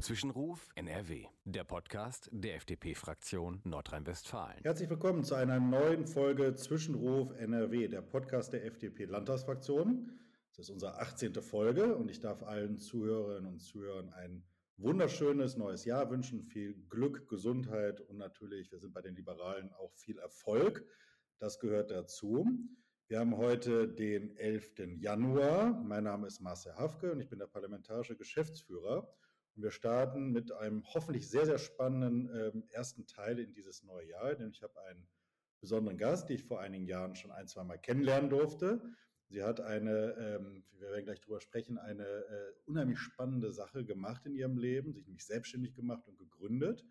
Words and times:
Zwischenruf 0.00 0.68
NRW, 0.76 1.26
der 1.44 1.64
Podcast 1.64 2.28
der 2.30 2.54
FDP-Fraktion 2.54 3.60
Nordrhein-Westfalen. 3.64 4.62
Herzlich 4.62 4.88
willkommen 4.88 5.24
zu 5.24 5.34
einer 5.34 5.58
neuen 5.58 6.06
Folge 6.06 6.54
Zwischenruf 6.54 7.32
NRW, 7.32 7.88
der 7.88 8.02
Podcast 8.02 8.52
der 8.52 8.64
FDP-Landtagsfraktion. 8.64 10.12
Das 10.56 10.66
ist 10.66 10.70
unsere 10.70 11.00
18. 11.00 11.34
Folge 11.42 11.96
und 11.96 12.08
ich 12.10 12.20
darf 12.20 12.44
allen 12.44 12.78
Zuhörerinnen 12.78 13.50
und 13.50 13.58
Zuhörern 13.58 14.10
ein 14.10 14.44
wunderschönes 14.76 15.56
neues 15.56 15.84
Jahr 15.84 16.08
wünschen. 16.10 16.44
Viel 16.44 16.74
Glück, 16.88 17.28
Gesundheit 17.28 18.00
und 18.00 18.18
natürlich, 18.18 18.70
wir 18.70 18.78
sind 18.78 18.94
bei 18.94 19.02
den 19.02 19.16
Liberalen, 19.16 19.72
auch 19.72 19.92
viel 19.94 20.18
Erfolg. 20.18 20.86
Das 21.40 21.58
gehört 21.58 21.90
dazu. 21.90 22.46
Wir 23.08 23.18
haben 23.18 23.36
heute 23.36 23.88
den 23.88 24.36
11. 24.36 25.00
Januar. 25.00 25.72
Mein 25.72 26.04
Name 26.04 26.28
ist 26.28 26.40
Marcel 26.40 26.74
Hafke 26.76 27.10
und 27.10 27.20
ich 27.20 27.28
bin 27.28 27.40
der 27.40 27.46
parlamentarische 27.46 28.16
Geschäftsführer. 28.16 29.12
Wir 29.60 29.72
starten 29.72 30.30
mit 30.30 30.52
einem 30.52 30.84
hoffentlich 30.94 31.28
sehr, 31.28 31.44
sehr 31.44 31.58
spannenden 31.58 32.30
ähm, 32.32 32.64
ersten 32.70 33.06
Teil 33.08 33.40
in 33.40 33.52
dieses 33.52 33.82
neue 33.82 34.06
Jahr. 34.06 34.36
Denn 34.36 34.50
ich 34.50 34.62
habe 34.62 34.80
einen 34.82 35.08
besonderen 35.60 35.98
Gast, 35.98 36.28
den 36.28 36.36
ich 36.36 36.44
vor 36.44 36.60
einigen 36.60 36.86
Jahren 36.86 37.16
schon 37.16 37.32
ein, 37.32 37.48
zwei 37.48 37.64
Mal 37.64 37.76
kennenlernen 37.76 38.30
durfte. 38.30 38.80
Sie 39.28 39.42
hat 39.42 39.60
eine, 39.60 40.14
ähm, 40.16 40.64
wir 40.70 40.90
werden 40.90 41.04
gleich 41.04 41.20
drüber 41.20 41.40
sprechen, 41.40 41.76
eine 41.76 42.06
äh, 42.06 42.52
unheimlich 42.66 43.00
spannende 43.00 43.52
Sache 43.52 43.84
gemacht 43.84 44.24
in 44.26 44.36
ihrem 44.36 44.58
Leben, 44.58 44.92
sich 44.92 45.06
nämlich 45.06 45.26
selbstständig 45.26 45.74
gemacht 45.74 46.06
und 46.06 46.18
gegründet. 46.18 46.84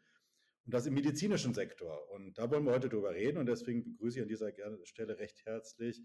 Und 0.66 0.74
das 0.74 0.86
im 0.86 0.94
medizinischen 0.94 1.54
Sektor. 1.54 2.12
Und 2.12 2.38
da 2.38 2.52
wollen 2.52 2.66
wir 2.66 2.74
heute 2.74 2.90
drüber 2.90 3.14
reden. 3.14 3.38
Und 3.38 3.46
deswegen 3.46 3.86
begrüße 3.86 4.18
ich 4.18 4.24
an 4.24 4.28
dieser 4.28 4.52
Stelle 4.84 5.18
recht 5.20 5.46
herzlich 5.46 6.04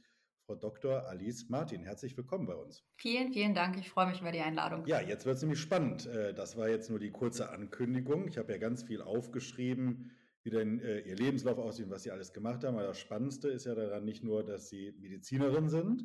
Frau 0.53 0.57
Dr. 0.59 1.09
Alice 1.09 1.49
Martin. 1.49 1.83
Herzlich 1.83 2.15
willkommen 2.15 2.45
bei 2.45 2.55
uns. 2.55 2.85
Vielen, 2.97 3.33
vielen 3.33 3.55
Dank. 3.55 3.79
Ich 3.79 3.89
freue 3.89 4.09
mich 4.09 4.21
über 4.21 4.33
die 4.33 4.41
Einladung. 4.41 4.85
Ja, 4.85 5.01
jetzt 5.01 5.25
wird 5.25 5.37
es 5.37 5.41
nämlich 5.41 5.61
spannend. 5.61 6.05
Äh, 6.05 6.35
das 6.35 6.59
war 6.59 6.69
jetzt 6.69 6.91
nur 6.91 6.99
die 6.99 7.11
kurze 7.11 7.49
Ankündigung. 7.49 8.29
Ich 8.29 8.37
habe 8.37 8.53
ja 8.53 8.59
ganz 8.59 8.83
viel 8.83 9.01
aufgeschrieben, 9.01 10.11
wie 10.43 10.51
denn 10.51 10.79
äh, 10.81 10.99
Ihr 11.01 11.17
Lebenslauf 11.17 11.57
aussieht 11.57 11.87
und 11.87 11.91
was 11.91 12.03
Sie 12.03 12.11
alles 12.11 12.35
gemacht 12.35 12.65
haben. 12.65 12.77
Aber 12.77 12.87
das 12.87 12.99
Spannendste 12.99 13.49
ist 13.49 13.65
ja 13.65 13.75
daran 13.75 14.05
nicht 14.05 14.25
nur, 14.25 14.45
dass 14.45 14.69
Sie 14.69 14.93
Medizinerin 14.99 15.71
sind, 15.71 16.05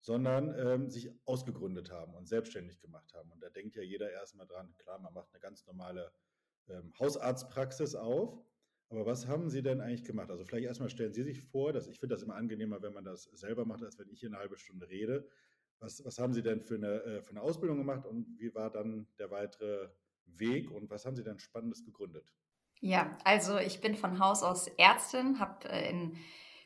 sondern 0.00 0.54
ähm, 0.56 0.90
sich 0.90 1.10
ausgegründet 1.24 1.90
haben 1.90 2.14
und 2.14 2.28
selbstständig 2.28 2.78
gemacht 2.78 3.12
haben. 3.14 3.32
Und 3.32 3.42
da 3.42 3.50
denkt 3.50 3.74
ja 3.74 3.82
jeder 3.82 4.12
erstmal 4.12 4.46
dran, 4.46 4.72
klar, 4.76 5.00
man 5.00 5.12
macht 5.12 5.30
eine 5.32 5.40
ganz 5.40 5.66
normale 5.66 6.12
ähm, 6.68 6.92
Hausarztpraxis 7.00 7.96
auf. 7.96 8.38
Aber 8.90 9.04
was 9.04 9.26
haben 9.26 9.50
Sie 9.50 9.62
denn 9.62 9.80
eigentlich 9.80 10.04
gemacht? 10.04 10.30
Also 10.30 10.44
vielleicht 10.44 10.66
erstmal 10.66 10.88
stellen 10.88 11.12
Sie 11.12 11.22
sich 11.22 11.40
vor, 11.42 11.72
dass 11.72 11.88
ich 11.88 11.98
finde 11.98 12.14
das 12.14 12.22
immer 12.22 12.36
angenehmer, 12.36 12.80
wenn 12.82 12.94
man 12.94 13.04
das 13.04 13.24
selber 13.34 13.66
macht, 13.66 13.82
als 13.82 13.98
wenn 13.98 14.08
ich 14.08 14.20
hier 14.20 14.30
eine 14.30 14.38
halbe 14.38 14.56
Stunde 14.56 14.88
rede. 14.88 15.28
Was, 15.78 16.04
was 16.04 16.18
haben 16.18 16.32
Sie 16.32 16.42
denn 16.42 16.62
für 16.62 16.76
eine, 16.76 17.02
äh, 17.02 17.22
für 17.22 17.30
eine 17.30 17.42
Ausbildung 17.42 17.78
gemacht 17.78 18.06
und 18.06 18.38
wie 18.38 18.54
war 18.54 18.70
dann 18.70 19.06
der 19.18 19.30
weitere 19.30 19.90
Weg 20.24 20.70
und 20.70 20.90
was 20.90 21.04
haben 21.04 21.16
Sie 21.16 21.22
denn 21.22 21.38
Spannendes 21.38 21.84
gegründet? 21.84 22.32
Ja, 22.80 23.16
also 23.24 23.58
ich 23.58 23.80
bin 23.80 23.94
von 23.94 24.20
Haus 24.20 24.42
aus 24.42 24.68
Ärztin, 24.68 25.38
hab 25.38 25.64
äh, 25.66 25.90
in, 25.90 26.16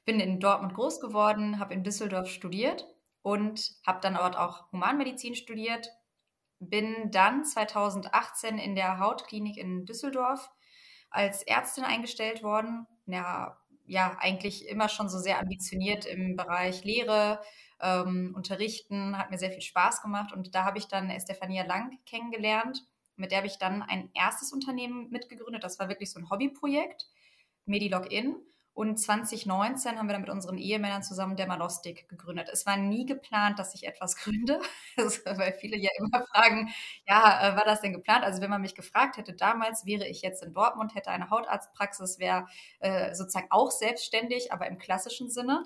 bin 0.04 0.20
in 0.20 0.40
Dortmund 0.40 0.74
groß 0.74 1.00
geworden, 1.00 1.58
habe 1.58 1.74
in 1.74 1.84
Düsseldorf 1.84 2.28
studiert 2.28 2.86
und 3.22 3.72
habe 3.86 4.00
dann 4.00 4.14
dort 4.14 4.36
auch 4.36 4.70
Humanmedizin 4.72 5.34
studiert, 5.34 5.90
bin 6.60 7.10
dann 7.10 7.44
2018 7.44 8.58
in 8.58 8.74
der 8.74 8.98
Hautklinik 8.98 9.56
in 9.56 9.86
Düsseldorf 9.86 10.50
als 11.12 11.42
Ärztin 11.42 11.84
eingestellt 11.84 12.42
worden. 12.42 12.86
Ja, 13.06 13.58
ja, 13.86 14.16
eigentlich 14.20 14.68
immer 14.68 14.88
schon 14.88 15.08
so 15.08 15.18
sehr 15.18 15.38
ambitioniert 15.40 16.06
im 16.06 16.36
Bereich 16.36 16.84
Lehre, 16.84 17.40
ähm, 17.80 18.32
Unterrichten, 18.36 19.18
hat 19.18 19.30
mir 19.30 19.38
sehr 19.38 19.50
viel 19.50 19.60
Spaß 19.60 20.02
gemacht. 20.02 20.32
Und 20.32 20.54
da 20.54 20.64
habe 20.64 20.78
ich 20.78 20.86
dann 20.86 21.10
Estefania 21.10 21.64
Lang 21.64 21.98
kennengelernt. 22.06 22.86
Mit 23.16 23.30
der 23.30 23.38
habe 23.38 23.46
ich 23.46 23.58
dann 23.58 23.82
ein 23.82 24.10
erstes 24.14 24.52
Unternehmen 24.52 25.10
mitgegründet. 25.10 25.64
Das 25.64 25.78
war 25.78 25.88
wirklich 25.88 26.10
so 26.10 26.20
ein 26.20 26.30
Hobbyprojekt, 26.30 27.06
Medilogin. 27.66 28.36
Und 28.74 28.98
2019 28.98 29.98
haben 29.98 30.06
wir 30.06 30.14
dann 30.14 30.22
mit 30.22 30.30
unseren 30.30 30.56
Ehemännern 30.56 31.02
zusammen 31.02 31.36
Dermanostik 31.36 32.08
gegründet. 32.08 32.48
Es 32.50 32.64
war 32.64 32.78
nie 32.78 33.04
geplant, 33.04 33.58
dass 33.58 33.74
ich 33.74 33.86
etwas 33.86 34.16
gründe, 34.16 34.60
weil 34.96 35.52
viele 35.60 35.76
ja 35.76 35.90
immer 35.98 36.24
fragen, 36.32 36.70
ja, 37.06 37.52
äh, 37.52 37.56
war 37.56 37.64
das 37.64 37.82
denn 37.82 37.92
geplant? 37.92 38.24
Also 38.24 38.40
wenn 38.40 38.48
man 38.48 38.62
mich 38.62 38.74
gefragt 38.74 39.18
hätte 39.18 39.34
damals, 39.34 39.84
wäre 39.84 40.08
ich 40.08 40.22
jetzt 40.22 40.42
in 40.42 40.54
Dortmund, 40.54 40.94
hätte 40.94 41.10
eine 41.10 41.28
Hautarztpraxis, 41.28 42.18
wäre 42.18 42.46
äh, 42.80 43.14
sozusagen 43.14 43.48
auch 43.50 43.70
selbstständig, 43.70 44.52
aber 44.52 44.66
im 44.66 44.78
klassischen 44.78 45.28
Sinne. 45.28 45.64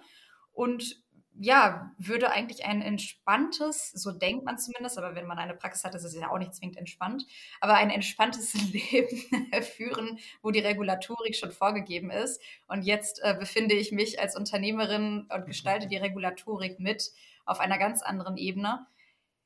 Und 0.53 0.97
ja, 1.38 1.92
würde 1.98 2.30
eigentlich 2.30 2.64
ein 2.64 2.82
entspanntes, 2.82 3.91
so 3.92 4.12
denkt 4.12 4.44
man 4.44 4.58
zumindest, 4.58 4.98
aber 4.98 5.14
wenn 5.14 5.26
man 5.26 5.38
eine 5.38 5.54
Praxis 5.54 5.84
hat, 5.84 5.94
ist 5.94 6.04
es 6.04 6.14
ja 6.14 6.30
auch 6.30 6.38
nicht 6.38 6.54
zwingend 6.54 6.76
entspannt, 6.76 7.26
aber 7.60 7.74
ein 7.74 7.91
entspanntes 7.91 8.54
Leben 8.72 9.62
führen, 9.62 10.19
wo 10.42 10.50
die 10.50 10.60
Regulatorik 10.60 11.36
schon 11.36 11.52
vorgegeben 11.52 12.10
ist. 12.10 12.41
Und 12.66 12.82
jetzt 12.82 13.20
äh, 13.22 13.34
befinde 13.38 13.75
ich 13.75 13.92
mich 13.92 14.20
als 14.20 14.36
Unternehmerin 14.36 15.26
und 15.32 15.46
gestalte 15.46 15.88
die 15.88 15.96
Regulatorik 15.96 16.80
mit 16.80 17.12
auf 17.44 17.60
einer 17.60 17.78
ganz 17.78 18.02
anderen 18.02 18.36
Ebene. 18.36 18.86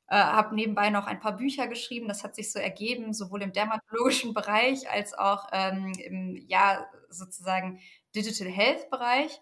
Äh, 0.06 0.16
habe 0.16 0.54
nebenbei 0.54 0.90
noch 0.90 1.06
ein 1.06 1.20
paar 1.20 1.36
Bücher 1.36 1.68
geschrieben, 1.68 2.08
das 2.08 2.24
hat 2.24 2.34
sich 2.34 2.50
so 2.50 2.58
ergeben, 2.58 3.12
sowohl 3.12 3.42
im 3.42 3.52
dermatologischen 3.52 4.34
Bereich 4.34 4.90
als 4.90 5.14
auch 5.14 5.48
ähm, 5.52 5.92
im, 5.98 6.44
ja, 6.48 6.86
sozusagen 7.10 7.80
Digital 8.14 8.48
Health 8.48 8.90
Bereich. 8.90 9.40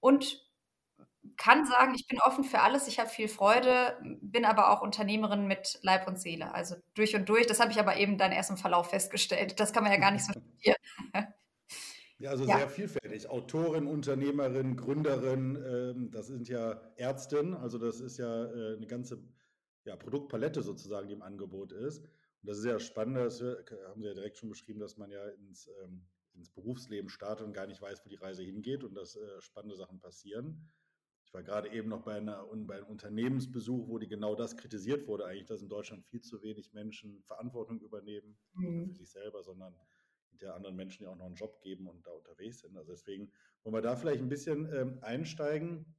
Und 0.00 0.42
kann 1.36 1.66
sagen, 1.66 1.94
ich 1.94 2.06
bin 2.06 2.20
offen 2.20 2.44
für 2.44 2.60
alles, 2.60 2.88
ich 2.88 2.98
habe 2.98 3.08
viel 3.08 3.28
Freude, 3.28 3.96
bin 4.20 4.44
aber 4.44 4.70
auch 4.70 4.82
Unternehmerin 4.82 5.46
mit 5.46 5.78
Leib 5.82 6.06
und 6.06 6.20
Seele, 6.20 6.54
also 6.54 6.76
durch 6.94 7.14
und 7.14 7.28
durch. 7.28 7.46
Das 7.46 7.60
habe 7.60 7.70
ich 7.72 7.78
aber 7.78 7.96
eben 7.96 8.18
dann 8.18 8.32
erst 8.32 8.50
im 8.50 8.56
Verlauf 8.56 8.90
festgestellt. 8.90 9.58
Das 9.60 9.72
kann 9.72 9.82
man 9.82 9.92
ja 9.92 9.98
gar 9.98 10.10
nicht 10.10 10.24
so 10.24 10.32
studieren. 10.58 10.76
Ja, 12.18 12.30
also 12.30 12.44
ja. 12.44 12.58
sehr 12.58 12.68
vielfältig. 12.68 13.30
Autorin, 13.30 13.86
Unternehmerin, 13.86 14.76
Gründerin, 14.76 15.56
ähm, 15.66 16.10
das 16.10 16.26
sind 16.26 16.48
ja 16.48 16.72
Ärztin, 16.96 17.54
also 17.54 17.78
das 17.78 18.00
ist 18.00 18.18
ja 18.18 18.44
äh, 18.44 18.76
eine 18.76 18.86
ganze 18.86 19.22
ja, 19.84 19.96
Produktpalette 19.96 20.62
sozusagen, 20.62 21.08
die 21.08 21.14
im 21.14 21.22
Angebot 21.22 21.72
ist. 21.72 22.04
Und 22.04 22.48
das 22.48 22.58
ist 22.58 22.66
ja 22.66 22.78
spannend, 22.78 23.16
das 23.16 23.40
haben 23.40 24.02
Sie 24.02 24.06
ja 24.06 24.14
direkt 24.14 24.36
schon 24.36 24.50
beschrieben, 24.50 24.80
dass 24.80 24.98
man 24.98 25.10
ja 25.10 25.26
ins, 25.28 25.70
ähm, 25.82 26.06
ins 26.34 26.50
Berufsleben 26.50 27.08
startet 27.08 27.46
und 27.46 27.52
gar 27.52 27.66
nicht 27.66 27.80
weiß, 27.80 28.04
wo 28.04 28.08
die 28.08 28.16
Reise 28.16 28.42
hingeht 28.42 28.84
und 28.84 28.94
dass 28.94 29.16
äh, 29.16 29.40
spannende 29.40 29.76
Sachen 29.76 29.98
passieren. 29.98 30.68
Ich 31.30 31.34
war 31.34 31.44
gerade 31.44 31.70
eben 31.70 31.88
noch 31.88 32.02
bei, 32.02 32.16
einer, 32.16 32.44
bei 32.66 32.78
einem 32.78 32.86
Unternehmensbesuch, 32.86 33.86
wo 33.86 33.98
die 33.98 34.08
genau 34.08 34.34
das 34.34 34.56
kritisiert 34.56 35.06
wurde, 35.06 35.26
eigentlich, 35.26 35.46
dass 35.46 35.62
in 35.62 35.68
Deutschland 35.68 36.04
viel 36.06 36.20
zu 36.20 36.42
wenig 36.42 36.72
Menschen 36.72 37.22
Verantwortung 37.22 37.80
übernehmen, 37.80 38.36
mhm. 38.54 38.88
für 38.88 38.94
sich 38.94 39.10
selber, 39.10 39.44
sondern 39.44 39.72
der 40.40 40.56
anderen 40.56 40.74
Menschen 40.74 41.04
ja 41.04 41.10
auch 41.10 41.16
noch 41.16 41.26
einen 41.26 41.36
Job 41.36 41.60
geben 41.62 41.86
und 41.86 42.04
da 42.04 42.10
unterwegs 42.10 42.58
sind. 42.58 42.76
Also 42.76 42.90
deswegen 42.90 43.30
wollen 43.62 43.76
wir 43.76 43.80
da 43.80 43.94
vielleicht 43.94 44.20
ein 44.20 44.28
bisschen 44.28 44.68
ähm, 44.74 44.98
einsteigen 45.02 45.94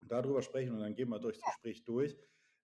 und 0.00 0.10
darüber 0.10 0.42
sprechen 0.42 0.72
und 0.72 0.80
dann 0.80 0.96
gehen 0.96 1.10
wir 1.10 1.20
durch 1.20 1.38
das 1.38 1.46
Gespräch 1.46 1.84
durch. 1.84 2.18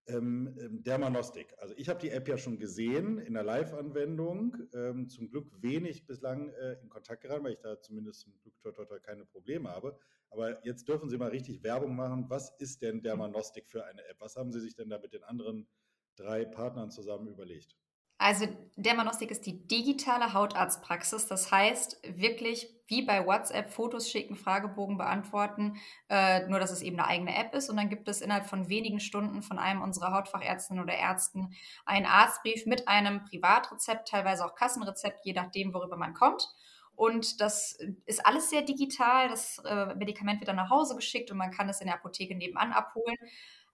Ähm, 0.09 0.57
ähm, 0.59 0.83
Dermanostik. 0.83 1.55
Also 1.59 1.75
ich 1.77 1.89
habe 1.89 2.01
die 2.01 2.11
App 2.11 2.27
ja 2.29 2.39
schon 2.39 2.59
gesehen 2.59 3.19
in 3.19 3.35
der 3.35 3.43
Live-Anwendung. 3.43 4.57
Ähm, 4.73 5.09
zum 5.09 5.29
Glück 5.29 5.51
wenig 5.63 6.07
bislang 6.07 6.49
äh, 6.49 6.81
in 6.81 6.89
Kontakt 6.89 7.23
geraten, 7.23 7.45
weil 7.45 7.53
ich 7.53 7.61
da 7.61 7.79
zumindest 7.81 8.21
zum 8.21 8.33
Glück 8.41 8.59
toi, 8.61 8.73
toi, 8.73 8.87
toi, 8.87 8.99
keine 9.01 9.27
Probleme 9.27 9.69
habe. 9.69 9.99
Aber 10.31 10.65
jetzt 10.65 10.89
dürfen 10.89 11.11
Sie 11.11 11.19
mal 11.19 11.29
richtig 11.29 11.63
Werbung 11.63 11.95
machen. 11.95 12.25
Was 12.29 12.55
ist 12.59 12.81
denn 12.81 13.03
Dermanostik 13.03 13.69
für 13.69 13.85
eine 13.85 14.03
App? 14.07 14.17
Was 14.21 14.37
haben 14.37 14.51
Sie 14.51 14.61
sich 14.61 14.75
denn 14.75 14.89
da 14.89 14.99
mit 14.99 15.13
den 15.13 15.25
anderen 15.25 15.69
drei 16.17 16.45
Partnern 16.47 16.91
zusammen 16.91 17.29
überlegt? 17.29 17.77
Also 18.19 18.47
Dermanostik 18.77 19.33
ist 19.33 19.45
die 19.47 19.67
digitale 19.67 20.33
Hautarztpraxis. 20.35 21.27
Das 21.27 21.51
heißt 21.51 22.01
wirklich 22.17 22.69
wie 22.87 23.03
bei 23.03 23.27
WhatsApp 23.27 23.73
Fotos 23.73 24.09
schicken, 24.09 24.37
Fragebogen 24.37 24.97
beantworten, 24.97 25.77
äh, 26.09 26.47
nur 26.47 26.61
dass 26.61 26.71
es 26.71 26.83
eben 26.83 26.99
eine 26.99 27.09
eigene 27.09 27.37
App 27.37 27.55
ist. 27.55 27.71
Und 27.71 27.77
dann 27.77 27.89
gibt 27.89 28.09
es 28.09 28.21
innerhalb 28.21 28.47
von 28.47 28.69
wenigen 28.69 29.01
Stunden 29.01 29.43
von 29.43 29.59
einem 29.59 29.83
unserer 29.83 30.13
Hautfachärztinnen 30.13 30.83
oder 30.83 30.95
Ärzten 30.95 31.51
einen 31.87 32.07
Arztbrief 32.07 32.67
mit 32.67 32.87
einem 32.87 33.25
Privatrezept, 33.25 34.09
teilweise 34.09 34.45
auch 34.45 34.55
Kassenrezept, 34.55 35.25
je 35.25 35.33
nachdem, 35.33 35.75
worüber 35.75 35.97
man 35.97 36.15
kommt. 36.15 36.49
Und 36.95 37.41
das 37.41 37.79
ist 38.07 38.25
alles 38.27 38.51
sehr 38.51 38.63
digital. 38.63 39.29
Das 39.29 39.59
äh, 39.65 39.95
Medikament 39.97 40.41
wird 40.41 40.49
dann 40.49 40.57
nach 40.57 40.71
Hause 40.71 40.97
geschickt 40.97 41.31
und 41.31 41.37
man 41.37 41.51
kann 41.51 41.69
es 41.69 41.81
in 41.81 41.87
der 41.87 41.97
Apotheke 41.97 42.35
nebenan 42.37 42.73
abholen 42.73 43.17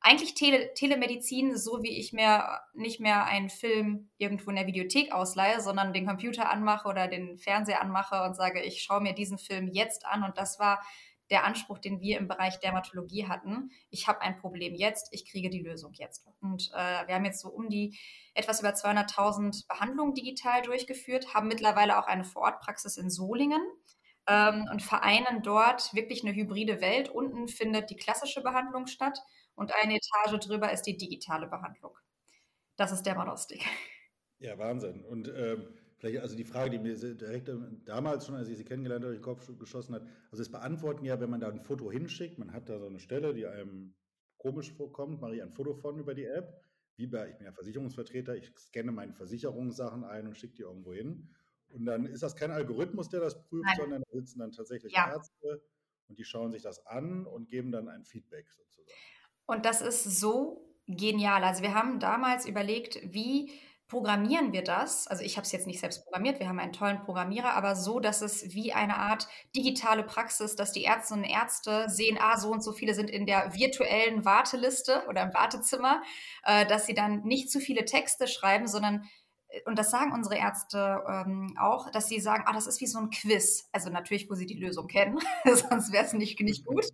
eigentlich 0.05 0.35
Tele 0.35 0.75
Telemedizin, 0.75 1.57
so 1.57 1.83
wie 1.83 1.99
ich 1.99 2.13
mir 2.13 2.61
nicht 2.75 3.01
mehr 3.01 3.25
einen 3.25 3.49
Film 3.49 4.11
irgendwo 4.19 4.51
in 4.51 4.57
der 4.57 4.67
Videothek 4.67 5.13
ausleihe, 5.13 5.63
sondern 5.63 5.95
den 5.95 6.07
Computer 6.07 6.51
anmache 6.51 6.89
oder 6.89 7.09
den 7.09 7.39
Fernseher 7.39 7.81
anmache 7.81 8.23
und 8.23 8.37
sage, 8.37 8.63
ich 8.63 8.83
schaue 8.83 9.01
mir 9.01 9.15
diesen 9.15 9.39
Film 9.39 9.67
jetzt 9.73 10.05
an. 10.05 10.23
Und 10.23 10.37
das 10.37 10.59
war 10.59 10.85
der 11.31 11.45
Anspruch, 11.45 11.79
den 11.79 12.03
wir 12.03 12.19
im 12.19 12.29
Bereich 12.29 12.61
Dermatologie 12.61 13.27
hatten. 13.29 13.71
Ich 13.89 14.07
habe 14.07 14.21
ein 14.21 14.37
Problem 14.37 14.75
jetzt, 14.75 15.09
ich 15.11 15.25
kriege 15.25 15.49
die 15.49 15.63
Lösung 15.63 15.93
jetzt. 15.95 16.27
Und 16.43 16.71
äh, 16.75 17.07
wir 17.07 17.15
haben 17.15 17.25
jetzt 17.25 17.41
so 17.41 17.49
um 17.49 17.71
die 17.71 17.99
etwas 18.35 18.61
über 18.61 18.75
200.000 18.75 19.67
Behandlungen 19.67 20.13
digital 20.13 20.61
durchgeführt, 20.61 21.33
haben 21.33 21.49
mittlerweile 21.49 21.99
auch 21.99 22.07
eine 22.07 22.25
Vorortpraxis 22.25 22.99
in 22.99 23.09
Solingen 23.09 23.63
ähm, 24.29 24.69
und 24.71 24.83
vereinen 24.83 25.43
dort 25.43 25.95
wirklich 25.95 26.25
eine 26.25 26.35
hybride 26.35 26.83
Welt. 26.83 27.09
Unten 27.09 27.49
findet 27.49 27.89
die 27.89 27.97
klassische 27.97 28.43
Behandlung 28.43 28.87
statt 28.87 29.19
und 29.55 29.73
eine 29.75 29.97
Etage 29.97 30.39
drüber 30.47 30.73
ist 30.73 30.83
die 30.83 30.97
digitale 30.97 31.47
Behandlung. 31.47 31.97
Das 32.77 32.93
ist 32.93 33.03
der 33.03 33.15
Monostik. 33.15 33.65
Ja, 34.39 34.59
Wahnsinn. 34.59 35.05
Und 35.05 35.29
ähm, 35.29 35.75
Vielleicht, 36.05 36.21
also 36.21 36.37
die 36.37 36.45
Frage, 36.45 36.69
die 36.69 36.79
mir 36.79 36.97
direkt 36.97 37.51
damals 37.87 38.27
schon, 38.27 38.35
als 38.35 38.49
ich 38.49 38.59
sie 38.59 38.65
kennengelernt 38.65 39.05
habe, 39.05 39.15
in 39.15 39.21
den 39.21 39.25
Kopf 39.25 39.51
geschossen 39.59 39.95
hat, 39.95 40.03
also 40.31 40.43
es 40.43 40.51
beantworten 40.51 41.05
ja, 41.07 41.19
wenn 41.19 41.31
man 41.31 41.41
da 41.41 41.49
ein 41.49 41.61
Foto 41.61 41.91
hinschickt, 41.91 42.39
man 42.39 42.53
hat 42.53 42.69
da 42.69 42.79
so 42.79 42.87
eine 42.87 43.01
Stelle, 43.01 43.33
die 43.33 43.47
einem 43.47 43.95
komisch 44.37 44.71
vorkommt, 44.71 45.23
mache 45.23 45.37
ich 45.37 45.43
ein 45.43 45.51
Foto 45.51 45.73
von 45.73 45.99
über 45.99 46.15
die 46.15 46.27
App, 46.27 46.61
wie 46.97 47.07
bei, 47.07 47.31
ich 47.31 47.37
bin 47.37 47.47
ja 47.47 47.53
Versicherungsvertreter, 47.53 48.37
ich 48.37 48.53
scanne 48.59 48.93
meine 48.93 49.15
Versicherungssachen 49.15 50.05
ein 50.05 50.27
und 50.27 50.37
schicke 50.37 50.57
die 50.57 50.63
irgendwo 50.63 50.93
hin. 50.93 51.31
Und 51.69 51.87
dann 51.87 52.05
ist 52.05 52.23
das 52.23 52.37
kein 52.37 52.51
Algorithmus, 52.51 53.09
der 53.09 53.21
das 53.21 53.43
prüft, 53.43 53.65
Nein. 53.65 53.77
sondern 53.79 54.03
da 54.03 54.11
sitzen 54.13 54.41
dann 54.41 54.53
tatsächlich 54.53 54.93
ja. 54.93 55.11
Ärzte 55.11 55.63
und 56.09 56.19
die 56.19 56.25
schauen 56.25 56.53
sich 56.53 56.61
das 56.61 56.87
an 56.87 57.25
und 57.25 57.49
geben 57.49 57.73
dann 57.73 57.89
ein 57.89 58.05
Feedback 58.05 58.51
sozusagen. 58.51 58.99
Und 59.47 59.65
das 59.67 59.81
ist 59.81 60.05
so 60.05 60.65
genial. 60.87 61.45
Also 61.45 61.63
wir 61.63 61.75
haben 61.75 61.99
damals 61.99 62.47
überlegt, 62.47 62.99
wie 63.03 63.53
programmieren 63.89 64.53
wir 64.53 64.65
das? 64.65 65.07
Also 65.07 65.23
ich 65.23 65.37
habe 65.37 65.45
es 65.45 65.53
jetzt 65.53 65.67
nicht 65.67 65.79
selbst 65.79 66.05
programmiert, 66.05 66.41
wir 66.41 66.49
haben 66.49 66.59
einen 66.59 66.73
tollen 66.73 67.01
Programmierer, 67.01 67.53
aber 67.55 67.77
so, 67.77 68.01
dass 68.01 68.23
es 68.23 68.55
wie 68.55 68.73
eine 68.73 68.97
Art 68.97 69.29
digitale 69.55 70.03
Praxis, 70.03 70.57
dass 70.57 70.73
die 70.73 70.85
Ärztinnen 70.85 71.25
und 71.25 71.31
Ärzte 71.31 71.89
sehen, 71.89 72.19
ah, 72.21 72.39
so 72.39 72.51
und 72.51 72.65
so 72.65 72.73
viele 72.73 72.95
sind 72.95 73.11
in 73.11 73.27
der 73.27 73.55
virtuellen 73.55 74.25
Warteliste 74.25 75.05
oder 75.09 75.23
im 75.23 75.35
Wartezimmer, 75.35 76.03
äh, 76.45 76.67
dass 76.67 76.87
sie 76.87 76.95
dann 76.95 77.23
nicht 77.23 77.51
zu 77.51 77.61
viele 77.61 77.85
Texte 77.85 78.27
schreiben, 78.27 78.67
sondern 78.67 79.05
und 79.67 79.79
das 79.79 79.91
sagen 79.91 80.13
unsere 80.13 80.37
Ärzte 80.37 81.03
ähm, 81.09 81.57
auch, 81.59 81.91
dass 81.91 82.09
sie 82.09 82.21
sagen, 82.21 82.45
ah, 82.47 82.53
das 82.53 82.67
ist 82.67 82.81
wie 82.81 82.87
so 82.87 82.99
ein 82.99 83.11
Quiz. 83.11 83.69
Also 83.73 83.91
natürlich, 83.91 84.29
wo 84.31 84.35
sie 84.35 84.47
die 84.47 84.59
Lösung 84.59 84.87
kennen, 84.87 85.19
sonst 85.45 85.93
wäre 85.93 86.05
es 86.05 86.13
nicht, 86.13 86.41
nicht 86.41 86.65
gut. 86.65 86.85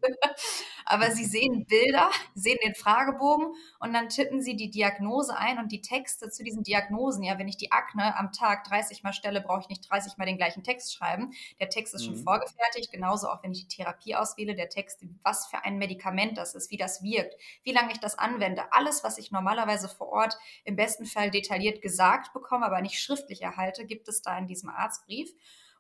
Aber 0.85 1.11
sie 1.11 1.25
sehen 1.25 1.67
Bilder, 1.67 2.11
sehen 2.35 2.59
den 2.65 2.75
Fragebogen 2.75 3.55
und 3.79 3.93
dann 3.93 4.09
tippen 4.09 4.43
sie 4.43 4.57
die 4.57 4.71
Diagnose 4.71 5.37
ein 5.37 5.59
und 5.59 5.73
die 5.73 5.81
Texte 5.81 6.31
zu 6.31 6.43
diesen 6.43 6.63
Diagnosen. 6.63 7.23
Ja, 7.23 7.39
wenn 7.39 7.49
ich 7.49 7.57
die 7.57 7.73
Akne 7.73 8.17
am 8.17 8.33
Tag 8.33 8.65
30 8.65 9.03
Mal 9.03 9.13
stelle, 9.13 9.41
brauche 9.41 9.61
ich 9.61 9.69
nicht 9.69 9.89
30 9.89 10.19
Mal 10.19 10.27
den 10.27 10.37
gleichen 10.37 10.63
Text 10.63 10.95
schreiben. 10.95 11.33
Der 11.61 11.69
Text 11.69 11.95
ist 11.95 12.05
schon 12.05 12.17
mhm. 12.17 12.25
vorgefertigt, 12.25 12.91
genauso 12.93 13.29
auch 13.29 13.43
wenn 13.43 13.53
ich 13.53 13.67
die 13.67 13.77
Therapie 13.77 14.17
auswähle, 14.17 14.55
der 14.55 14.69
Text, 14.69 15.05
was 15.23 15.47
für 15.47 15.65
ein 15.65 15.79
Medikament 15.79 16.37
das 16.37 16.55
ist, 16.55 16.71
wie 16.71 16.77
das 16.77 17.03
wirkt, 17.03 17.37
wie 17.63 17.73
lange 17.73 17.93
ich 17.93 18.01
das 18.01 18.19
anwende. 18.19 18.73
Alles, 18.73 19.05
was 19.05 19.19
ich 19.19 19.31
normalerweise 19.31 19.89
vor 19.89 20.09
Ort 20.09 20.39
im 20.65 20.77
besten 20.77 21.07
Fall 21.07 21.31
detailliert 21.31 21.83
gesagt 21.83 22.33
bekomme, 22.33 22.50
bekomme, 22.51 22.67
aber 22.67 22.81
nicht 22.81 23.01
schriftlich 23.01 23.43
erhalte, 23.43 23.87
gibt 23.87 24.09
es 24.09 24.23
da 24.23 24.37
in 24.37 24.49
diesem 24.49 24.71
Arztbrief. 24.71 25.33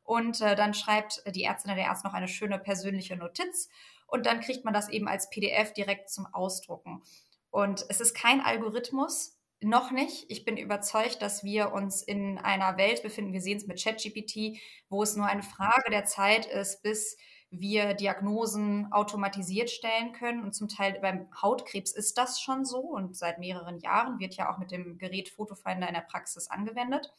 Und 0.04 0.40
äh, 0.40 0.54
dann 0.54 0.72
schreibt 0.72 1.22
die 1.34 1.42
Ärztin 1.42 1.72
oder 1.72 1.80
der 1.80 1.90
Arzt 1.90 2.04
noch 2.04 2.14
eine 2.14 2.28
schöne 2.28 2.58
persönliche 2.58 3.16
Notiz 3.16 3.68
und 4.06 4.26
dann 4.26 4.40
kriegt 4.40 4.64
man 4.64 4.74
das 4.74 4.88
eben 4.88 5.08
als 5.08 5.30
PDF 5.30 5.72
direkt 5.72 6.08
zum 6.08 6.26
Ausdrucken. 6.32 7.02
Und 7.50 7.84
es 7.88 8.00
ist 8.00 8.14
kein 8.14 8.40
Algorithmus, 8.40 9.36
noch 9.60 9.90
nicht. 9.90 10.24
Ich 10.28 10.44
bin 10.44 10.56
überzeugt, 10.56 11.20
dass 11.20 11.44
wir 11.44 11.72
uns 11.72 12.02
in 12.02 12.38
einer 12.38 12.76
Welt 12.78 13.02
befinden, 13.02 13.32
wir 13.32 13.42
sehen 13.42 13.58
es 13.58 13.66
mit 13.66 13.82
ChatGPT, 13.82 14.58
wo 14.88 15.02
es 15.02 15.16
nur 15.16 15.26
eine 15.26 15.42
Frage 15.42 15.90
der 15.90 16.06
Zeit 16.06 16.46
ist, 16.46 16.82
bis 16.82 17.18
wir 17.50 17.94
Diagnosen 17.94 18.92
automatisiert 18.92 19.70
stellen 19.70 20.12
können. 20.12 20.42
Und 20.44 20.54
zum 20.54 20.68
Teil 20.68 20.98
beim 21.00 21.26
Hautkrebs 21.40 21.92
ist 21.92 22.16
das 22.16 22.40
schon 22.40 22.64
so 22.64 22.80
und 22.80 23.16
seit 23.16 23.38
mehreren 23.38 23.78
Jahren 23.78 24.18
wird 24.18 24.34
ja 24.34 24.52
auch 24.52 24.58
mit 24.58 24.70
dem 24.70 24.98
Gerät 24.98 25.28
Fotofinder 25.28 25.88
in 25.88 25.94
der 25.94 26.00
Praxis 26.02 26.48
angewendet 26.48 27.12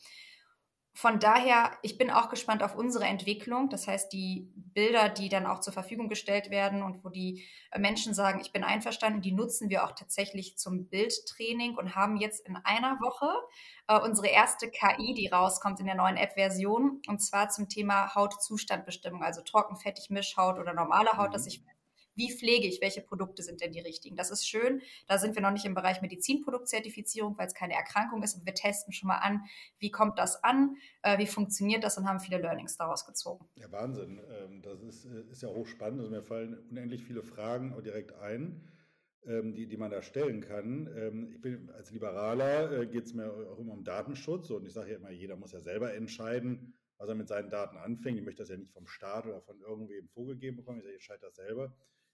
von 0.94 1.20
daher, 1.20 1.72
ich 1.84 1.98
bin 1.98 2.12
auch 2.12 2.30
gespannt 2.30 2.64
auf 2.64 2.76
unsere 2.76 3.06
Entwicklung. 3.06 3.70
Das 3.70 3.88
heißt, 3.88 4.12
die 4.12 4.52
Bilder, 4.56 5.08
die 5.08 5.30
dann 5.30 5.46
auch 5.46 5.60
zur 5.60 5.72
Verfügung 5.72 6.10
gestellt 6.10 6.50
werden 6.50 6.84
und 6.84 7.04
wo 7.04 7.10
die 7.10 7.46
äh, 7.72 7.80
Menschen 7.80 8.14
sagen, 8.14 8.42
ich 8.42 8.52
bin 8.52 8.64
einverstanden, 8.64 9.22
die 9.22 9.32
nutzen 9.32 9.70
wir 9.70 9.86
auch 9.86 9.94
tatsächlich 9.94 10.58
zum 10.58 10.90
Bildtraining 10.90 11.78
und 11.78 11.96
haben 11.96 12.18
jetzt 12.18 12.46
in 12.46 12.58
einer 12.58 13.00
Woche 13.00 13.30
äh, 13.88 14.00
unsere 14.00 14.28
erste 14.28 14.70
KI, 14.70 15.14
die 15.14 15.28
rauskommt 15.28 15.80
in 15.80 15.86
der 15.86 15.96
neuen 15.96 16.18
App-Version, 16.18 17.02
und 17.08 17.20
zwar 17.20 17.50
zum 17.50 17.70
Thema 17.70 18.14
Hautzustandbestimmung, 18.14 19.24
also 19.24 19.42
trocken, 19.42 19.78
fettig, 19.78 20.10
Mischhaut 20.10 20.60
oder 20.60 20.74
normale 20.74 21.12
Haut, 21.14 21.30
mhm. 21.30 21.34
dass 21.34 21.48
ich 21.48 21.64
wie 22.22 22.32
pflege 22.32 22.68
ich, 22.68 22.82
welche 22.82 23.02
Produkte 23.02 23.42
sind 23.42 23.62
denn 23.62 23.72
die 23.72 23.80
richtigen. 23.80 24.16
Das 24.16 24.30
ist 24.30 24.48
schön. 24.48 24.82
Da 25.08 25.18
sind 25.18 25.34
wir 25.34 25.42
noch 25.42 25.52
nicht 25.52 25.66
im 25.66 25.74
Bereich 25.74 26.02
Medizinproduktzertifizierung, 26.02 27.36
weil 27.38 27.48
es 27.48 27.56
keine 27.56 27.74
Erkrankung 27.74 28.22
ist. 28.22 28.36
Und 28.36 28.46
wir 28.46 28.54
testen 28.54 28.94
schon 28.94 29.08
mal 29.08 29.18
an, 29.18 29.42
wie 29.80 29.90
kommt 29.90 30.20
das 30.20 30.44
an, 30.44 30.76
äh, 31.02 31.18
wie 31.18 31.26
funktioniert 31.26 31.84
das 31.84 31.98
und 31.98 32.08
haben 32.08 32.20
viele 32.20 32.38
Learnings 32.38 32.78
daraus 32.78 33.06
gezogen. 33.06 33.46
Ja, 33.56 33.72
Wahnsinn. 33.72 34.22
Ähm, 34.30 34.62
das 34.62 34.82
ist, 34.84 35.06
äh, 35.06 35.24
ist 35.32 35.42
ja 35.42 35.50
hochspannend. 35.50 36.00
Also 36.00 36.12
mir 36.12 36.22
fallen 36.22 36.58
unendlich 36.70 37.04
viele 37.04 37.24
Fragen 37.24 37.76
direkt 37.84 38.14
ein. 38.14 38.68
Ähm, 39.24 39.54
die, 39.54 39.68
die 39.68 39.78
man 39.78 39.92
da 39.92 40.02
stellen 40.02 40.42
kann. 40.42 40.90
Ähm, 40.98 41.28
ich 41.30 41.40
bin 41.40 41.70
als 41.70 41.92
Liberaler 41.92 42.72
äh, 42.72 42.88
geht 42.88 43.06
es 43.06 43.14
mir 43.14 43.32
auch 43.32 43.60
immer 43.60 43.74
um 43.74 43.84
Datenschutz 43.84 44.50
und 44.50 44.66
ich 44.66 44.74
sage 44.74 44.90
ja 44.90 44.98
immer, 44.98 45.12
jeder 45.12 45.36
muss 45.36 45.52
ja 45.52 45.60
selber 45.60 45.94
entscheiden, 45.94 46.74
was 46.98 47.08
er 47.08 47.14
mit 47.14 47.28
seinen 47.28 47.52
Daten 47.52 47.78
anfängt. 47.78 48.18
Ich 48.18 48.26
möchte 48.26 48.42
das 48.42 48.50
ja 48.50 48.58
nicht 48.58 48.74
vom 48.74 48.88
Staat 48.88 49.28
oder 49.28 49.40
von 49.42 49.60
irgendwem 49.62 50.08
vorgegeben 50.08 50.58
bekommen. 50.58 50.80
Ich 50.80 50.84
sage, 50.84 50.96
ich 50.96 51.02
entscheide 51.02 51.22
das 51.22 51.36
selber. 51.36 51.72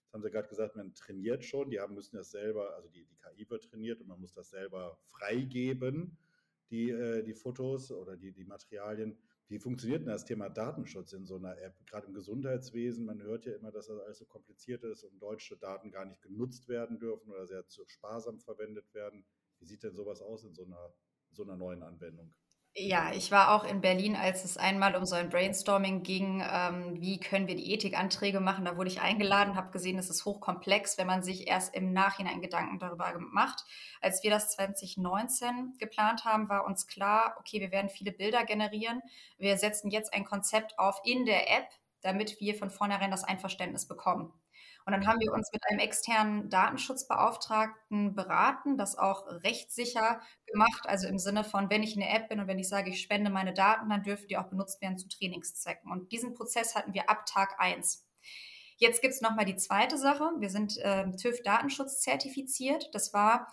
Das 0.08 0.14
haben 0.14 0.22
Sie 0.22 0.30
gerade 0.30 0.48
gesagt, 0.48 0.74
man 0.74 0.94
trainiert 0.94 1.44
schon. 1.44 1.68
Die 1.68 1.80
haben, 1.80 1.94
müssen 1.94 2.16
das 2.16 2.30
selber, 2.30 2.74
also 2.74 2.88
die, 2.88 3.04
die 3.04 3.16
KI 3.16 3.48
wird 3.50 3.64
trainiert 3.64 4.00
und 4.00 4.06
man 4.06 4.18
muss 4.18 4.32
das 4.32 4.48
selber 4.48 4.98
freigeben, 5.04 6.16
die, 6.70 6.88
äh, 6.88 7.22
die 7.22 7.34
Fotos 7.34 7.92
oder 7.92 8.16
die, 8.16 8.32
die 8.32 8.44
Materialien. 8.44 9.18
Wie 9.48 9.58
funktioniert 9.58 10.00
denn 10.00 10.08
das 10.08 10.24
Thema 10.24 10.48
Datenschutz 10.48 11.12
in 11.12 11.26
so 11.26 11.36
einer 11.36 11.58
App? 11.58 11.74
Gerade 11.86 12.06
im 12.06 12.14
Gesundheitswesen, 12.14 13.04
man 13.04 13.20
hört 13.22 13.44
ja 13.44 13.52
immer, 13.54 13.70
dass 13.70 13.88
das 13.88 14.00
alles 14.00 14.16
so 14.16 14.24
kompliziert 14.24 14.82
ist 14.84 15.04
und 15.04 15.20
deutsche 15.20 15.58
Daten 15.58 15.90
gar 15.90 16.06
nicht 16.06 16.22
genutzt 16.22 16.68
werden 16.68 16.98
dürfen 16.98 17.30
oder 17.30 17.46
sehr 17.46 17.66
zu 17.66 17.86
sparsam 17.86 18.40
verwendet 18.40 18.94
werden. 18.94 19.26
Wie 19.58 19.66
sieht 19.66 19.82
denn 19.82 19.94
sowas 19.94 20.22
aus 20.22 20.44
in 20.44 20.54
so 20.54 20.64
einer, 20.64 20.94
in 21.28 21.34
so 21.34 21.42
einer 21.42 21.56
neuen 21.56 21.82
Anwendung? 21.82 22.34
Ja, 22.80 23.10
ich 23.12 23.32
war 23.32 23.54
auch 23.54 23.64
in 23.64 23.80
Berlin, 23.80 24.14
als 24.14 24.44
es 24.44 24.56
einmal 24.56 24.94
um 24.94 25.04
so 25.04 25.16
ein 25.16 25.30
Brainstorming 25.30 26.04
ging, 26.04 26.44
ähm, 26.48 27.00
wie 27.00 27.18
können 27.18 27.48
wir 27.48 27.56
die 27.56 27.74
Ethikanträge 27.74 28.38
machen. 28.38 28.64
Da 28.66 28.76
wurde 28.76 28.88
ich 28.88 29.00
eingeladen, 29.00 29.56
habe 29.56 29.72
gesehen, 29.72 29.98
es 29.98 30.08
ist 30.10 30.24
hochkomplex, 30.24 30.96
wenn 30.96 31.08
man 31.08 31.24
sich 31.24 31.48
erst 31.48 31.74
im 31.74 31.92
Nachhinein 31.92 32.40
Gedanken 32.40 32.78
darüber 32.78 33.12
macht. 33.18 33.64
Als 34.00 34.22
wir 34.22 34.30
das 34.30 34.52
2019 34.52 35.74
geplant 35.78 36.24
haben, 36.24 36.48
war 36.48 36.66
uns 36.66 36.86
klar, 36.86 37.36
okay, 37.40 37.60
wir 37.60 37.72
werden 37.72 37.90
viele 37.90 38.12
Bilder 38.12 38.44
generieren. 38.44 39.02
Wir 39.38 39.56
setzen 39.58 39.90
jetzt 39.90 40.14
ein 40.14 40.24
Konzept 40.24 40.78
auf 40.78 41.00
in 41.04 41.26
der 41.26 41.50
App, 41.50 41.66
damit 42.02 42.38
wir 42.40 42.54
von 42.54 42.70
vornherein 42.70 43.10
das 43.10 43.24
Einverständnis 43.24 43.88
bekommen. 43.88 44.32
Und 44.88 44.92
dann 44.92 45.06
haben 45.06 45.20
wir 45.20 45.34
uns 45.34 45.52
mit 45.52 45.62
einem 45.68 45.80
externen 45.80 46.48
Datenschutzbeauftragten 46.48 48.14
beraten, 48.14 48.78
das 48.78 48.96
auch 48.96 49.26
rechtssicher 49.44 50.22
gemacht, 50.46 50.86
also 50.86 51.06
im 51.06 51.18
Sinne 51.18 51.44
von, 51.44 51.68
wenn 51.68 51.82
ich 51.82 51.94
eine 51.94 52.08
App 52.08 52.30
bin 52.30 52.40
und 52.40 52.46
wenn 52.46 52.58
ich 52.58 52.70
sage, 52.70 52.88
ich 52.88 53.02
spende 53.02 53.30
meine 53.30 53.52
Daten, 53.52 53.90
dann 53.90 54.02
dürfen 54.02 54.28
die 54.28 54.38
auch 54.38 54.48
benutzt 54.48 54.80
werden 54.80 54.96
zu 54.96 55.06
Trainingszwecken. 55.06 55.92
Und 55.92 56.10
diesen 56.10 56.32
Prozess 56.32 56.74
hatten 56.74 56.94
wir 56.94 57.10
ab 57.10 57.26
Tag 57.26 57.56
1. 57.58 58.08
Jetzt 58.78 59.02
gibt 59.02 59.12
es 59.12 59.20
nochmal 59.20 59.44
die 59.44 59.56
zweite 59.56 59.98
Sache. 59.98 60.30
Wir 60.38 60.48
sind 60.48 60.78
äh, 60.78 61.04
TÜV 61.16 61.42
Datenschutz 61.42 62.00
zertifiziert. 62.00 62.88
Das 62.94 63.12
war 63.12 63.52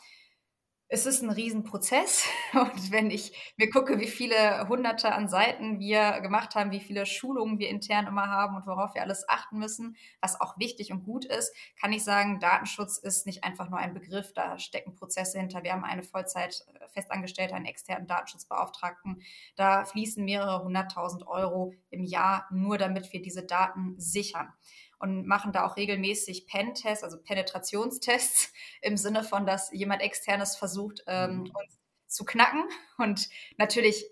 es 0.96 1.06
ist 1.06 1.22
ein 1.22 1.30
Riesenprozess. 1.30 2.26
Und 2.54 2.90
wenn 2.90 3.12
ich 3.12 3.54
mir 3.58 3.70
gucke, 3.70 4.00
wie 4.00 4.08
viele 4.08 4.66
hunderte 4.70 5.12
an 5.12 5.28
Seiten 5.28 5.78
wir 5.78 6.22
gemacht 6.22 6.56
haben, 6.56 6.72
wie 6.72 6.80
viele 6.80 7.06
Schulungen 7.06 7.60
wir 7.60 7.68
intern 7.68 8.08
immer 8.08 8.30
haben 8.30 8.56
und 8.56 8.66
worauf 8.66 8.96
wir 8.96 9.02
alles 9.02 9.28
achten 9.28 9.60
müssen, 9.60 9.98
was 10.22 10.40
auch 10.40 10.58
wichtig 10.58 10.94
und 10.94 11.04
gut 11.04 11.26
ist, 11.26 11.54
kann 11.82 11.92
ich 11.92 12.06
sagen, 12.06 12.40
Datenschutz 12.40 12.98
ist 12.98 13.26
nicht 13.26 13.44
einfach 13.44 13.70
nur 13.70 13.80
ein 13.80 13.94
Begriff, 13.94 14.32
da 14.34 14.58
stecken 14.58 14.96
Prozesse 14.96 15.38
hinter. 15.38 15.64
Wir 15.64 15.74
haben 15.74 15.84
eine 15.84 16.04
Vollzeit 16.04 16.66
äh, 16.80 16.88
festangestellte, 16.88 17.56
einen 17.56 17.66
externen 17.66 18.08
Datenschutzbeauftragten. 18.08 19.22
Da 19.58 19.84
fließen 19.84 20.24
mehrere 20.24 20.64
hunderttausend 20.64 21.28
Euro 21.28 21.74
im 21.90 22.06
Jahr 22.06 22.48
nur, 22.52 22.78
damit 22.78 23.12
wir 23.12 23.22
diese 23.22 23.44
Daten 23.44 23.96
sichern 23.98 24.54
und 25.00 25.26
machen 25.26 25.52
da 25.52 25.66
auch 25.66 25.78
regelmäßig 25.78 26.48
Pen-Tests, 26.48 27.04
also 27.04 27.18
Penetrationstests, 27.22 28.54
im 28.82 28.98
Sinne 28.98 29.24
von, 29.24 29.46
dass 29.46 29.72
jemand 29.72 30.02
externes 30.02 30.56
versucht, 30.56 31.04
ähm, 31.08 31.38
mhm. 31.38 31.52
uns 31.54 31.80
zu 32.08 32.26
knacken. 32.26 32.64
Und 32.98 33.30
natürlich 33.58 34.06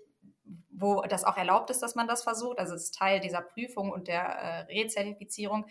wo 0.76 1.02
das 1.02 1.24
auch 1.24 1.36
erlaubt 1.36 1.70
ist, 1.70 1.80
dass 1.82 1.94
man 1.94 2.08
das 2.08 2.22
versucht. 2.22 2.58
Also 2.58 2.74
es 2.74 2.84
ist 2.84 2.94
Teil 2.94 3.20
dieser 3.20 3.40
Prüfung 3.40 3.90
und 3.90 4.08
der 4.08 4.24
äh, 4.24 4.60
Rezertifizierung. 4.62 5.66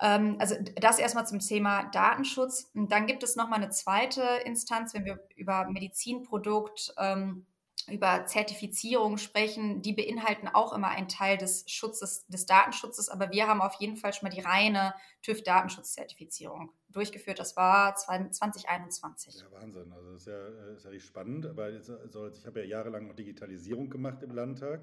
Ähm, 0.00 0.36
also 0.38 0.56
das 0.76 0.98
erstmal 0.98 1.26
zum 1.26 1.40
Thema 1.40 1.84
Datenschutz. 1.90 2.70
Und 2.74 2.90
dann 2.92 3.06
gibt 3.06 3.22
es 3.22 3.36
nochmal 3.36 3.60
eine 3.60 3.70
zweite 3.70 4.22
Instanz, 4.44 4.94
wenn 4.94 5.04
wir 5.04 5.20
über 5.36 5.68
Medizinprodukt 5.68 6.94
ähm, 6.98 7.46
über 7.90 8.26
Zertifizierung 8.26 9.18
sprechen, 9.18 9.82
die 9.82 9.92
beinhalten 9.92 10.48
auch 10.48 10.72
immer 10.72 10.88
einen 10.88 11.08
Teil 11.08 11.36
des 11.36 11.64
Schutzes, 11.70 12.26
des 12.26 12.46
Datenschutzes, 12.46 13.08
aber 13.08 13.30
wir 13.30 13.46
haben 13.46 13.60
auf 13.60 13.74
jeden 13.74 13.96
Fall 13.96 14.12
schon 14.12 14.28
mal 14.28 14.34
die 14.34 14.40
reine 14.40 14.94
TÜV-Datenschutzzertifizierung 15.22 16.72
durchgeführt. 16.90 17.38
Das 17.38 17.56
war 17.56 17.94
2021. 17.94 19.40
Ja, 19.40 19.52
Wahnsinn. 19.52 19.92
Also 19.92 20.12
das 20.12 20.22
ist 20.22 20.26
ja, 20.26 20.48
äh, 20.48 20.74
ist 20.74 20.84
ja 20.84 21.00
spannend. 21.00 21.46
Aber 21.46 21.64
also 21.64 22.28
ich 22.28 22.46
habe 22.46 22.60
ja 22.60 22.66
jahrelang 22.66 23.10
auch 23.10 23.14
Digitalisierung 23.14 23.90
gemacht 23.90 24.22
im 24.22 24.30
Landtag. 24.30 24.80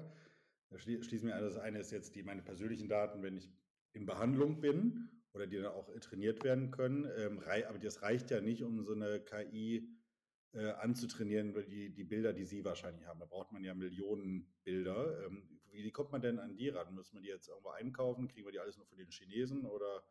Da 0.70 0.78
schließen 0.78 1.28
mir 1.28 1.34
an, 1.34 1.42
das 1.42 1.56
eine 1.56 1.78
ist 1.78 1.92
jetzt 1.92 2.14
die 2.14 2.22
meine 2.22 2.42
persönlichen 2.42 2.88
Daten, 2.88 3.22
wenn 3.22 3.36
ich 3.36 3.50
in 3.92 4.06
Behandlung 4.06 4.60
bin 4.60 5.08
oder 5.32 5.46
die 5.46 5.56
dann 5.56 5.66
auch 5.66 5.88
trainiert 6.00 6.44
werden 6.44 6.70
können. 6.70 7.08
Ähm, 7.18 7.40
aber 7.68 7.78
das 7.78 8.02
reicht 8.02 8.30
ja 8.30 8.40
nicht, 8.40 8.62
um 8.62 8.82
so 8.84 8.92
eine 8.92 9.20
KI 9.20 9.88
äh, 10.56 10.70
anzutrainieren, 10.72 11.54
die, 11.68 11.90
die 11.90 12.04
Bilder, 12.04 12.32
die 12.32 12.44
Sie 12.44 12.64
wahrscheinlich 12.64 13.06
haben. 13.06 13.20
Da 13.20 13.26
braucht 13.26 13.52
man 13.52 13.62
ja 13.62 13.74
Millionen 13.74 14.46
Bilder. 14.64 15.26
Ähm, 15.26 15.60
wie, 15.70 15.84
wie 15.84 15.90
kommt 15.90 16.12
man 16.12 16.22
denn 16.22 16.38
an 16.38 16.56
die 16.56 16.70
ran? 16.70 16.94
Müssen 16.94 17.16
wir 17.16 17.22
die 17.22 17.28
jetzt 17.28 17.48
irgendwo 17.48 17.70
einkaufen? 17.70 18.28
Kriegen 18.28 18.46
wir 18.46 18.52
die 18.52 18.60
alles 18.60 18.78
nur 18.78 18.86
von 18.86 18.96
den 18.96 19.10
Chinesen 19.10 19.66
oder 19.66 20.02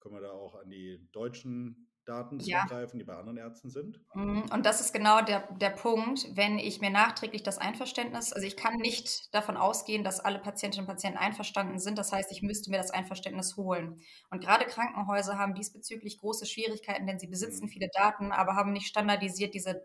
können 0.00 0.16
wir 0.16 0.20
da 0.20 0.32
auch 0.32 0.56
an 0.56 0.68
die 0.68 1.00
deutschen 1.12 1.88
Daten 2.04 2.40
zugreifen, 2.40 2.98
ja. 2.98 3.02
die 3.02 3.04
bei 3.04 3.16
anderen 3.16 3.38
Ärzten 3.38 3.70
sind? 3.70 4.00
Mhm, 4.14 4.44
und 4.52 4.66
das 4.66 4.80
ist 4.80 4.92
genau 4.92 5.22
der, 5.22 5.48
der 5.56 5.70
Punkt, 5.70 6.26
wenn 6.34 6.58
ich 6.58 6.80
mir 6.80 6.90
nachträglich 6.90 7.42
das 7.42 7.58
Einverständnis, 7.58 8.32
also 8.32 8.46
ich 8.46 8.56
kann 8.56 8.76
nicht 8.76 9.34
davon 9.34 9.56
ausgehen, 9.56 10.04
dass 10.04 10.20
alle 10.20 10.38
Patientinnen 10.38 10.86
und 10.86 10.92
Patienten 10.92 11.18
einverstanden 11.18 11.78
sind. 11.78 11.98
Das 11.98 12.12
heißt, 12.12 12.30
ich 12.32 12.42
müsste 12.42 12.70
mir 12.70 12.76
das 12.76 12.90
Einverständnis 12.90 13.56
holen. 13.56 14.00
Und 14.30 14.40
gerade 14.40 14.66
Krankenhäuser 14.66 15.38
haben 15.38 15.54
diesbezüglich 15.54 16.18
große 16.18 16.46
Schwierigkeiten, 16.46 17.06
denn 17.06 17.18
sie 17.18 17.28
besitzen 17.28 17.64
mhm. 17.64 17.70
viele 17.70 17.88
Daten, 17.92 18.32
aber 18.32 18.54
haben 18.56 18.72
nicht 18.72 18.86
standardisiert 18.86 19.54
diese, 19.54 19.82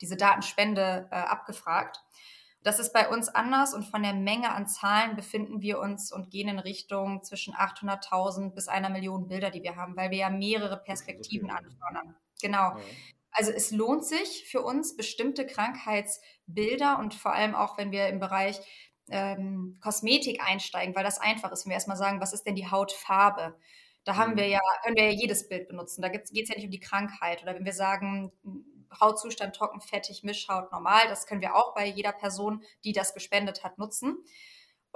diese 0.00 0.16
Datenspende 0.16 1.08
äh, 1.10 1.14
abgefragt. 1.14 1.98
Das 2.66 2.80
ist 2.80 2.92
bei 2.92 3.08
uns 3.08 3.28
anders 3.28 3.74
und 3.74 3.84
von 3.84 4.02
der 4.02 4.12
Menge 4.12 4.50
an 4.50 4.66
Zahlen 4.66 5.14
befinden 5.14 5.62
wir 5.62 5.78
uns 5.78 6.10
und 6.10 6.32
gehen 6.32 6.48
in 6.48 6.58
Richtung 6.58 7.22
zwischen 7.22 7.54
800.000 7.54 8.54
bis 8.54 8.66
einer 8.66 8.90
Million 8.90 9.28
Bilder, 9.28 9.50
die 9.50 9.62
wir 9.62 9.76
haben, 9.76 9.96
weil 9.96 10.10
wir 10.10 10.18
ja 10.18 10.30
mehrere 10.30 10.76
Perspektiven 10.76 11.48
anfordern. 11.48 12.16
Genau. 12.42 12.76
Also 13.30 13.52
es 13.52 13.70
lohnt 13.70 14.04
sich 14.04 14.48
für 14.50 14.62
uns, 14.62 14.96
bestimmte 14.96 15.46
Krankheitsbilder 15.46 16.98
und 16.98 17.14
vor 17.14 17.32
allem 17.32 17.54
auch, 17.54 17.78
wenn 17.78 17.92
wir 17.92 18.08
im 18.08 18.18
Bereich 18.18 18.58
ähm, 19.10 19.78
Kosmetik 19.80 20.42
einsteigen, 20.44 20.96
weil 20.96 21.04
das 21.04 21.20
einfach 21.20 21.52
ist, 21.52 21.66
wenn 21.66 21.70
wir 21.70 21.74
erstmal 21.74 21.96
sagen, 21.96 22.20
was 22.20 22.32
ist 22.32 22.48
denn 22.48 22.56
die 22.56 22.68
Hautfarbe? 22.68 23.56
Da 24.02 24.16
haben 24.16 24.32
mhm. 24.32 24.38
wir 24.38 24.48
ja, 24.48 24.60
können 24.82 24.96
wir 24.96 25.04
ja 25.04 25.16
jedes 25.16 25.48
Bild 25.48 25.68
benutzen. 25.68 26.02
Da 26.02 26.08
geht 26.08 26.24
es 26.24 26.48
ja 26.48 26.56
nicht 26.56 26.64
um 26.64 26.72
die 26.72 26.80
Krankheit. 26.80 27.44
Oder 27.44 27.54
wenn 27.54 27.64
wir 27.64 27.72
sagen, 27.72 28.32
Hautzustand 29.00 29.54
trocken, 29.56 29.80
fettig, 29.80 30.22
Mischhaut, 30.22 30.72
normal. 30.72 31.02
Das 31.08 31.26
können 31.26 31.40
wir 31.40 31.54
auch 31.54 31.74
bei 31.74 31.86
jeder 31.86 32.12
Person, 32.12 32.62
die 32.84 32.92
das 32.92 33.14
gespendet 33.14 33.64
hat, 33.64 33.78
nutzen. 33.78 34.24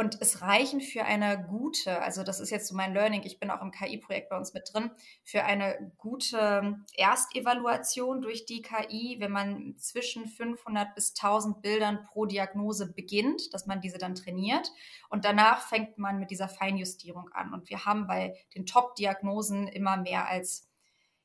Und 0.00 0.16
es 0.22 0.40
reichen 0.40 0.80
für 0.80 1.04
eine 1.04 1.44
gute, 1.46 2.00
also 2.00 2.22
das 2.22 2.40
ist 2.40 2.48
jetzt 2.48 2.68
so 2.68 2.74
mein 2.74 2.94
Learning, 2.94 3.20
ich 3.22 3.38
bin 3.38 3.50
auch 3.50 3.60
im 3.60 3.70
KI-Projekt 3.70 4.30
bei 4.30 4.38
uns 4.38 4.54
mit 4.54 4.70
drin, 4.72 4.90
für 5.24 5.44
eine 5.44 5.92
gute 5.98 6.78
Erstevaluation 6.96 8.22
durch 8.22 8.46
die 8.46 8.62
KI, 8.62 9.16
wenn 9.18 9.30
man 9.30 9.76
zwischen 9.76 10.26
500 10.26 10.94
bis 10.94 11.12
1000 11.14 11.60
Bildern 11.60 12.02
pro 12.02 12.24
Diagnose 12.24 12.90
beginnt, 12.90 13.52
dass 13.52 13.66
man 13.66 13.82
diese 13.82 13.98
dann 13.98 14.14
trainiert. 14.14 14.72
Und 15.10 15.26
danach 15.26 15.68
fängt 15.68 15.98
man 15.98 16.18
mit 16.18 16.30
dieser 16.30 16.48
Feinjustierung 16.48 17.28
an. 17.34 17.52
Und 17.52 17.68
wir 17.68 17.84
haben 17.84 18.06
bei 18.06 18.34
den 18.54 18.64
Top-Diagnosen 18.64 19.68
immer 19.68 19.98
mehr 19.98 20.26
als 20.28 20.69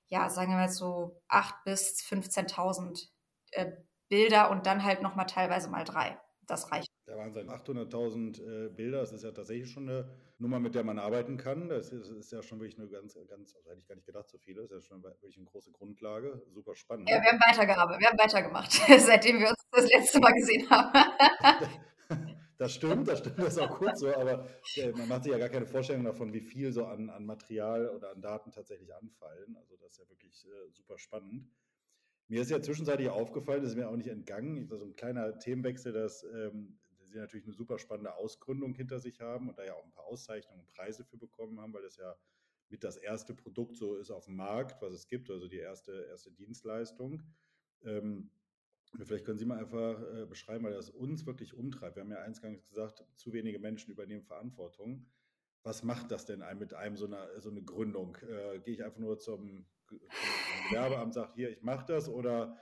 ja, 0.08 0.30
sagen 0.30 0.52
wir 0.52 0.58
mal 0.58 0.70
so 0.70 1.22
8.000 1.30 1.54
bis 1.66 2.02
15.000 2.02 3.10
äh, 3.52 3.72
Bilder 4.10 4.52
und 4.52 4.66
dann 4.66 4.84
halt 4.84 5.02
nochmal 5.02 5.26
teilweise 5.26 5.70
mal 5.70 5.84
drei. 5.84 6.20
Das 6.48 6.72
reicht. 6.72 6.88
Der 7.08 7.18
Wahnsinn. 7.18 7.50
800.000 7.50 8.66
äh, 8.66 8.70
Bilder, 8.70 9.00
das 9.00 9.12
ist 9.12 9.24
ja 9.24 9.32
tatsächlich 9.32 9.72
schon 9.72 9.90
eine 9.90 10.10
Nummer, 10.38 10.60
mit 10.60 10.76
der 10.76 10.84
man 10.84 11.00
arbeiten 11.00 11.38
kann. 11.38 11.70
Das 11.70 11.92
ist, 11.92 12.10
ist, 12.10 12.32
ja 12.32 12.44
schon 12.44 12.60
wirklich 12.60 12.78
eine 12.78 12.88
ganz, 12.88 13.18
ganz, 13.28 13.56
also 13.56 13.70
hätte 13.70 13.80
ich 13.80 13.88
gar 13.88 13.96
nicht 13.96 14.06
gedacht, 14.06 14.30
so 14.30 14.38
viele. 14.38 14.68
Das 14.68 14.84
ist 14.84 14.90
ja 14.90 14.96
schon 14.96 15.04
wirklich 15.04 15.38
eine 15.38 15.46
große 15.46 15.72
Grundlage. 15.72 16.44
Super 16.54 16.76
spannend. 16.76 17.10
Ja, 17.10 17.22
wir 17.22 17.32
haben 17.32 17.40
weitergearbeitet, 17.40 18.02
wir 18.02 18.10
haben 18.10 18.20
weitergemacht, 18.20 18.72
seitdem 19.00 19.40
wir 19.40 19.50
uns 19.50 19.58
das 19.72 19.90
letzte 19.90 20.20
Mal 20.20 20.34
gesehen 20.34 20.70
haben. 20.70 20.92
Das 22.58 22.74
stimmt, 22.74 23.08
das 23.08 23.20
stimmt, 23.20 23.40
das 23.40 23.54
ist 23.54 23.60
auch 23.60 23.78
gut 23.78 23.98
so, 23.98 24.14
aber 24.14 24.48
äh, 24.78 24.92
man 24.92 25.10
macht 25.10 25.24
sich 25.24 25.32
ja 25.32 25.38
gar 25.38 25.50
keine 25.50 25.66
Vorstellung 25.66 26.06
davon, 26.06 26.32
wie 26.34 26.40
viel 26.42 26.72
so 26.72 26.86
an, 26.86 27.10
an 27.10 27.26
Material 27.26 27.90
oder 27.90 28.12
an 28.12 28.22
Daten 28.22 28.52
tatsächlich 28.52 28.96
anfallen. 28.96 29.58
Also 29.58 29.76
das 29.76 29.92
ist 29.92 29.98
ja 30.00 30.10
wirklich 30.10 30.46
äh, 30.46 30.72
super 30.72 30.98
spannend. 30.98 31.50
Mir 32.28 32.42
ist 32.42 32.50
ja 32.50 32.62
zwischenzeitlich 32.62 33.10
aufgefallen, 33.10 33.62
das 33.62 33.72
ist 33.72 33.78
mir 33.78 33.90
auch 33.90 33.96
nicht 33.96 34.10
entgangen, 34.10 34.68
so 34.68 34.82
ein 34.84 34.96
kleiner 34.96 35.38
Themenwechsel, 35.38 35.92
dass 35.94 36.24
ähm, 36.24 36.80
sie 37.04 37.18
natürlich 37.18 37.46
eine 37.46 37.54
super 37.54 37.78
spannende 37.78 38.16
Ausgründung 38.16 38.74
hinter 38.74 39.00
sich 39.00 39.22
haben 39.22 39.50
und 39.50 39.58
da 39.58 39.66
ja 39.66 39.74
auch 39.74 39.84
ein 39.84 39.92
paar 39.92 40.06
Auszeichnungen 40.06 40.62
und 40.62 40.72
Preise 40.74 41.04
für 41.04 41.18
bekommen 41.18 41.60
haben, 41.60 41.74
weil 41.74 41.84
das 41.84 41.98
ja 41.98 42.16
mit 42.70 42.84
das 42.84 42.98
erste 42.98 43.34
Produkt 43.34 43.78
so 43.78 43.96
ist 43.96 44.12
auf 44.12 44.26
dem 44.26 44.38
Markt, 44.38 44.82
was 44.82 44.94
es 44.94 45.08
gibt, 45.08 45.30
also 45.30 45.48
die 45.48 45.60
erste, 45.60 46.08
erste 46.10 46.32
Dienstleistung. 46.32 47.22
Ähm, 47.84 48.32
Vielleicht 49.04 49.26
können 49.26 49.38
Sie 49.38 49.46
mal 49.46 49.60
einfach 49.60 50.02
äh, 50.02 50.26
beschreiben, 50.26 50.64
weil 50.64 50.74
das 50.74 50.90
uns 50.90 51.26
wirklich 51.26 51.54
umtreibt. 51.54 51.96
Wir 51.96 52.04
haben 52.04 52.12
ja 52.12 52.22
eingangs 52.22 52.66
gesagt, 52.68 53.04
zu 53.16 53.34
wenige 53.34 53.60
Menschen 53.60 53.92
übernehmen 53.92 54.24
Verantwortung. 54.24 55.06
Was 55.64 55.84
macht 55.84 56.12
das 56.12 56.26
denn 56.26 56.44
mit 56.60 56.74
einem 56.74 56.96
so 56.96 57.08
eine, 57.08 57.42
so 57.42 57.50
eine 57.50 57.64
Gründung? 57.64 58.18
Äh, 58.18 58.60
gehe 58.60 58.74
ich 58.74 58.84
einfach 58.84 59.00
nur 59.00 59.18
zum, 59.18 59.66
zum 59.88 60.00
Gewerbeamt 60.70 61.06
und 61.08 61.14
sage, 61.14 61.34
hier, 61.36 61.50
ich 61.50 61.62
mache 61.64 61.86
das 61.88 62.08
oder 62.08 62.58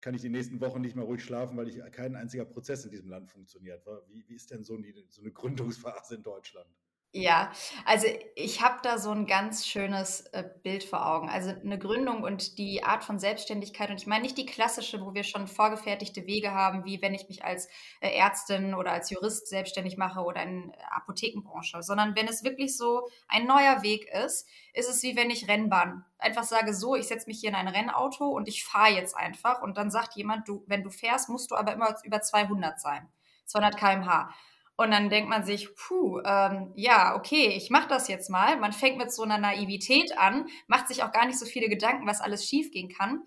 kann 0.00 0.14
ich 0.14 0.20
die 0.20 0.28
nächsten 0.28 0.60
Wochen 0.60 0.82
nicht 0.82 0.96
mehr 0.96 1.06
ruhig 1.06 1.24
schlafen, 1.24 1.56
weil 1.56 1.68
ich 1.68 1.80
kein 1.90 2.14
einziger 2.14 2.44
Prozess 2.44 2.84
in 2.84 2.90
diesem 2.90 3.08
Land 3.08 3.30
funktioniert? 3.30 3.86
Wie, 4.08 4.28
wie 4.28 4.34
ist 4.34 4.50
denn 4.50 4.62
so, 4.62 4.76
die, 4.76 4.94
so 5.08 5.22
eine 5.22 5.32
Gründungsphase 5.32 6.16
in 6.16 6.22
Deutschland? 6.22 6.68
Ja, 7.16 7.52
also 7.84 8.08
ich 8.34 8.60
habe 8.60 8.80
da 8.82 8.98
so 8.98 9.12
ein 9.12 9.26
ganz 9.26 9.68
schönes 9.68 10.22
äh, 10.32 10.42
Bild 10.64 10.82
vor 10.82 11.06
Augen. 11.06 11.28
Also 11.28 11.50
eine 11.50 11.78
Gründung 11.78 12.24
und 12.24 12.58
die 12.58 12.82
Art 12.82 13.04
von 13.04 13.20
Selbstständigkeit. 13.20 13.88
Und 13.88 14.00
ich 14.00 14.08
meine 14.08 14.22
nicht 14.22 14.36
die 14.36 14.46
klassische, 14.46 15.00
wo 15.00 15.14
wir 15.14 15.22
schon 15.22 15.46
vorgefertigte 15.46 16.26
Wege 16.26 16.50
haben, 16.50 16.84
wie 16.84 17.00
wenn 17.02 17.14
ich 17.14 17.28
mich 17.28 17.44
als 17.44 17.68
äh, 18.00 18.08
Ärztin 18.18 18.74
oder 18.74 18.90
als 18.90 19.10
Jurist 19.10 19.46
selbstständig 19.46 19.96
mache 19.96 20.22
oder 20.22 20.42
in 20.42 20.72
Apothekenbranche, 20.90 21.84
sondern 21.84 22.16
wenn 22.16 22.26
es 22.26 22.42
wirklich 22.42 22.76
so 22.76 23.08
ein 23.28 23.46
neuer 23.46 23.84
Weg 23.84 24.08
ist, 24.08 24.48
ist 24.72 24.90
es 24.90 25.00
wie 25.04 25.14
wenn 25.14 25.30
ich 25.30 25.46
Rennbahn 25.46 26.04
einfach 26.18 26.42
sage, 26.42 26.74
so, 26.74 26.96
ich 26.96 27.06
setze 27.06 27.28
mich 27.28 27.38
hier 27.38 27.50
in 27.50 27.54
ein 27.54 27.68
Rennauto 27.68 28.26
und 28.26 28.48
ich 28.48 28.64
fahre 28.64 28.92
jetzt 28.92 29.16
einfach. 29.16 29.62
Und 29.62 29.76
dann 29.78 29.92
sagt 29.92 30.16
jemand, 30.16 30.48
du, 30.48 30.64
wenn 30.66 30.82
du 30.82 30.90
fährst, 30.90 31.28
musst 31.28 31.52
du 31.52 31.54
aber 31.54 31.74
immer 31.74 31.94
über 32.02 32.20
200 32.22 32.80
sein. 32.80 33.08
200 33.46 33.76
km/h. 33.76 34.34
Und 34.76 34.90
dann 34.90 35.08
denkt 35.08 35.30
man 35.30 35.44
sich, 35.44 35.74
puh, 35.76 36.20
ähm, 36.24 36.72
ja, 36.74 37.14
okay, 37.14 37.48
ich 37.56 37.70
mache 37.70 37.88
das 37.88 38.08
jetzt 38.08 38.28
mal. 38.28 38.56
Man 38.56 38.72
fängt 38.72 38.98
mit 38.98 39.12
so 39.12 39.22
einer 39.22 39.38
Naivität 39.38 40.18
an, 40.18 40.46
macht 40.66 40.88
sich 40.88 41.02
auch 41.04 41.12
gar 41.12 41.26
nicht 41.26 41.38
so 41.38 41.46
viele 41.46 41.68
Gedanken, 41.68 42.06
was 42.06 42.20
alles 42.20 42.44
schiefgehen 42.44 42.88
kann. 42.88 43.22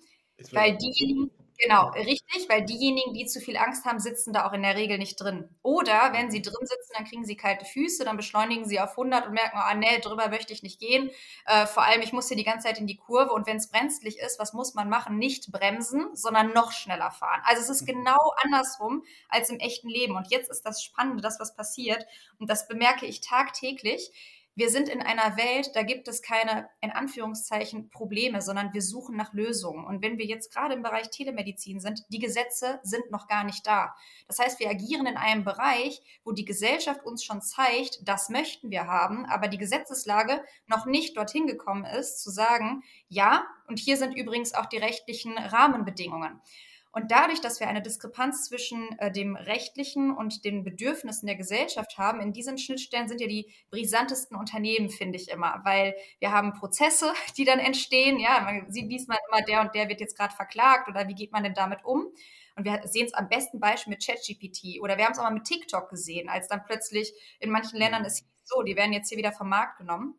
Weil 0.51 0.77
diejenigen, 0.77 1.32
Genau, 1.60 1.90
richtig, 1.90 2.48
weil 2.50 2.64
diejenigen, 2.66 3.16
die 3.16 3.26
zu 3.26 3.40
viel 3.42 3.58
Angst 3.58 3.86
haben, 3.86 4.00
sitzen 4.00 4.32
da 4.32 4.48
auch 4.48 4.54
in 4.54 4.62
der 4.62 4.76
Regel 4.76 5.00
nicht 5.00 5.16
drin. 5.16 5.50
Oder 5.64 6.14
wenn 6.14 6.30
sie 6.30 6.44
drin 6.44 6.54
sitzen, 6.62 6.94
dann 6.96 7.06
kriegen 7.06 7.26
sie 7.26 7.36
kalte 7.36 7.66
Füße, 7.66 8.06
dann 8.06 8.16
beschleunigen 8.16 8.66
sie 8.66 8.80
auf 8.80 8.92
100 8.92 9.26
und 9.26 9.34
merken, 9.34 9.58
ah, 9.58 9.74
nee, 9.74 10.00
drüber 10.00 10.30
möchte 10.30 10.54
ich 10.54 10.62
nicht 10.62 10.80
gehen. 10.80 11.10
Äh, 11.48 11.66
vor 11.66 11.84
allem, 11.84 12.02
ich 12.04 12.14
muss 12.14 12.28
hier 12.28 12.38
die 12.38 12.44
ganze 12.44 12.68
Zeit 12.68 12.78
in 12.80 12.86
die 12.86 12.98
Kurve 12.98 13.32
und 13.32 13.48
wenn 13.48 13.58
es 13.58 13.72
brenzlig 13.72 14.20
ist, 14.20 14.38
was 14.40 14.54
muss 14.54 14.76
man 14.76 14.88
machen? 14.88 15.18
Nicht 15.18 15.52
bremsen, 15.52 16.16
sondern 16.16 16.54
noch 16.54 16.72
schneller 16.72 17.10
fahren. 17.10 17.42
Also 17.46 17.64
es 17.64 17.70
ist 17.70 17.82
mhm. 17.82 18.04
genau 18.04 18.34
andersrum 18.44 19.04
als 19.28 19.50
im 19.50 19.58
echten 19.60 19.90
Leben. 19.90 20.16
Und 20.16 20.30
jetzt 20.30 20.52
ist 20.52 20.62
das 20.62 20.84
Spannende, 20.84 21.24
das, 21.24 21.40
was 21.40 21.56
passiert. 21.56 22.06
Und 22.38 22.52
das 22.52 22.68
bemerke 22.68 23.08
ich 23.08 23.22
tagtäglich 23.22 24.12
wir 24.58 24.72
sind 24.72 24.90
in 24.90 25.04
einer 25.04 25.38
Welt, 25.38 25.70
da 25.76 25.84
gibt 25.84 26.08
es 26.08 26.24
keine, 26.24 26.68
in 26.82 26.90
Anführungszeichen, 26.90 27.92
Probleme, 27.92 28.42
sondern 28.42 28.74
wir 28.74 28.82
suchen 28.82 29.16
nach 29.16 29.32
Lösungen. 29.32 29.86
Und 29.86 30.02
wenn 30.02 30.18
wir 30.18 30.26
jetzt 30.26 30.52
gerade 30.52 30.74
im 30.74 30.82
Bereich 30.82 31.12
Telemedizin 31.12 31.80
sind, 31.80 32.04
die 32.10 32.18
Gesetze 32.18 32.80
sind 32.82 33.12
noch 33.12 33.28
gar 33.28 33.44
nicht 33.44 33.68
da. 33.68 33.94
Das 34.28 34.40
heißt, 34.40 34.60
wir 34.60 34.68
agieren 34.68 35.06
in 35.06 35.16
einem 35.16 35.44
Bereich, 35.44 36.02
wo 36.24 36.32
die 36.32 36.44
Gesellschaft 36.44 37.06
uns 37.06 37.24
schon 37.24 37.44
zeigt, 37.44 38.00
das 38.08 38.30
möchten 38.30 38.72
wir 38.72 38.88
haben, 38.88 39.28
aber 39.28 39.48
die 39.48 39.60
Gesetzeslage 39.60 40.44
noch 40.66 40.88
nicht 40.88 41.16
dorthin 41.18 41.46
gekommen 41.46 41.86
ist, 41.86 42.24
zu 42.24 42.32
sagen, 42.32 42.82
ja, 43.10 43.46
und 43.68 43.78
hier 43.78 43.96
sind 43.96 44.18
übrigens 44.18 44.56
auch 44.56 44.66
die 44.66 44.78
rechtlichen 44.78 45.38
Rahmenbedingungen. 45.38 46.42
Und 46.91 47.12
dadurch, 47.12 47.41
dass 47.41 47.60
wir 47.60 47.67
eine 47.67 47.82
Diskrepanz 47.82 48.46
zwischen 48.46 48.98
äh, 49.00 49.12
dem 49.12 49.36
rechtlichen 49.36 50.15
und 50.15 50.46
den 50.46 50.63
Bedürfnissen 50.63 51.27
der 51.27 51.36
Gesellschaft 51.36 51.98
haben, 51.98 52.22
in 52.22 52.34
diesen 52.34 52.58
Schnittstellen 52.58 53.08
sind 53.08 53.22
ja 53.22 53.27
die 53.27 53.51
brisantesten 53.70 54.36
Unternehmen, 54.36 54.89
finde 54.89 55.17
ich 55.17 55.29
immer, 55.29 55.62
weil 55.63 55.96
wir 56.20 56.32
haben 56.32 56.53
Prozesse, 56.53 57.13
die 57.38 57.46
dann 57.46 57.60
entstehen. 57.60 58.20
Ja, 58.20 58.41
man 58.41 58.72
sieht, 58.72 58.89
liest 58.89 59.08
man 59.08 59.17
immer, 59.29 59.44
der 59.44 59.62
und 59.62 59.75
der 59.75 59.89
wird 59.89 60.00
jetzt 60.00 60.17
gerade 60.17 60.36
verklagt 60.36 60.89
oder 60.89 61.08
wie 61.08 61.15
geht 61.15 61.32
man 61.32 61.44
denn 61.44 61.53
damit 61.53 61.84
um? 61.86 62.08
Und 62.56 62.65
wir 62.65 62.82
sehen 62.86 63.06
es 63.06 63.13
am 63.13 63.29
besten 63.29 63.60
Beispiel 63.60 63.91
mit 63.91 64.03
ChatGPT 64.03 64.82
oder 64.82 64.98
wir 64.98 65.06
haben 65.06 65.12
es 65.12 65.20
auch 65.20 65.24
mal 65.24 65.32
mit 65.32 65.44
TikTok 65.44 65.89
gesehen, 65.89 66.27
als 66.27 66.48
dann 66.48 66.63
plötzlich 66.65 67.13
in 67.39 67.51
manchen 67.51 67.77
Ländern 67.77 68.03
ist 68.03 68.25
so, 68.44 68.63
die 68.63 68.75
werden 68.75 68.94
jetzt 68.94 69.10
hier 69.10 69.17
wieder 69.17 69.32
vom 69.32 69.50
Markt 69.50 69.77
genommen. 69.77 70.15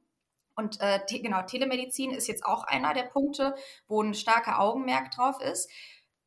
Und 0.54 0.80
äh, 0.80 1.00
genau, 1.20 1.42
Telemedizin 1.42 2.10
ist 2.10 2.26
jetzt 2.26 2.44
auch 2.44 2.64
einer 2.64 2.92
der 2.92 3.04
Punkte, 3.04 3.54
wo 3.86 4.02
ein 4.02 4.12
starker 4.12 4.60
Augenmerk 4.60 5.12
drauf 5.12 5.40
ist 5.40 5.70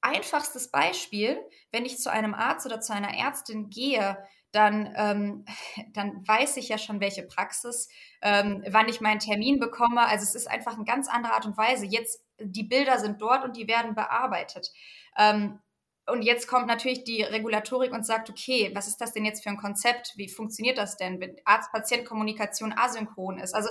einfachstes 0.01 0.69
Beispiel, 0.69 1.39
wenn 1.71 1.85
ich 1.85 1.99
zu 1.99 2.11
einem 2.11 2.33
Arzt 2.33 2.65
oder 2.65 2.81
zu 2.81 2.93
einer 2.93 3.15
Ärztin 3.15 3.69
gehe, 3.69 4.17
dann, 4.51 4.93
ähm, 4.97 5.45
dann 5.93 6.27
weiß 6.27 6.57
ich 6.57 6.69
ja 6.69 6.77
schon, 6.77 6.99
welche 6.99 7.23
Praxis, 7.23 7.89
ähm, 8.21 8.63
wann 8.69 8.89
ich 8.89 9.01
meinen 9.01 9.19
Termin 9.19 9.59
bekomme. 9.59 10.01
Also 10.01 10.23
es 10.23 10.35
ist 10.35 10.49
einfach 10.49 10.75
eine 10.75 10.85
ganz 10.85 11.07
andere 11.07 11.33
Art 11.33 11.45
und 11.45 11.57
Weise. 11.57 11.85
Jetzt, 11.85 12.23
die 12.39 12.63
Bilder 12.63 12.99
sind 12.99 13.21
dort 13.21 13.43
und 13.43 13.55
die 13.55 13.67
werden 13.67 13.95
bearbeitet. 13.95 14.71
Ähm, 15.17 15.59
und 16.07 16.23
jetzt 16.23 16.47
kommt 16.47 16.67
natürlich 16.67 17.03
die 17.03 17.21
Regulatorik 17.21 17.93
und 17.93 18.05
sagt, 18.05 18.29
okay, 18.29 18.71
was 18.73 18.87
ist 18.87 18.99
das 18.99 19.13
denn 19.13 19.23
jetzt 19.23 19.43
für 19.43 19.49
ein 19.49 19.57
Konzept? 19.57 20.13
Wie 20.17 20.27
funktioniert 20.27 20.77
das 20.77 20.97
denn, 20.97 21.21
wenn 21.21 21.35
Arzt-Patient-Kommunikation 21.45 22.73
asynchron 22.73 23.37
ist? 23.37 23.53
Also 23.53 23.69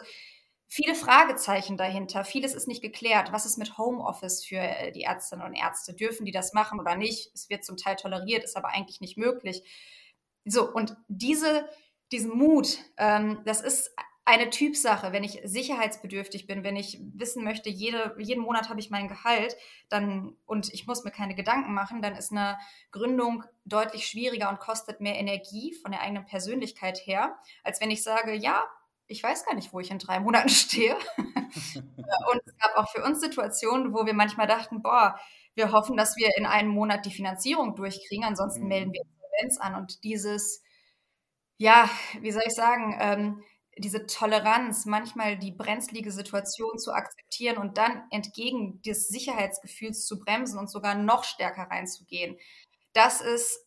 viele 0.70 0.94
Fragezeichen 0.94 1.76
dahinter. 1.76 2.24
Vieles 2.24 2.54
ist 2.54 2.68
nicht 2.68 2.80
geklärt. 2.80 3.32
Was 3.32 3.44
ist 3.44 3.58
mit 3.58 3.76
Homeoffice 3.76 4.44
für 4.44 4.60
äh, 4.60 4.92
die 4.92 5.02
Ärztinnen 5.02 5.44
und 5.44 5.54
Ärzte? 5.54 5.92
Dürfen 5.92 6.24
die 6.24 6.32
das 6.32 6.52
machen 6.52 6.78
oder 6.78 6.94
nicht? 6.94 7.32
Es 7.34 7.50
wird 7.50 7.64
zum 7.64 7.76
Teil 7.76 7.96
toleriert, 7.96 8.44
ist 8.44 8.56
aber 8.56 8.68
eigentlich 8.68 9.00
nicht 9.00 9.18
möglich. 9.18 9.64
So, 10.44 10.72
und 10.72 10.96
diese, 11.08 11.68
diesen 12.12 12.38
Mut, 12.38 12.78
ähm, 12.96 13.42
das 13.44 13.60
ist 13.60 13.90
eine 14.24 14.48
Typsache. 14.48 15.12
Wenn 15.12 15.24
ich 15.24 15.40
sicherheitsbedürftig 15.42 16.46
bin, 16.46 16.62
wenn 16.62 16.76
ich 16.76 17.00
wissen 17.14 17.42
möchte, 17.42 17.68
jede, 17.68 18.14
jeden 18.18 18.44
Monat 18.44 18.68
habe 18.68 18.78
ich 18.78 18.90
mein 18.90 19.08
Gehalt 19.08 19.56
dann, 19.88 20.36
und 20.46 20.72
ich 20.72 20.86
muss 20.86 21.02
mir 21.02 21.10
keine 21.10 21.34
Gedanken 21.34 21.74
machen, 21.74 22.00
dann 22.00 22.14
ist 22.14 22.30
eine 22.30 22.58
Gründung 22.92 23.42
deutlich 23.64 24.06
schwieriger 24.06 24.48
und 24.50 24.60
kostet 24.60 25.00
mehr 25.00 25.16
Energie 25.16 25.74
von 25.82 25.90
der 25.90 26.02
eigenen 26.02 26.26
Persönlichkeit 26.26 27.04
her, 27.04 27.36
als 27.64 27.80
wenn 27.80 27.90
ich 27.90 28.04
sage, 28.04 28.34
ja, 28.34 28.68
ich 29.10 29.22
weiß 29.22 29.44
gar 29.44 29.54
nicht, 29.54 29.72
wo 29.72 29.80
ich 29.80 29.90
in 29.90 29.98
drei 29.98 30.20
Monaten 30.20 30.48
stehe. 30.48 30.96
und 31.16 32.42
es 32.46 32.56
gab 32.58 32.76
auch 32.76 32.90
für 32.90 33.02
uns 33.04 33.20
Situationen, 33.20 33.92
wo 33.92 34.06
wir 34.06 34.14
manchmal 34.14 34.46
dachten, 34.46 34.82
boah, 34.82 35.18
wir 35.54 35.72
hoffen, 35.72 35.96
dass 35.96 36.16
wir 36.16 36.30
in 36.36 36.46
einem 36.46 36.70
Monat 36.70 37.04
die 37.04 37.10
Finanzierung 37.10 37.74
durchkriegen, 37.74 38.24
ansonsten 38.24 38.62
mhm. 38.62 38.68
melden 38.68 38.92
wir 38.92 39.02
Insolvenz 39.02 39.58
an. 39.60 39.74
Und 39.74 40.04
dieses, 40.04 40.62
ja, 41.58 41.90
wie 42.20 42.30
soll 42.30 42.44
ich 42.46 42.54
sagen, 42.54 42.96
ähm, 43.00 43.42
diese 43.76 44.06
Toleranz, 44.06 44.86
manchmal 44.86 45.38
die 45.38 45.52
brenzlige 45.52 46.12
Situation 46.12 46.78
zu 46.78 46.92
akzeptieren 46.92 47.56
und 47.56 47.78
dann 47.78 48.04
entgegen 48.10 48.80
des 48.82 49.08
Sicherheitsgefühls 49.08 50.06
zu 50.06 50.18
bremsen 50.18 50.58
und 50.58 50.70
sogar 50.70 50.94
noch 50.94 51.24
stärker 51.24 51.62
reinzugehen. 51.62 52.36
Das 52.92 53.20
ist 53.20 53.66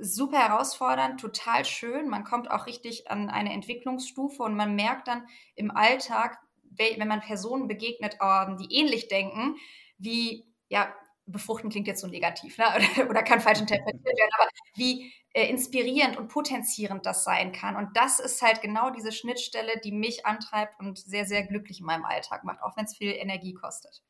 super 0.00 0.38
herausfordernd, 0.38 1.20
total 1.20 1.64
schön. 1.64 2.08
Man 2.08 2.24
kommt 2.24 2.50
auch 2.50 2.66
richtig 2.66 3.10
an 3.10 3.28
eine 3.28 3.52
Entwicklungsstufe 3.52 4.42
und 4.42 4.54
man 4.56 4.74
merkt 4.74 5.08
dann 5.08 5.26
im 5.54 5.70
Alltag, 5.70 6.38
wenn 6.70 7.08
man 7.08 7.20
Personen 7.20 7.68
begegnet, 7.68 8.16
ähm, 8.22 8.56
die 8.56 8.74
ähnlich 8.74 9.08
denken, 9.08 9.56
wie, 9.98 10.46
ja, 10.68 10.94
befruchten 11.26 11.70
klingt 11.70 11.86
jetzt 11.86 12.00
so 12.00 12.06
negativ, 12.06 12.58
ne? 12.58 12.64
oder, 13.08 13.22
kann 13.22 13.40
falsch 13.40 13.60
interpretiert 13.60 14.04
werden, 14.04 14.30
aber 14.38 14.48
wie 14.74 15.12
äh, 15.32 15.48
inspirierend 15.48 16.16
und 16.16 16.28
potenzierend 16.28 17.06
das 17.06 17.24
sein 17.24 17.52
kann. 17.52 17.76
Und 17.76 17.96
das 17.96 18.18
ist 18.18 18.42
halt 18.42 18.62
genau 18.62 18.90
diese 18.90 19.12
Schnittstelle, 19.12 19.78
die 19.84 19.92
mich 19.92 20.26
antreibt 20.26 20.80
und 20.80 20.98
sehr, 20.98 21.24
sehr 21.24 21.46
glücklich 21.46 21.80
in 21.80 21.86
meinem 21.86 22.04
Alltag 22.04 22.44
macht, 22.44 22.62
auch 22.62 22.76
wenn 22.76 22.84
es 22.84 22.96
viel 22.96 23.12
Energie 23.12 23.54
kostet. 23.54 24.02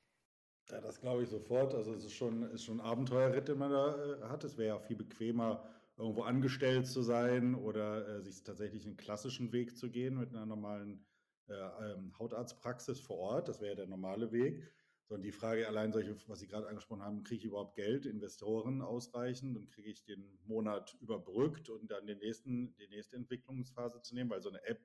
Ja, 0.70 0.80
das 0.80 1.00
glaube 1.00 1.22
ich 1.24 1.28
sofort. 1.28 1.74
Also 1.74 1.92
es 1.92 2.04
ist 2.04 2.14
schon, 2.14 2.42
ist 2.52 2.64
schon 2.64 2.80
ein 2.80 2.86
Abenteuerritt, 2.86 3.48
den 3.48 3.58
man 3.58 3.70
da 3.70 3.96
äh, 3.96 4.28
hat. 4.28 4.44
Es 4.44 4.56
wäre 4.56 4.76
ja 4.76 4.78
viel 4.78 4.96
bequemer, 4.96 5.64
irgendwo 6.00 6.22
angestellt 6.22 6.86
zu 6.86 7.02
sein 7.02 7.54
oder 7.54 8.08
äh, 8.08 8.22
sich 8.22 8.42
tatsächlich 8.42 8.86
einen 8.86 8.96
klassischen 8.96 9.52
Weg 9.52 9.76
zu 9.76 9.90
gehen 9.90 10.18
mit 10.18 10.30
einer 10.30 10.46
normalen 10.46 11.04
äh, 11.48 11.54
ähm, 11.54 12.18
Hautarztpraxis 12.18 13.00
vor 13.00 13.18
Ort. 13.18 13.48
Das 13.48 13.60
wäre 13.60 13.70
ja 13.70 13.76
der 13.76 13.86
normale 13.86 14.32
Weg. 14.32 14.64
Sondern 15.04 15.24
die 15.24 15.32
Frage 15.32 15.66
allein 15.66 15.92
solche, 15.92 16.16
was 16.28 16.38
Sie 16.38 16.46
gerade 16.46 16.68
angesprochen 16.68 17.02
haben, 17.02 17.24
kriege 17.24 17.40
ich 17.40 17.44
überhaupt 17.44 17.74
Geld, 17.74 18.06
Investoren 18.06 18.80
ausreichend 18.80 19.56
und 19.56 19.68
kriege 19.68 19.90
ich 19.90 20.04
den 20.04 20.38
Monat 20.44 20.96
überbrückt 21.00 21.68
und 21.68 21.90
dann 21.90 22.06
den 22.06 22.18
nächsten, 22.18 22.76
die 22.76 22.86
nächste 22.88 23.16
Entwicklungsphase 23.16 24.00
zu 24.02 24.14
nehmen, 24.14 24.30
weil 24.30 24.40
so 24.40 24.50
eine 24.50 24.64
App 24.64 24.80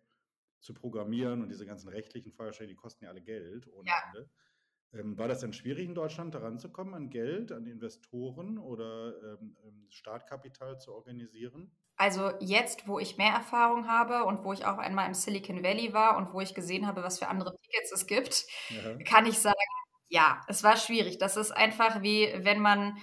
zu 0.59 0.73
programmieren 0.73 1.43
und 1.43 1.49
diese 1.49 1.65
ganzen 1.65 1.89
rechtlichen 1.89 2.31
Fragestellungen, 2.31 2.75
die 2.75 2.81
kosten 2.81 3.03
ja 3.03 3.11
alle 3.11 3.21
Geld 3.21 3.67
ohne 3.67 3.87
ja. 3.87 4.03
Ende. 4.07 4.29
Ähm, 4.95 5.17
war 5.17 5.27
das 5.27 5.41
denn 5.41 5.53
schwierig 5.53 5.85
in 5.85 5.95
Deutschland 5.95 6.33
daran 6.33 6.57
zu 6.57 6.71
kommen, 6.71 6.93
an 6.93 7.09
Geld, 7.09 7.51
an 7.51 7.65
Investoren 7.65 8.57
oder 8.57 9.13
ähm, 9.23 9.55
ähm, 9.65 9.85
Startkapital 9.89 10.79
zu 10.79 10.93
organisieren? 10.93 11.71
Also 11.97 12.31
jetzt, 12.39 12.87
wo 12.87 12.99
ich 12.99 13.17
mehr 13.17 13.33
Erfahrung 13.33 13.87
habe 13.87 14.25
und 14.25 14.43
wo 14.43 14.53
ich 14.53 14.65
auch 14.65 14.77
einmal 14.77 15.07
im 15.07 15.13
Silicon 15.13 15.63
Valley 15.63 15.93
war 15.93 16.17
und 16.17 16.33
wo 16.33 16.41
ich 16.41 16.53
gesehen 16.53 16.87
habe, 16.87 17.03
was 17.03 17.19
für 17.19 17.27
andere 17.27 17.55
Tickets 17.57 17.91
es 17.91 18.05
gibt, 18.05 18.45
ja. 18.69 18.97
kann 19.03 19.25
ich 19.25 19.39
sagen, 19.39 19.55
ja, 20.09 20.41
es 20.47 20.63
war 20.63 20.77
schwierig. 20.77 21.17
Das 21.17 21.37
ist 21.37 21.51
einfach 21.51 22.01
wie, 22.01 22.33
wenn 22.37 22.59
man, 22.59 22.97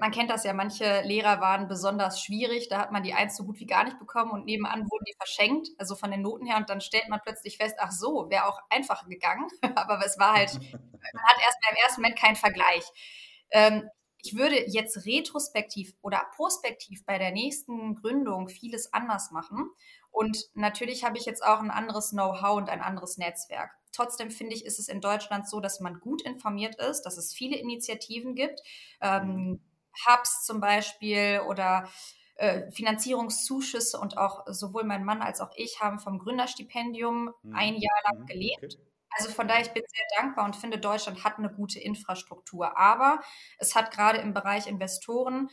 man 0.00 0.10
kennt 0.10 0.30
das 0.30 0.44
ja, 0.44 0.52
manche 0.52 1.02
Lehrer 1.02 1.40
waren 1.40 1.68
besonders 1.68 2.20
schwierig, 2.20 2.68
da 2.68 2.78
hat 2.78 2.92
man 2.92 3.02
die 3.02 3.14
eins 3.14 3.36
so 3.36 3.44
gut 3.44 3.58
wie 3.60 3.66
gar 3.66 3.84
nicht 3.84 3.98
bekommen 3.98 4.30
und 4.30 4.44
nebenan 4.44 4.90
wurden 4.90 5.04
die 5.06 5.14
verschenkt, 5.16 5.68
also 5.78 5.94
von 5.94 6.10
den 6.10 6.22
Noten 6.22 6.46
her, 6.46 6.56
und 6.56 6.68
dann 6.68 6.80
stellt 6.80 7.08
man 7.08 7.20
plötzlich 7.22 7.56
fest, 7.56 7.76
ach 7.78 7.92
so, 7.92 8.28
wäre 8.30 8.46
auch 8.46 8.58
einfacher 8.70 9.08
gegangen, 9.08 9.46
aber 9.76 10.04
es 10.04 10.18
war 10.18 10.34
halt, 10.34 10.54
man 10.72 11.22
hat 11.24 11.42
erstmal 11.44 11.72
im 11.72 11.76
ersten 11.84 12.02
Moment 12.02 12.18
keinen 12.18 12.36
Vergleich. 12.36 12.84
Ähm, 13.50 13.88
ich 14.22 14.36
würde 14.36 14.68
jetzt 14.68 15.06
retrospektiv 15.06 15.94
oder 16.02 16.26
prospektiv 16.34 17.04
bei 17.06 17.18
der 17.18 17.30
nächsten 17.30 17.94
Gründung 17.94 18.48
vieles 18.48 18.92
anders 18.92 19.30
machen. 19.30 19.70
Und 20.10 20.44
natürlich 20.54 21.04
habe 21.04 21.16
ich 21.18 21.24
jetzt 21.24 21.44
auch 21.44 21.60
ein 21.60 21.70
anderes 21.70 22.10
Know-how 22.10 22.56
und 22.56 22.68
ein 22.68 22.82
anderes 22.82 23.16
Netzwerk. 23.16 23.70
Trotzdem 23.92 24.30
finde 24.30 24.54
ich, 24.54 24.64
ist 24.64 24.78
es 24.78 24.88
in 24.88 25.00
Deutschland 25.00 25.48
so, 25.48 25.60
dass 25.60 25.80
man 25.80 26.00
gut 26.00 26.22
informiert 26.22 26.76
ist, 26.76 27.02
dass 27.02 27.16
es 27.16 27.32
viele 27.32 27.56
Initiativen 27.56 28.34
gibt, 28.34 28.60
ähm, 29.00 29.26
mhm. 29.26 29.60
Hubs 30.06 30.44
zum 30.44 30.60
Beispiel 30.60 31.42
oder 31.46 31.88
äh, 32.36 32.70
Finanzierungszuschüsse 32.70 33.98
und 33.98 34.16
auch 34.16 34.44
sowohl 34.46 34.84
mein 34.84 35.04
Mann 35.04 35.22
als 35.22 35.40
auch 35.40 35.50
ich 35.56 35.80
haben 35.80 35.98
vom 35.98 36.18
Gründerstipendium 36.18 37.32
mhm. 37.42 37.54
ein 37.54 37.74
Jahr 37.74 37.98
lang 38.04 38.20
mhm. 38.20 38.26
gelebt. 38.26 38.64
Okay. 38.64 38.88
Also 39.10 39.30
von 39.30 39.48
daher, 39.48 39.62
ich 39.62 39.72
bin 39.72 39.82
sehr 39.86 40.22
dankbar 40.22 40.44
und 40.44 40.54
finde, 40.54 40.78
Deutschland 40.78 41.24
hat 41.24 41.38
eine 41.38 41.50
gute 41.50 41.80
Infrastruktur. 41.80 42.78
Aber 42.78 43.20
es 43.58 43.74
hat 43.74 43.90
gerade 43.90 44.18
im 44.18 44.34
Bereich 44.34 44.66
Investoren 44.66 45.48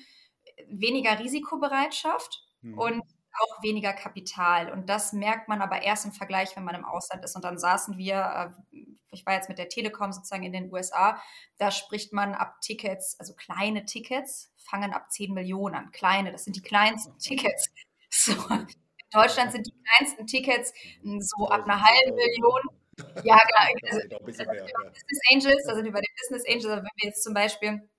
weniger 0.67 1.19
Risikobereitschaft 1.19 2.43
mhm. 2.62 2.77
und 2.77 3.03
auch 3.38 3.63
weniger 3.63 3.93
Kapital. 3.93 4.71
Und 4.71 4.89
das 4.89 5.13
merkt 5.13 5.47
man 5.47 5.62
aber 5.62 5.81
erst 5.81 6.05
im 6.05 6.12
Vergleich, 6.12 6.55
wenn 6.55 6.63
man 6.63 6.75
im 6.75 6.86
Ausland 6.86 7.23
ist. 7.23 7.36
Und 7.36 7.43
dann 7.43 7.58
saßen 7.58 7.97
wir, 7.97 8.53
äh, 8.71 8.85
ich 9.15 9.25
war 9.25 9.34
jetzt 9.34 9.49
mit 9.49 9.58
der 9.58 9.69
Telekom 9.69 10.12
sozusagen 10.12 10.43
in 10.43 10.54
den 10.54 10.71
USA, 10.71 11.21
da 11.58 11.71
spricht 11.71 12.13
man 12.13 12.34
ab 12.34 12.62
Tickets, 12.62 13.19
also 13.19 13.34
kleine 13.34 13.86
Tickets, 13.86 14.54
fangen 14.58 14.93
ab 14.93 15.12
10 15.12 15.34
Millionen 15.34 15.75
an. 15.75 15.91
Kleine, 15.91 16.32
das 16.32 16.43
sind 16.43 16.56
die 16.56 16.62
kleinsten 16.62 17.17
Tickets. 17.19 17.69
So. 18.17 18.32
In 18.32 18.67
Deutschland 19.12 19.51
sind 19.51 19.67
die 19.67 19.73
kleinsten 19.84 20.25
Tickets 20.25 20.71
hm, 21.01 21.19
so 21.19 21.49
ab 21.49 21.65
einer 21.65 21.82
halben 21.82 22.15
Million. 22.15 22.62
Ja, 23.23 23.38
genau. 23.38 23.82
Also, 23.91 23.99
also 23.99 24.25
Business 24.25 25.19
Angels, 25.34 25.63
da 25.67 25.75
sind 25.75 25.84
wir 25.84 25.91
bei 25.91 25.99
den 25.99 26.15
Business 26.17 26.47
Angels, 26.47 26.65
also 26.65 26.78
wenn 26.78 26.89
wir 26.95 27.10
jetzt 27.10 27.23
zum 27.23 27.34
Beispiel 27.34 27.89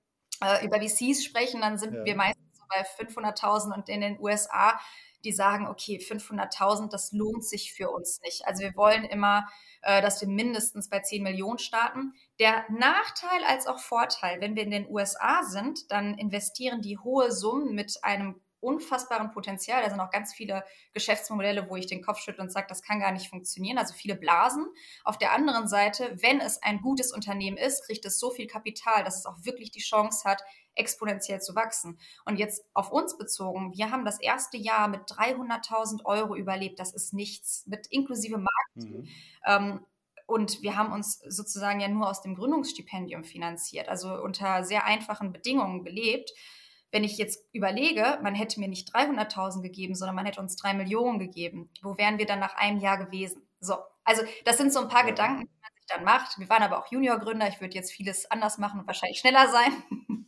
äh, 0.43 0.65
über 0.65 0.79
VCs 0.81 1.23
sprechen, 1.23 1.61
dann 1.61 1.77
sind 1.77 1.93
ja. 1.93 2.05
wir 2.05 2.15
meistens 2.15 2.46
bei 2.67 2.83
500.000 3.03 3.73
und 3.73 3.89
in 3.89 4.01
den 4.01 4.19
USA 4.19 4.79
die 5.23 5.31
sagen, 5.31 5.67
okay, 5.67 5.97
500.000, 5.97 6.89
das 6.89 7.11
lohnt 7.11 7.43
sich 7.43 7.73
für 7.73 7.89
uns 7.89 8.21
nicht. 8.21 8.45
Also 8.45 8.63
wir 8.63 8.75
wollen 8.75 9.03
immer, 9.03 9.47
äh, 9.81 10.01
dass 10.01 10.21
wir 10.21 10.27
mindestens 10.27 10.89
bei 10.89 10.99
10 10.99 11.23
Millionen 11.23 11.59
starten. 11.59 12.13
Der 12.39 12.65
Nachteil 12.69 13.43
als 13.45 13.67
auch 13.67 13.79
Vorteil, 13.79 14.39
wenn 14.41 14.55
wir 14.55 14.63
in 14.63 14.71
den 14.71 14.89
USA 14.89 15.43
sind, 15.43 15.91
dann 15.91 16.17
investieren 16.17 16.81
die 16.81 16.97
hohe 16.97 17.31
Summen 17.31 17.73
mit 17.73 17.97
einem 18.03 18.39
unfassbaren 18.59 19.31
Potenzial. 19.31 19.83
Da 19.83 19.89
sind 19.89 19.99
auch 19.99 20.09
ganz 20.09 20.33
viele 20.33 20.63
Geschäftsmodelle, 20.93 21.69
wo 21.69 21.75
ich 21.75 21.87
den 21.87 22.01
Kopf 22.01 22.19
schüttle 22.19 22.43
und 22.43 22.51
sage, 22.51 22.67
das 22.69 22.81
kann 22.81 22.99
gar 22.99 23.11
nicht 23.11 23.29
funktionieren. 23.29 23.77
Also 23.77 23.93
viele 23.93 24.15
Blasen. 24.15 24.65
Auf 25.03 25.17
der 25.17 25.33
anderen 25.33 25.67
Seite, 25.67 26.15
wenn 26.21 26.39
es 26.39 26.61
ein 26.63 26.81
gutes 26.81 27.11
Unternehmen 27.11 27.57
ist, 27.57 27.85
kriegt 27.85 28.05
es 28.05 28.19
so 28.19 28.31
viel 28.31 28.47
Kapital, 28.47 29.03
dass 29.03 29.19
es 29.19 29.25
auch 29.25 29.37
wirklich 29.43 29.71
die 29.71 29.81
Chance 29.81 30.27
hat, 30.27 30.41
exponentiell 30.75 31.41
zu 31.41 31.55
wachsen. 31.55 31.99
Und 32.25 32.37
jetzt 32.37 32.63
auf 32.73 32.91
uns 32.91 33.17
bezogen, 33.17 33.73
wir 33.75 33.91
haben 33.91 34.05
das 34.05 34.19
erste 34.19 34.57
Jahr 34.57 34.87
mit 34.87 35.01
300.000 35.01 36.05
Euro 36.05 36.35
überlebt. 36.35 36.79
Das 36.79 36.93
ist 36.93 37.13
nichts, 37.13 37.65
mit 37.67 37.87
inklusive 37.87 38.37
Marketing. 38.37 39.01
Mhm. 39.01 39.09
Ähm, 39.45 39.85
und 40.27 40.61
wir 40.61 40.75
haben 40.75 40.91
uns 40.91 41.19
sozusagen 41.25 41.79
ja 41.79 41.87
nur 41.87 42.09
aus 42.09 42.21
dem 42.21 42.35
Gründungsstipendium 42.35 43.23
finanziert, 43.23 43.87
also 43.87 44.13
unter 44.21 44.65
sehr 44.65 44.85
einfachen 44.85 45.31
Bedingungen 45.31 45.85
gelebt. 45.85 46.31
Wenn 46.91 47.03
ich 47.03 47.17
jetzt 47.17 47.43
überlege, 47.53 48.19
man 48.21 48.35
hätte 48.35 48.59
mir 48.59 48.67
nicht 48.67 48.95
300.000 48.95 49.61
gegeben, 49.61 49.95
sondern 49.95 50.15
man 50.15 50.25
hätte 50.25 50.39
uns 50.39 50.55
drei 50.55 50.73
Millionen 50.73 51.19
gegeben, 51.19 51.69
wo 51.81 51.97
wären 51.97 52.17
wir 52.17 52.25
dann 52.25 52.39
nach 52.39 52.55
einem 52.55 52.79
Jahr 52.79 52.97
gewesen? 52.97 53.41
So, 53.59 53.75
also 54.03 54.23
das 54.45 54.57
sind 54.57 54.71
so 54.71 54.79
ein 54.79 54.87
paar 54.87 55.03
ja. 55.03 55.09
Gedanken, 55.09 55.41
die 55.41 55.61
man 55.61 55.71
sich 55.75 55.85
dann 55.87 56.03
macht. 56.03 56.39
Wir 56.39 56.49
waren 56.49 56.63
aber 56.63 56.79
auch 56.79 56.91
Juniorgründer. 56.91 57.47
Ich 57.47 57.59
würde 57.59 57.75
jetzt 57.75 57.91
vieles 57.91 58.29
anders 58.31 58.57
machen 58.57 58.79
und 58.79 58.87
wahrscheinlich 58.87 59.19
schneller 59.19 59.49
sein. 59.49 59.83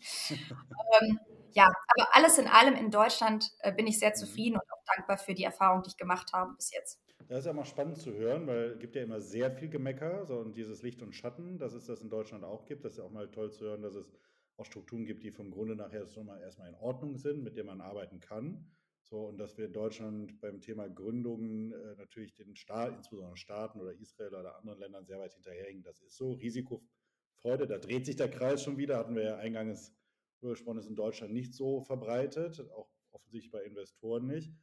ähm, 1.02 1.20
ja, 1.54 1.66
aber 1.66 2.16
alles 2.16 2.38
in 2.38 2.48
allem 2.48 2.76
in 2.76 2.92
Deutschland 2.92 3.52
äh, 3.60 3.72
bin 3.72 3.88
ich 3.88 4.00
sehr 4.00 4.10
mhm. 4.10 4.16
zufrieden 4.16 4.56
und 4.56 4.72
auch 4.72 4.96
dankbar 4.96 5.18
für 5.18 5.34
die 5.34 5.44
Erfahrung, 5.44 5.84
die 5.84 5.90
ich 5.90 5.98
gemacht 5.98 6.32
habe 6.34 6.54
bis 6.56 6.72
jetzt. 6.72 7.00
Das 7.28 7.40
ist 7.40 7.46
ja 7.46 7.54
mal 7.54 7.66
spannend 7.66 7.98
zu 7.98 8.14
hören, 8.14 8.48
weil 8.48 8.72
es 8.72 8.80
gibt 8.80 8.96
ja 8.96 9.04
immer 9.04 9.22
sehr 9.22 9.52
viel 9.52 9.70
Gemecker 9.70 10.26
so, 10.26 10.40
und 10.40 10.58
dieses 10.58 10.82
Licht 10.82 11.02
und 11.04 11.14
Schatten, 11.14 11.60
dass 11.60 11.74
es 11.74 11.86
das 11.86 12.02
in 12.02 12.10
Deutschland 12.10 12.44
auch 12.44 12.66
gibt. 12.66 12.86
Das 12.86 12.94
ist 12.94 12.98
ja 12.98 13.04
auch 13.04 13.12
mal 13.12 13.30
toll 13.30 13.52
zu 13.52 13.66
hören, 13.66 13.84
dass 13.84 13.94
es 13.94 14.12
auch 14.60 14.66
Strukturen 14.66 15.06
gibt, 15.06 15.24
die 15.24 15.32
vom 15.32 15.52
Grunde 15.52 15.76
nachher 15.76 16.08
schon 16.08 16.26
mal 16.26 16.40
erstmal 16.42 16.70
in 16.70 16.76
Ordnung 16.76 17.18
sind, 17.18 17.44
mit 17.44 17.56
denen 17.56 17.68
man 17.68 17.82
arbeiten 17.82 18.20
kann. 18.20 18.70
So, 19.04 19.26
und 19.26 19.38
dass 19.38 19.58
wir 19.58 19.66
in 19.66 19.74
Deutschland 19.74 20.40
beim 20.40 20.62
Thema 20.62 20.88
Gründungen 20.88 21.72
äh, 21.72 21.96
natürlich 21.96 22.36
den 22.36 22.56
Staat, 22.56 22.96
insbesondere 22.96 23.38
Staaten 23.38 23.80
oder 23.80 23.94
Israel 23.94 24.36
oder 24.36 24.58
anderen 24.58 24.80
Ländern 24.80 25.06
sehr 25.06 25.20
weit 25.20 25.34
hinterherhängen. 25.34 25.82
Das 25.82 26.00
ist 26.02 26.16
so. 26.16 26.34
Risikofreude, 26.34 27.66
da 27.66 27.80
dreht 27.80 28.06
sich 28.06 28.18
der 28.18 28.30
Kreis 28.30 28.64
schon 28.64 28.78
wieder, 28.78 28.98
hatten 28.98 29.16
wir 29.16 29.24
ja 29.24 29.38
eingangs 29.38 29.96
gesprochen, 30.42 30.78
ist 30.78 30.90
in 30.90 30.96
Deutschland 30.96 31.34
nicht 31.34 31.56
so 31.56 31.82
verbreitet, 31.82 32.60
auch 32.72 32.90
offensichtlich 33.12 33.52
bei 33.52 33.64
Investoren 33.64 34.28
nicht. 34.28 34.54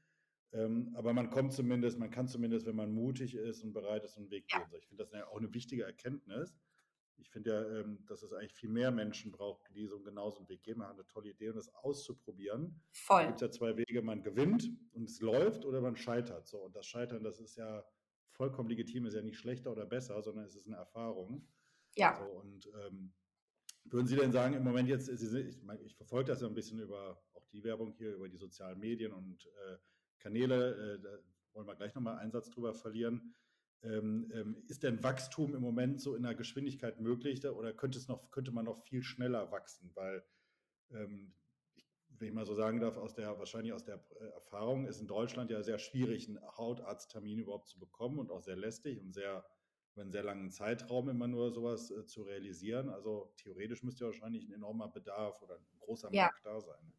Ähm, 0.53 0.95
aber 0.95 1.13
man 1.13 1.31
kommt 1.31 1.53
zumindest, 1.53 1.99
man 1.99 2.11
kann 2.11 2.29
zumindest, 2.29 2.67
wenn 2.67 2.77
man 2.77 2.93
mutig 2.93 3.35
ist 3.35 3.65
und 3.65 3.73
bereit 3.73 4.05
ist, 4.05 4.17
einen 4.17 4.31
Weg 4.31 4.47
gehen. 4.47 4.63
So, 4.71 4.77
ich 4.77 4.87
finde 4.87 5.03
das 5.03 5.13
ja 5.13 5.27
auch 5.27 5.39
eine 5.39 5.53
wichtige 5.53 5.83
Erkenntnis. 5.83 6.55
Ich 7.19 7.31
finde 7.31 7.51
ja, 7.51 7.81
ähm, 7.81 8.05
dass 8.07 8.23
es 8.23 8.33
eigentlich 8.33 8.55
viel 8.55 8.69
mehr 8.69 8.91
Menschen 8.91 9.33
braucht, 9.33 9.63
die 9.75 9.87
so 9.87 10.01
genauso 10.01 10.39
einen 10.39 10.49
Weg 10.49 10.63
gehen. 10.63 10.79
Man 10.79 10.89
hat 10.89 10.95
eine 10.95 11.07
tolle 11.07 11.31
Idee 11.31 11.49
und 11.49 11.57
das 11.57 11.75
auszuprobieren. 11.75 12.81
Voll. 12.93 13.23
Es 13.23 13.29
gibt 13.29 13.41
ja 13.41 13.51
zwei 13.51 13.77
Wege, 13.77 14.03
man 14.03 14.23
gewinnt 14.23 14.71
und 14.93 15.09
es 15.09 15.21
läuft 15.21 15.65
oder 15.65 15.81
man 15.81 15.97
scheitert. 15.97 16.47
So, 16.47 16.59
und 16.59 16.77
das 16.77 16.87
Scheitern, 16.87 17.23
das 17.23 17.41
ist 17.41 17.57
ja 17.57 17.85
vollkommen 18.31 18.69
legitim, 18.69 19.07
ist 19.07 19.15
ja 19.15 19.23
nicht 19.23 19.39
schlechter 19.39 19.73
oder 19.73 19.87
besser, 19.87 20.23
sondern 20.23 20.45
es 20.45 20.55
ist 20.55 20.67
eine 20.67 20.77
Erfahrung. 20.77 21.47
Ja. 21.95 22.17
So, 22.17 22.25
und 22.25 22.67
ähm, 22.67 23.13
würden 23.85 24.07
Sie 24.07 24.17
denn 24.17 24.33
sagen, 24.33 24.55
im 24.55 24.65
Moment 24.65 24.89
jetzt, 24.89 25.07
Sie, 25.07 25.39
ich, 25.41 25.59
ich, 25.85 25.97
verfolge 25.97 26.31
das 26.31 26.41
ja 26.41 26.49
ein 26.49 26.55
bisschen 26.55 26.81
über 26.81 27.23
auch 27.35 27.47
die 27.49 27.65
Werbung 27.65 27.93
hier, 27.93 28.15
über 28.15 28.29
die 28.29 28.37
sozialen 28.37 28.79
Medien 28.79 29.13
und 29.13 29.47
äh, 29.47 29.77
Kanäle, 30.19 30.97
äh, 30.97 31.01
da 31.01 31.19
wollen 31.53 31.67
wir 31.67 31.77
gleich 31.77 31.95
nochmal 31.95 32.19
einen 32.19 32.33
Satz 32.33 32.51
drüber 32.51 32.75
verlieren. 32.75 33.35
Ähm, 33.83 34.31
ähm, 34.35 34.63
ist 34.69 34.83
denn 34.83 35.03
Wachstum 35.03 35.55
im 35.55 35.63
Moment 35.63 36.01
so 36.01 36.17
in 36.17 36.23
der 36.23 36.35
Geschwindigkeit 36.35 37.01
möglich 37.01 37.47
oder 37.47 37.73
könnte, 37.73 37.99
es 37.99 38.09
noch, 38.09 38.31
könnte 38.31 38.51
man 38.51 38.65
noch 38.65 38.83
viel 38.83 39.03
schneller 39.03 39.51
wachsen? 39.53 39.91
Weil, 39.95 40.25
ähm, 40.91 41.35
wenn 42.09 42.29
ich 42.29 42.35
mal 42.35 42.47
so 42.47 42.55
sagen 42.55 42.81
darf, 42.81 42.97
aus 42.97 43.15
der, 43.15 43.39
wahrscheinlich 43.39 43.73
aus 43.73 43.85
der 43.85 44.03
äh, 44.21 44.25
Erfahrung 44.29 44.87
ist 44.87 45.01
in 45.01 45.07
Deutschland 45.07 45.51
ja 45.51 45.63
sehr 45.63 45.79
schwierig, 45.79 46.29
einen 46.29 46.41
Hautarzttermin 46.57 47.39
überhaupt 47.39 47.69
zu 47.69 47.79
bekommen 47.79 48.19
und 48.19 48.31
auch 48.31 48.43
sehr 48.43 48.57
lästig 48.57 49.01
und 49.01 49.13
sehr 49.13 49.45
über 49.97 50.03
einen 50.03 50.13
sehr 50.13 50.25
langen 50.25 50.51
Zeitraum 50.51 51.09
immer 51.09 51.27
nur 51.27 51.51
sowas 51.51 51.91
äh, 51.91 52.05
zu 52.05 52.23
realisieren. 52.23 52.91
Also 52.91 53.33
theoretisch 53.39 53.83
müsste 53.83 54.05
ja 54.05 54.11
wahrscheinlich 54.11 54.47
ein 54.47 54.53
enormer 54.53 54.89
Bedarf 54.89 55.41
oder 55.41 55.57
ein 55.57 55.79
großer 55.81 56.13
ja. 56.13 56.25
Markt 56.25 56.45
da 56.45 56.61
sein. 56.61 56.93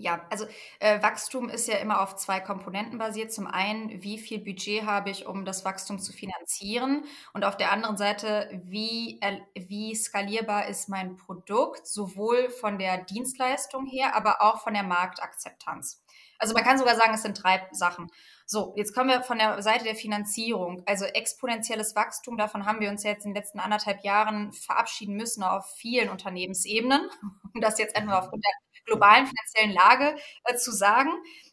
Ja, 0.00 0.24
also 0.30 0.46
äh, 0.78 1.02
Wachstum 1.02 1.48
ist 1.48 1.66
ja 1.66 1.76
immer 1.78 2.00
auf 2.00 2.14
zwei 2.14 2.38
Komponenten 2.38 2.98
basiert. 2.98 3.32
Zum 3.32 3.48
einen, 3.48 4.00
wie 4.00 4.18
viel 4.18 4.38
Budget 4.38 4.84
habe 4.86 5.10
ich, 5.10 5.26
um 5.26 5.44
das 5.44 5.64
Wachstum 5.64 5.98
zu 5.98 6.12
finanzieren? 6.12 7.04
Und 7.32 7.44
auf 7.44 7.56
der 7.56 7.72
anderen 7.72 7.96
Seite, 7.96 8.48
wie, 8.62 9.20
äh, 9.20 9.40
wie 9.56 9.96
skalierbar 9.96 10.68
ist 10.68 10.88
mein 10.88 11.16
Produkt, 11.16 11.88
sowohl 11.88 12.48
von 12.48 12.78
der 12.78 12.98
Dienstleistung 12.98 13.86
her, 13.86 14.14
aber 14.14 14.40
auch 14.40 14.60
von 14.62 14.72
der 14.72 14.84
Marktakzeptanz. 14.84 16.00
Also 16.38 16.54
man 16.54 16.62
kann 16.62 16.78
sogar 16.78 16.94
sagen, 16.94 17.14
es 17.14 17.22
sind 17.22 17.42
drei 17.42 17.66
Sachen. 17.72 18.08
So, 18.46 18.74
jetzt 18.76 18.94
kommen 18.94 19.10
wir 19.10 19.22
von 19.22 19.38
der 19.38 19.60
Seite 19.62 19.82
der 19.82 19.96
Finanzierung. 19.96 20.84
Also 20.86 21.06
exponentielles 21.06 21.96
Wachstum, 21.96 22.38
davon 22.38 22.66
haben 22.66 22.78
wir 22.78 22.90
uns 22.90 23.02
jetzt 23.02 23.24
in 23.26 23.32
den 23.32 23.42
letzten 23.42 23.58
anderthalb 23.58 24.04
Jahren 24.04 24.52
verabschieden 24.52 25.16
müssen 25.16 25.42
auf 25.42 25.66
vielen 25.74 26.08
Unternehmensebenen, 26.08 27.10
um 27.54 27.60
das 27.60 27.78
jetzt 27.78 27.96
einfach 27.96 28.22
aufgrund 28.22 28.44
der 28.44 28.67
globalen 28.88 29.26
finanziellen 29.26 29.72
Lage 29.72 30.16
äh, 30.44 30.56
zu 30.56 30.72
sagen. 30.72 31.10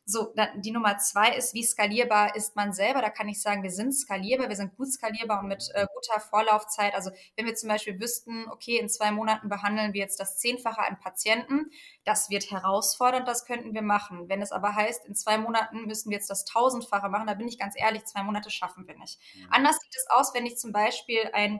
So, 0.08 0.32
dann 0.36 0.62
die 0.62 0.70
Nummer 0.70 1.00
zwei 1.00 1.36
ist, 1.36 1.56
wie 1.56 1.64
skalierbar 1.64 2.36
ist 2.36 2.56
man 2.56 2.74
selber? 2.74 3.02
Da 3.02 3.10
kann 3.10 3.28
ich 3.28 3.42
sagen, 3.42 3.64
wir 3.64 3.72
sind 3.72 3.92
skalierbar, 3.92 4.50
wir 4.50 4.56
sind 4.56 4.76
gut 4.76 4.92
skalierbar 4.92 5.40
und 5.40 5.48
mit 5.48 5.68
äh, 5.74 5.88
guter 5.96 6.20
Vorlaufzeit. 6.20 6.94
Also 6.94 7.10
wenn 7.36 7.48
wir 7.48 7.56
zum 7.56 7.70
Beispiel 7.70 8.00
wüssten, 8.00 8.48
okay, 8.52 8.78
in 8.78 8.88
zwei 8.88 9.10
Monaten 9.12 9.50
behandeln 9.50 9.94
wir 9.94 10.02
jetzt 10.02 10.20
das 10.20 10.38
Zehnfache 10.38 10.82
an 10.82 11.00
Patienten, 11.00 11.72
das 12.04 12.30
wird 12.30 12.52
herausfordernd, 12.52 13.28
das 13.28 13.46
könnten 13.46 13.74
wir 13.74 13.82
machen. 13.82 14.30
Wenn 14.30 14.44
es 14.44 14.52
aber 14.52 14.76
heißt, 14.76 15.06
in 15.08 15.16
zwei 15.16 15.40
Monaten 15.40 15.86
müssen 15.86 16.12
wir 16.12 16.18
jetzt 16.18 16.30
das 16.30 16.46
Tausendfache 16.46 17.10
machen, 17.10 17.26
da 17.26 17.34
bin 17.34 17.48
ich 17.48 17.58
ganz 17.58 17.74
ehrlich, 17.76 18.06
zwei 18.06 18.22
Monate 18.22 18.52
schaffen 18.52 18.88
wir 18.88 18.96
nicht. 19.00 19.20
Mhm. 19.36 19.48
Anders 19.50 19.80
sieht 19.80 19.96
es 19.96 20.06
aus, 20.12 20.36
wenn 20.36 20.46
ich 20.46 20.58
zum 20.58 20.72
Beispiel 20.72 21.32
ein 21.34 21.60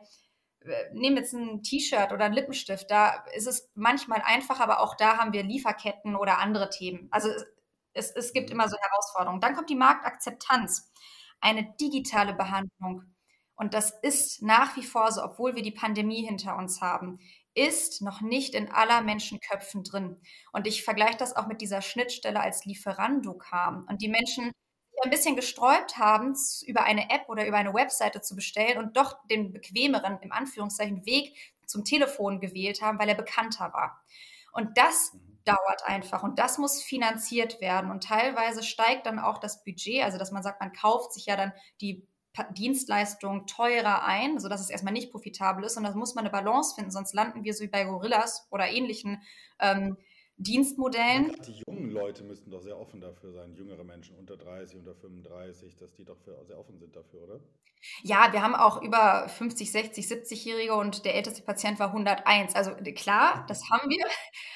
nehmen 0.94 1.18
jetzt 1.18 1.34
ein 1.34 1.64
T-Shirt 1.64 2.12
oder 2.12 2.26
ein 2.26 2.34
Lippenstift, 2.34 2.90
da 2.90 3.24
ist 3.36 3.48
es 3.48 3.70
manchmal 3.76 4.22
einfach, 4.24 4.60
aber 4.60 4.80
auch 4.80 4.96
da 4.96 5.18
haben 5.18 5.34
wir 5.34 5.44
Lieferketten 5.44 6.16
oder 6.16 6.40
andere 6.40 6.70
Themen. 6.70 7.08
Also 7.12 7.30
es, 7.94 8.12
es 8.12 8.34
gibt 8.34 8.50
mhm. 8.50 8.56
immer 8.56 8.70
so 8.70 8.78
Herausforderungen. 8.78 9.42
Dann 9.42 9.56
kommt 9.56 9.70
die 9.70 9.76
Marktakzeptanz, 9.76 10.92
eine 11.42 11.74
digitale 11.80 12.34
Behandlung. 12.34 13.04
Und 13.56 13.74
das 13.74 13.92
ist 14.02 14.42
nach 14.42 14.76
wie 14.76 14.84
vor 14.84 15.12
so, 15.12 15.24
obwohl 15.24 15.56
wir 15.56 15.64
die 15.64 15.72
Pandemie 15.72 16.26
hinter 16.26 16.58
uns 16.58 16.82
haben, 16.82 17.20
ist 17.54 18.02
noch 18.02 18.20
nicht 18.20 18.54
in 18.54 18.70
aller 18.70 19.02
Menschenköpfen 19.02 19.84
drin. 19.84 20.20
Und 20.52 20.68
ich 20.68 20.84
vergleiche 20.84 21.18
das 21.18 21.36
auch 21.36 21.48
mit 21.48 21.62
dieser 21.62 21.82
Schnittstelle, 21.82 22.42
als 22.42 22.66
Lieferando 22.66 23.34
kam 23.34 23.88
und 23.90 24.02
die 24.02 24.10
Menschen 24.10 24.52
ein 25.04 25.10
bisschen 25.10 25.36
gesträubt 25.36 25.98
haben, 25.98 26.36
über 26.66 26.84
eine 26.84 27.10
App 27.10 27.28
oder 27.28 27.46
über 27.46 27.58
eine 27.58 27.74
Webseite 27.74 28.22
zu 28.22 28.36
bestellen 28.36 28.78
und 28.78 28.98
doch 28.98 29.18
den 29.28 29.52
bequemeren, 29.52 30.20
im 30.22 30.32
Anführungszeichen, 30.32 31.06
Weg 31.06 31.36
zum 31.66 31.84
Telefon 31.84 32.40
gewählt 32.40 32.82
haben, 32.82 33.00
weil 33.00 33.10
er 33.10 33.16
bekannter 33.16 33.74
war. 33.74 34.02
Und 34.52 34.78
das 34.78 35.14
mhm. 35.14 35.40
dauert 35.44 35.84
einfach 35.86 36.24
und 36.24 36.40
das 36.40 36.58
muss 36.58 36.82
finanziert 36.82 37.60
werden. 37.62 37.92
Und 37.92 38.04
teilweise 38.04 38.64
steigt 38.64 39.06
dann 39.06 39.20
auch 39.20 39.38
das 39.38 39.64
Budget, 39.64 40.04
also 40.04 40.18
dass 40.18 40.32
man 40.32 40.44
sagt, 40.44 40.62
man 40.62 40.74
kauft 40.74 41.14
sich 41.14 41.26
ja 41.26 41.36
dann 41.36 41.52
die 41.82 42.08
Dienstleistung 42.52 43.48
teurer 43.48 44.04
ein, 44.04 44.40
sodass 44.40 44.62
es 44.62 44.70
erstmal 44.70 44.94
nicht 44.94 45.12
profitabel 45.12 45.64
ist. 45.64 45.78
Und 45.78 45.84
da 45.84 45.92
muss 45.92 46.16
man 46.16 46.26
eine 46.26 46.32
Balance 46.32 46.76
finden, 46.76 46.92
sonst 46.92 47.14
landen 47.14 47.44
wir 47.44 47.54
so 47.54 47.64
wie 47.64 47.70
bei 47.70 47.84
Gorillas 47.86 48.48
oder 48.52 48.70
ähnlichen 48.70 49.22
ähm, 49.60 49.98
Dienstmodellen. 50.38 51.32
Ja, 51.32 51.44
die 51.44 51.64
jungen 51.68 51.92
Leute 51.92 52.24
müssten 52.24 52.52
doch 52.52 52.62
sehr 52.62 52.80
offen 52.80 53.00
dafür 53.00 53.32
sein, 53.32 53.56
jüngere 53.56 53.84
Menschen 53.84 54.18
unter 54.18 54.36
30, 54.36 54.78
unter 54.78 54.96
35, 54.96 55.76
dass 55.78 55.94
die 55.94 56.06
doch 56.06 56.18
sehr 56.46 56.60
offen 56.60 56.78
sind 56.78 56.96
dafür, 56.96 57.24
oder? 57.24 57.40
Ja, 58.02 58.34
wir 58.34 58.42
haben 58.42 58.56
auch 58.56 58.82
über 58.82 59.30
50, 59.30 59.72
60, 59.72 60.06
70-Jährige 60.06 60.76
und 60.76 61.06
der 61.06 61.16
älteste 61.16 61.44
Patient 61.44 61.80
war 61.80 61.88
101. 61.88 62.56
Also 62.56 62.72
klar, 62.96 63.46
das 63.48 63.62
haben 63.70 63.90
wir. 63.90 64.06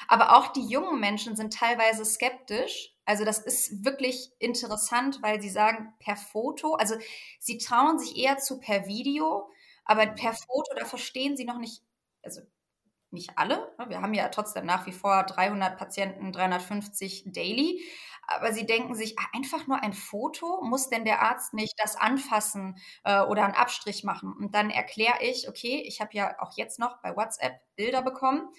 Aber 0.08 0.36
auch 0.38 0.48
die 0.48 0.66
jungen 0.66 1.00
Menschen 1.00 1.36
sind 1.36 1.54
teilweise 1.54 2.06
skeptisch. 2.06 2.94
Also 3.06 3.26
das 3.26 3.40
ist 3.40 3.86
wirklich 3.86 4.32
interessant, 4.40 5.20
weil 5.22 5.42
sie 5.42 5.50
sagen, 5.50 5.94
per 6.00 6.16
Foto, 6.16 6.76
also 6.76 6.96
sie 7.40 7.58
trauen 7.58 7.98
sich 8.00 8.18
eher 8.18 8.38
zu 8.38 8.60
per 8.60 8.86
Video, 8.86 9.50
aber 9.86 10.06
mhm. 10.06 10.16
per 10.16 10.34
Foto, 10.34 10.76
da 10.76 10.86
verstehen 10.86 11.36
sie 11.36 11.46
noch 11.46 11.58
nicht, 11.58 11.82
also 12.22 12.42
nicht 13.12 13.32
alle. 13.36 13.74
Ne? 13.78 13.90
Wir 13.90 14.02
haben 14.02 14.14
ja 14.14 14.30
trotzdem 14.30 14.66
nach 14.66 14.86
wie 14.86 14.92
vor 14.92 15.24
300 15.24 15.78
Patienten, 15.78 16.32
350 16.32 17.24
daily. 17.28 17.82
Aber 18.28 18.54
sie 18.54 18.66
denken 18.68 18.94
sich, 18.94 19.18
ah, 19.18 19.26
einfach 19.34 19.66
nur 19.66 19.82
ein 19.82 19.94
Foto, 19.94 20.62
muss 20.64 20.90
denn 20.90 21.04
der 21.04 21.22
Arzt 21.24 21.54
nicht 21.54 21.74
das 21.78 21.96
anfassen 21.96 22.78
äh, 23.04 23.22
oder 23.22 23.44
einen 23.44 23.56
Abstrich 23.56 24.04
machen? 24.04 24.34
Und 24.38 24.54
dann 24.54 24.70
erkläre 24.70 25.24
ich, 25.24 25.50
okay, 25.50 25.84
ich 25.88 26.00
habe 26.00 26.12
ja 26.14 26.36
auch 26.40 26.56
jetzt 26.56 26.78
noch 26.78 27.02
bei 27.02 27.16
WhatsApp 27.16 27.60
Bilder 27.76 28.04
bekommen 28.04 28.50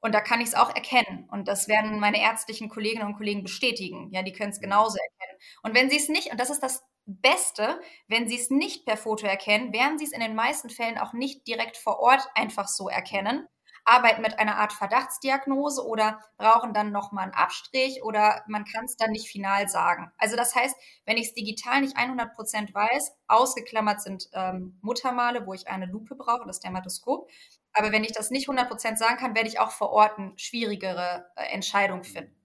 und 0.00 0.14
da 0.14 0.20
kann 0.20 0.40
ich 0.40 0.48
es 0.48 0.54
auch 0.54 0.74
erkennen. 0.74 1.28
Und 1.30 1.46
das 1.46 1.68
werden 1.68 2.00
meine 2.00 2.20
ärztlichen 2.20 2.68
Kolleginnen 2.68 3.06
und 3.06 3.16
Kollegen 3.16 3.42
bestätigen. 3.44 4.08
Ja, 4.12 4.22
die 4.22 4.32
können 4.32 4.50
es 4.50 4.60
genauso 4.60 4.96
erkennen. 4.96 5.38
Und 5.62 5.74
wenn 5.74 5.90
sie 5.90 5.96
es 5.96 6.08
nicht, 6.08 6.32
und 6.32 6.40
das 6.40 6.50
ist 6.50 6.62
das 6.62 6.82
Beste, 7.06 7.80
wenn 8.08 8.28
sie 8.28 8.36
es 8.36 8.50
nicht 8.50 8.84
per 8.84 8.96
Foto 8.96 9.26
erkennen, 9.26 9.72
werden 9.72 9.98
sie 9.98 10.04
es 10.04 10.12
in 10.12 10.20
den 10.20 10.34
meisten 10.34 10.70
Fällen 10.70 10.98
auch 10.98 11.12
nicht 11.12 11.46
direkt 11.46 11.76
vor 11.76 12.00
Ort 12.00 12.26
einfach 12.34 12.66
so 12.66 12.88
erkennen, 12.88 13.46
arbeiten 13.84 14.22
mit 14.22 14.38
einer 14.38 14.56
Art 14.56 14.72
Verdachtsdiagnose 14.72 15.84
oder 15.86 16.20
brauchen 16.36 16.72
dann 16.72 16.92
nochmal 16.92 17.24
einen 17.24 17.34
Abstrich 17.34 18.02
oder 18.02 18.42
man 18.46 18.64
kann 18.64 18.84
es 18.84 18.96
dann 18.96 19.10
nicht 19.10 19.28
final 19.28 19.68
sagen. 19.68 20.10
Also 20.18 20.36
das 20.36 20.54
heißt, 20.54 20.76
wenn 21.04 21.16
ich 21.16 21.28
es 21.28 21.34
digital 21.34 21.80
nicht 21.80 21.96
100 21.96 22.34
Prozent 22.34 22.74
weiß, 22.74 23.12
ausgeklammert 23.28 24.00
sind 24.00 24.28
ähm, 24.32 24.78
Muttermale, 24.82 25.46
wo 25.46 25.54
ich 25.54 25.68
eine 25.68 25.86
Lupe 25.86 26.14
brauche, 26.14 26.46
das 26.46 26.60
Dermatoskop. 26.60 27.28
Aber 27.72 27.92
wenn 27.92 28.04
ich 28.04 28.12
das 28.12 28.30
nicht 28.30 28.48
100 28.48 28.68
Prozent 28.68 28.98
sagen 28.98 29.16
kann, 29.16 29.34
werde 29.34 29.48
ich 29.48 29.58
auch 29.58 29.70
vor 29.70 29.90
Ort 29.90 30.18
eine 30.18 30.32
schwierigere 30.36 31.26
äh, 31.36 31.52
Entscheidung 31.52 32.04
finden. 32.04 32.36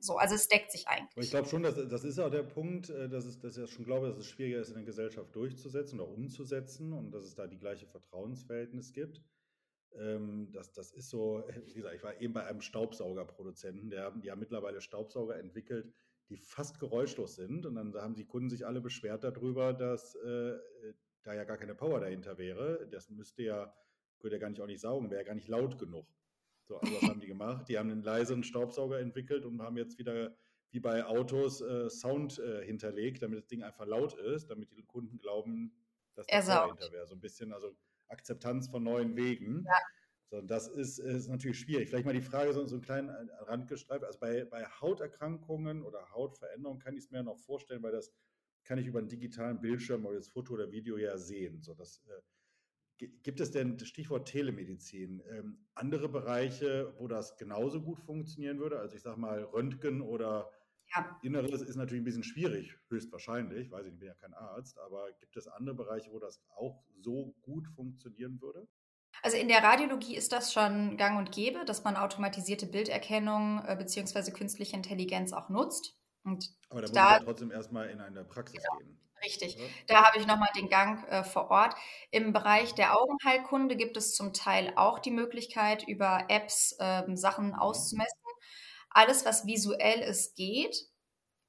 So, 0.00 0.16
also 0.16 0.34
es 0.34 0.48
deckt 0.48 0.72
sich 0.72 0.88
eigentlich. 0.88 1.12
Aber 1.12 1.22
ich 1.22 1.30
glaube 1.30 1.48
schon, 1.48 1.62
dass, 1.62 1.76
das 1.88 2.04
ist 2.04 2.18
auch 2.18 2.30
der 2.30 2.42
Punkt, 2.42 2.90
äh, 2.90 3.08
dass, 3.08 3.24
es, 3.24 3.38
dass 3.38 3.56
ich 3.56 3.70
schon 3.70 3.84
glaube, 3.84 4.08
dass 4.08 4.18
es 4.18 4.26
schwieriger 4.26 4.60
ist, 4.60 4.68
in 4.68 4.74
der 4.74 4.84
Gesellschaft 4.84 5.34
durchzusetzen 5.34 6.00
oder 6.00 6.10
umzusetzen 6.10 6.92
und 6.92 7.12
dass 7.12 7.24
es 7.24 7.34
da 7.34 7.46
die 7.46 7.58
gleiche 7.58 7.86
Vertrauensverhältnis 7.86 8.92
gibt. 8.92 9.22
Ähm, 9.98 10.50
das, 10.52 10.72
das 10.72 10.92
ist 10.92 11.10
so, 11.10 11.44
wie 11.66 11.74
gesagt, 11.74 11.94
ich 11.94 12.02
war 12.02 12.20
eben 12.20 12.32
bei 12.32 12.44
einem 12.46 12.60
Staubsaugerproduzenten, 12.60 13.90
der 13.90 14.10
die 14.12 14.30
haben 14.30 14.40
mittlerweile 14.40 14.80
Staubsauger 14.80 15.38
entwickelt, 15.38 15.92
die 16.28 16.36
fast 16.36 16.78
geräuschlos 16.78 17.36
sind. 17.36 17.66
Und 17.66 17.74
dann 17.74 17.94
haben 17.94 18.14
die 18.14 18.26
Kunden 18.26 18.50
sich 18.50 18.66
alle 18.66 18.80
beschwert 18.80 19.24
darüber, 19.24 19.72
dass 19.72 20.14
äh, 20.16 20.58
da 21.22 21.34
ja 21.34 21.44
gar 21.44 21.58
keine 21.58 21.74
Power 21.74 22.00
dahinter 22.00 22.38
wäre. 22.38 22.88
Das 22.90 23.10
müsste 23.10 23.42
ja, 23.42 23.74
würde 24.20 24.36
ja 24.36 24.40
gar 24.40 24.50
nicht 24.50 24.60
auch 24.60 24.66
nicht 24.66 24.80
saugen, 24.80 25.10
wäre 25.10 25.20
ja 25.20 25.26
gar 25.26 25.34
nicht 25.34 25.48
laut 25.48 25.78
genug. 25.78 26.06
So, 26.64 26.78
also 26.78 26.94
was 26.94 27.08
haben 27.08 27.20
die 27.20 27.26
gemacht? 27.26 27.68
Die 27.68 27.78
haben 27.78 27.90
einen 27.90 28.02
leisen 28.02 28.44
Staubsauger 28.44 29.00
entwickelt 29.00 29.44
und 29.44 29.60
haben 29.62 29.76
jetzt 29.76 29.98
wieder 29.98 30.34
wie 30.70 30.80
bei 30.80 31.04
Autos 31.04 31.60
äh, 31.60 31.90
Sound 31.90 32.38
äh, 32.38 32.64
hinterlegt, 32.64 33.22
damit 33.22 33.38
das 33.38 33.46
Ding 33.46 33.62
einfach 33.62 33.86
laut 33.86 34.14
ist, 34.14 34.48
damit 34.48 34.70
die 34.70 34.82
Kunden 34.84 35.18
glauben, 35.18 35.74
dass 36.14 36.26
da 36.26 36.40
dahinter 36.40 36.92
wäre. 36.92 37.06
So 37.06 37.14
ein 37.14 37.20
bisschen, 37.20 37.52
also 37.52 37.76
Akzeptanz 38.12 38.68
von 38.68 38.84
neuen 38.84 39.16
Wegen. 39.16 39.64
Ja. 39.66 39.78
So, 40.30 40.40
das 40.40 40.68
ist, 40.68 40.98
ist 40.98 41.28
natürlich 41.28 41.58
schwierig. 41.58 41.88
Vielleicht 41.88 42.06
mal 42.06 42.14
die 42.14 42.22
Frage, 42.22 42.52
so, 42.52 42.64
so 42.64 42.76
einen 42.76 42.82
kleinen 42.82 43.10
Randgestreift. 43.40 44.04
Also 44.04 44.18
bei, 44.18 44.44
bei 44.44 44.64
Hauterkrankungen 44.64 45.82
oder 45.82 46.10
Hautveränderungen 46.12 46.80
kann 46.80 46.94
ich 46.94 47.04
es 47.04 47.10
mir 47.10 47.22
noch 47.22 47.38
vorstellen, 47.38 47.82
weil 47.82 47.92
das 47.92 48.12
kann 48.64 48.78
ich 48.78 48.86
über 48.86 49.00
einen 49.00 49.08
digitalen 49.08 49.60
Bildschirm 49.60 50.06
oder 50.06 50.16
das 50.16 50.28
Foto 50.28 50.54
oder 50.54 50.70
Video 50.70 50.96
ja 50.96 51.18
sehen. 51.18 51.60
So, 51.60 51.74
das, 51.74 52.02
äh, 52.06 52.22
gibt 53.22 53.40
es 53.40 53.50
denn, 53.50 53.78
Stichwort 53.78 54.28
Telemedizin, 54.28 55.22
ähm, 55.28 55.66
andere 55.74 56.08
Bereiche, 56.08 56.94
wo 56.98 57.08
das 57.08 57.36
genauso 57.36 57.82
gut 57.82 58.00
funktionieren 58.00 58.58
würde? 58.58 58.78
Also 58.78 58.96
ich 58.96 59.02
sage 59.02 59.18
mal 59.18 59.42
Röntgen 59.42 60.00
oder 60.00 60.50
ja. 60.94 61.18
Inneres 61.22 61.62
ist 61.62 61.76
natürlich 61.76 62.02
ein 62.02 62.04
bisschen 62.04 62.24
schwierig, 62.24 62.76
höchstwahrscheinlich, 62.88 63.70
weiß 63.70 63.86
ich, 63.86 63.92
ich 63.92 63.98
bin 63.98 64.08
ja 64.08 64.14
kein 64.14 64.34
Arzt, 64.34 64.78
aber 64.78 65.10
gibt 65.20 65.36
es 65.36 65.48
andere 65.48 65.74
Bereiche, 65.74 66.10
wo 66.12 66.18
das 66.18 66.40
auch 66.56 66.82
so 67.00 67.34
gut 67.42 67.66
funktionieren 67.74 68.40
würde? 68.40 68.68
Also 69.22 69.36
in 69.36 69.48
der 69.48 69.62
Radiologie 69.62 70.16
ist 70.16 70.32
das 70.32 70.52
schon 70.52 70.96
gang 70.96 71.18
und 71.18 71.32
gäbe, 71.32 71.64
dass 71.64 71.84
man 71.84 71.96
automatisierte 71.96 72.66
Bilderkennung 72.66 73.62
äh, 73.66 73.76
bzw. 73.76 74.30
künstliche 74.32 74.74
Intelligenz 74.74 75.32
auch 75.32 75.48
nutzt. 75.48 75.96
Und 76.24 76.50
aber 76.70 76.82
da 76.82 76.88
muss 76.88 76.96
ja 76.96 77.20
trotzdem 77.20 77.50
erstmal 77.50 77.90
in 77.90 78.00
eine 78.00 78.24
Praxis 78.24 78.62
genau, 78.62 78.78
gehen. 78.78 78.98
Richtig. 79.24 79.56
Da 79.86 80.04
habe 80.04 80.18
ich 80.18 80.26
nochmal 80.26 80.48
den 80.56 80.68
Gang 80.68 81.06
äh, 81.08 81.22
vor 81.22 81.50
Ort. 81.50 81.74
Im 82.10 82.32
Bereich 82.32 82.74
der 82.74 82.98
Augenheilkunde 82.98 83.76
gibt 83.76 83.96
es 83.96 84.14
zum 84.14 84.32
Teil 84.32 84.72
auch 84.76 84.98
die 84.98 85.12
Möglichkeit, 85.12 85.86
über 85.86 86.24
Apps 86.28 86.74
äh, 86.78 87.02
Sachen 87.14 87.48
mhm. 87.48 87.54
auszumessen. 87.54 88.18
Alles, 88.94 89.24
was 89.24 89.46
visuell 89.46 90.00
ist, 90.00 90.36
geht. 90.36 90.76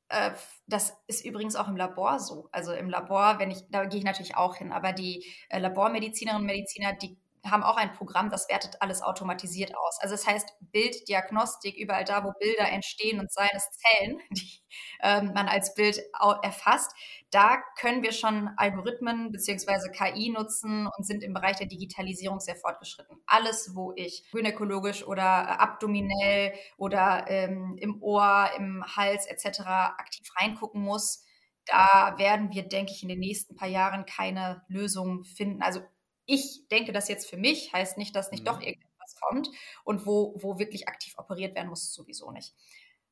Äh, 0.09 0.31
das 0.67 0.95
ist 1.07 1.25
übrigens 1.25 1.55
auch 1.55 1.67
im 1.67 1.77
Labor 1.77 2.19
so. 2.19 2.49
Also 2.51 2.73
im 2.73 2.89
Labor, 2.89 3.39
wenn 3.39 3.51
ich, 3.51 3.59
da 3.69 3.85
gehe 3.85 3.99
ich 3.99 4.05
natürlich 4.05 4.35
auch 4.35 4.57
hin, 4.57 4.71
aber 4.71 4.93
die 4.93 5.25
äh, 5.49 5.59
Labormedizinerinnen 5.59 6.41
und 6.41 6.47
Mediziner, 6.47 6.93
die 6.93 7.17
haben 7.45 7.63
auch 7.63 7.77
ein 7.77 7.91
Programm, 7.91 8.29
das 8.29 8.47
wertet 8.49 8.81
alles 8.81 9.01
automatisiert 9.01 9.75
aus. 9.75 9.99
Also 9.99 10.15
das 10.15 10.25
heißt 10.25 10.49
Bilddiagnostik, 10.71 11.77
überall 11.77 12.05
da, 12.05 12.23
wo 12.23 12.31
Bilder 12.39 12.69
entstehen 12.69 13.19
und 13.19 13.31
seien 13.31 13.49
es 13.53 13.69
Zellen, 13.71 14.19
die 14.31 14.61
ähm, 15.01 15.31
man 15.33 15.47
als 15.47 15.73
Bild 15.73 15.99
erfasst, 16.41 16.91
da 17.31 17.57
können 17.77 18.03
wir 18.03 18.11
schon 18.11 18.49
Algorithmen 18.57 19.31
bzw. 19.31 19.91
KI 19.91 20.29
nutzen 20.29 20.87
und 20.87 21.05
sind 21.05 21.23
im 21.23 21.33
Bereich 21.33 21.57
der 21.57 21.67
Digitalisierung 21.67 22.39
sehr 22.39 22.55
fortgeschritten. 22.55 23.17
Alles, 23.25 23.75
wo 23.75 23.93
ich 23.95 24.23
gynäkologisch 24.31 25.05
oder 25.05 25.23
äh, 25.23 25.61
abdominell 25.61 26.53
oder 26.77 27.25
ähm, 27.27 27.75
im 27.79 28.01
Ohr, 28.01 28.49
im 28.57 28.83
Hals 28.95 29.25
etc. 29.25 29.59
aktiv 29.97 30.27
reingucken 30.37 30.81
muss, 30.81 31.23
da 31.65 32.15
werden 32.17 32.51
wir, 32.51 32.63
denke 32.63 32.91
ich, 32.91 33.03
in 33.03 33.09
den 33.09 33.19
nächsten 33.19 33.55
paar 33.55 33.69
Jahren 33.69 34.05
keine 34.05 34.63
Lösung 34.67 35.23
finden. 35.23 35.61
Also 35.61 35.81
ich 36.25 36.67
denke 36.69 36.91
das 36.91 37.07
jetzt 37.07 37.29
für 37.29 37.37
mich, 37.37 37.73
heißt 37.73 37.97
nicht, 37.97 38.15
dass 38.15 38.31
nicht 38.31 38.41
mhm. 38.41 38.47
doch 38.47 38.61
irgendetwas 38.61 39.15
kommt 39.21 39.49
und 39.83 40.05
wo, 40.05 40.35
wo 40.41 40.59
wirklich 40.59 40.87
aktiv 40.87 41.13
operiert 41.17 41.55
werden 41.55 41.69
muss, 41.69 41.93
sowieso 41.93 42.31
nicht. 42.31 42.55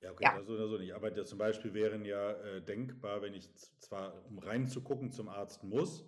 Ja, 0.01 0.11
okay, 0.11 0.23
ja. 0.23 0.37
das 0.37 0.49
oder 0.49 0.67
so 0.67 0.77
nicht. 0.77 0.93
Aber 0.93 1.13
zum 1.25 1.37
Beispiel 1.37 1.73
wären 1.73 2.05
ja 2.05 2.31
äh, 2.31 2.61
denkbar, 2.61 3.21
wenn 3.21 3.35
ich 3.35 3.53
zwar, 3.79 4.25
um 4.25 4.39
reinzugucken, 4.39 5.11
zum 5.11 5.29
Arzt 5.29 5.63
muss, 5.63 6.05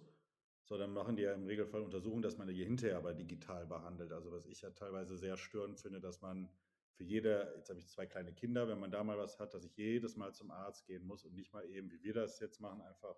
so 0.65 0.77
dann 0.77 0.93
machen 0.93 1.15
die 1.15 1.23
ja 1.23 1.33
im 1.33 1.45
Regelfall 1.45 1.81
Untersuchungen, 1.81 2.21
dass 2.21 2.37
man 2.37 2.47
die 2.47 2.63
hinterher 2.63 2.97
aber 2.97 3.13
digital 3.13 3.65
behandelt. 3.67 4.11
Also 4.11 4.31
was 4.31 4.45
ich 4.47 4.61
ja 4.61 4.71
teilweise 4.71 5.17
sehr 5.17 5.37
störend 5.37 5.79
finde, 5.79 5.99
dass 5.99 6.21
man 6.21 6.49
für 6.93 7.03
jede, 7.03 7.53
jetzt 7.57 7.69
habe 7.69 7.79
ich 7.79 7.87
zwei 7.87 8.05
kleine 8.05 8.33
Kinder, 8.33 8.67
wenn 8.67 8.79
man 8.79 8.91
da 8.91 9.03
mal 9.03 9.17
was 9.17 9.39
hat, 9.39 9.53
dass 9.53 9.65
ich 9.65 9.75
jedes 9.75 10.15
Mal 10.15 10.33
zum 10.33 10.51
Arzt 10.51 10.85
gehen 10.85 11.05
muss 11.05 11.25
und 11.25 11.35
nicht 11.35 11.53
mal 11.53 11.65
eben, 11.65 11.91
wie 11.91 12.01
wir 12.01 12.13
das 12.13 12.39
jetzt 12.39 12.61
machen, 12.61 12.81
einfach 12.81 13.15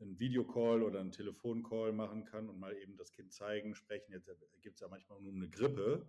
einen 0.00 0.18
Videocall 0.18 0.82
oder 0.82 1.00
einen 1.00 1.12
Telefoncall 1.12 1.92
machen 1.92 2.24
kann 2.24 2.48
und 2.48 2.58
mal 2.58 2.76
eben 2.76 2.96
das 2.96 3.12
Kind 3.12 3.32
zeigen, 3.32 3.74
sprechen. 3.74 4.12
Jetzt 4.12 4.30
gibt 4.62 4.76
es 4.76 4.80
ja 4.80 4.88
manchmal 4.88 5.20
nur 5.20 5.32
eine 5.32 5.48
Grippe 5.48 6.06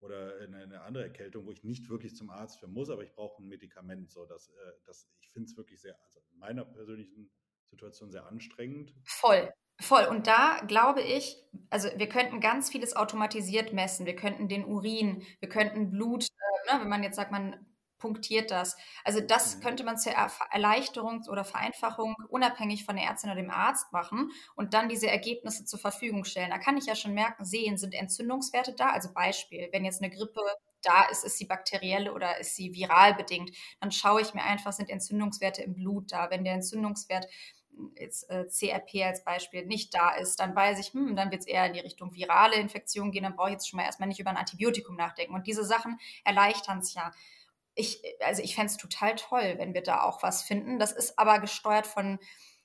oder 0.00 0.34
eine, 0.40 0.80
andere 0.82 1.04
Erkältung, 1.04 1.46
wo 1.46 1.52
ich 1.52 1.64
nicht 1.64 1.88
wirklich 1.88 2.16
zum 2.16 2.30
Arzt 2.30 2.58
für 2.60 2.66
muss, 2.66 2.90
aber 2.90 3.04
ich 3.04 3.12
brauche 3.12 3.42
ein 3.42 3.48
Medikament. 3.48 4.10
So, 4.10 4.26
dass, 4.26 4.48
äh, 4.48 4.72
das, 4.84 5.08
ich 5.20 5.30
finde 5.30 5.48
es 5.48 5.56
wirklich 5.56 5.80
sehr, 5.80 5.96
also 6.04 6.20
in 6.32 6.38
meiner 6.38 6.64
persönlichen 6.64 7.30
Situation 7.70 8.10
sehr 8.10 8.26
anstrengend. 8.26 8.94
Voll. 9.04 9.52
Voll. 9.80 10.04
Und 10.04 10.26
da 10.26 10.60
glaube 10.66 11.00
ich, 11.02 11.42
also 11.70 11.88
wir 11.96 12.08
könnten 12.08 12.40
ganz 12.40 12.70
vieles 12.70 12.94
automatisiert 12.94 13.72
messen. 13.72 14.06
Wir 14.06 14.14
könnten 14.14 14.48
den 14.48 14.64
Urin, 14.64 15.24
wir 15.40 15.48
könnten 15.48 15.90
Blut, 15.90 16.24
äh, 16.24 16.74
ne, 16.74 16.82
wenn 16.82 16.88
man 16.88 17.02
jetzt 17.02 17.16
sagt, 17.16 17.32
man 17.32 17.66
punktiert 18.02 18.50
das. 18.50 18.76
Also 19.04 19.20
das 19.20 19.56
mhm. 19.56 19.60
könnte 19.60 19.84
man 19.84 19.96
zur 19.96 20.12
Erleichterung 20.50 21.24
oder 21.30 21.44
Vereinfachung 21.44 22.16
unabhängig 22.28 22.84
von 22.84 22.96
der 22.96 23.06
Ärztin 23.06 23.30
oder 23.30 23.40
dem 23.40 23.50
Arzt 23.50 23.92
machen 23.92 24.32
und 24.56 24.74
dann 24.74 24.88
diese 24.88 25.08
Ergebnisse 25.08 25.64
zur 25.64 25.78
Verfügung 25.78 26.24
stellen. 26.24 26.50
Da 26.50 26.58
kann 26.58 26.76
ich 26.76 26.86
ja 26.86 26.96
schon 26.96 27.14
merken, 27.14 27.44
sehen, 27.44 27.78
sind 27.78 27.94
Entzündungswerte 27.94 28.74
da? 28.74 28.90
Also 28.90 29.12
Beispiel, 29.14 29.68
wenn 29.72 29.84
jetzt 29.84 30.02
eine 30.02 30.14
Grippe 30.14 30.40
da 30.82 31.04
ist, 31.04 31.24
ist 31.24 31.38
sie 31.38 31.46
bakteriell 31.46 32.10
oder 32.10 32.40
ist 32.40 32.56
sie 32.56 32.74
viral 32.74 33.14
bedingt, 33.14 33.56
dann 33.80 33.92
schaue 33.92 34.20
ich 34.20 34.34
mir 34.34 34.42
einfach, 34.42 34.72
sind 34.72 34.90
Entzündungswerte 34.90 35.62
im 35.62 35.74
Blut 35.74 36.10
da. 36.10 36.28
Wenn 36.28 36.42
der 36.42 36.54
Entzündungswert 36.54 37.28
jetzt 37.96 38.28
äh, 38.30 38.46
CRP 38.46 39.04
als 39.04 39.24
Beispiel 39.24 39.64
nicht 39.64 39.94
da 39.94 40.10
ist, 40.10 40.40
dann 40.40 40.54
weiß 40.54 40.78
ich, 40.80 40.92
hm, 40.92 41.16
dann 41.16 41.30
wird 41.30 41.42
es 41.42 41.46
eher 41.46 41.66
in 41.66 41.72
die 41.72 41.80
Richtung 41.80 42.14
virale 42.14 42.56
Infektion 42.56 43.12
gehen, 43.12 43.22
dann 43.22 43.36
brauche 43.36 43.48
ich 43.48 43.54
jetzt 43.54 43.68
schon 43.68 43.78
mal 43.78 43.86
erstmal 43.86 44.08
nicht 44.08 44.20
über 44.20 44.30
ein 44.30 44.36
Antibiotikum 44.36 44.96
nachdenken. 44.96 45.34
Und 45.34 45.46
diese 45.46 45.64
Sachen 45.64 45.98
erleichtern 46.24 46.78
es 46.78 46.94
ja 46.94 47.12
ich, 47.74 48.02
also 48.20 48.42
ich 48.42 48.54
fände 48.54 48.70
es 48.70 48.76
total 48.76 49.14
toll, 49.14 49.54
wenn 49.58 49.74
wir 49.74 49.82
da 49.82 50.02
auch 50.02 50.22
was 50.22 50.42
finden. 50.42 50.78
Das 50.78 50.92
ist 50.92 51.18
aber 51.18 51.38
gesteuert 51.38 51.86
von, 51.86 52.18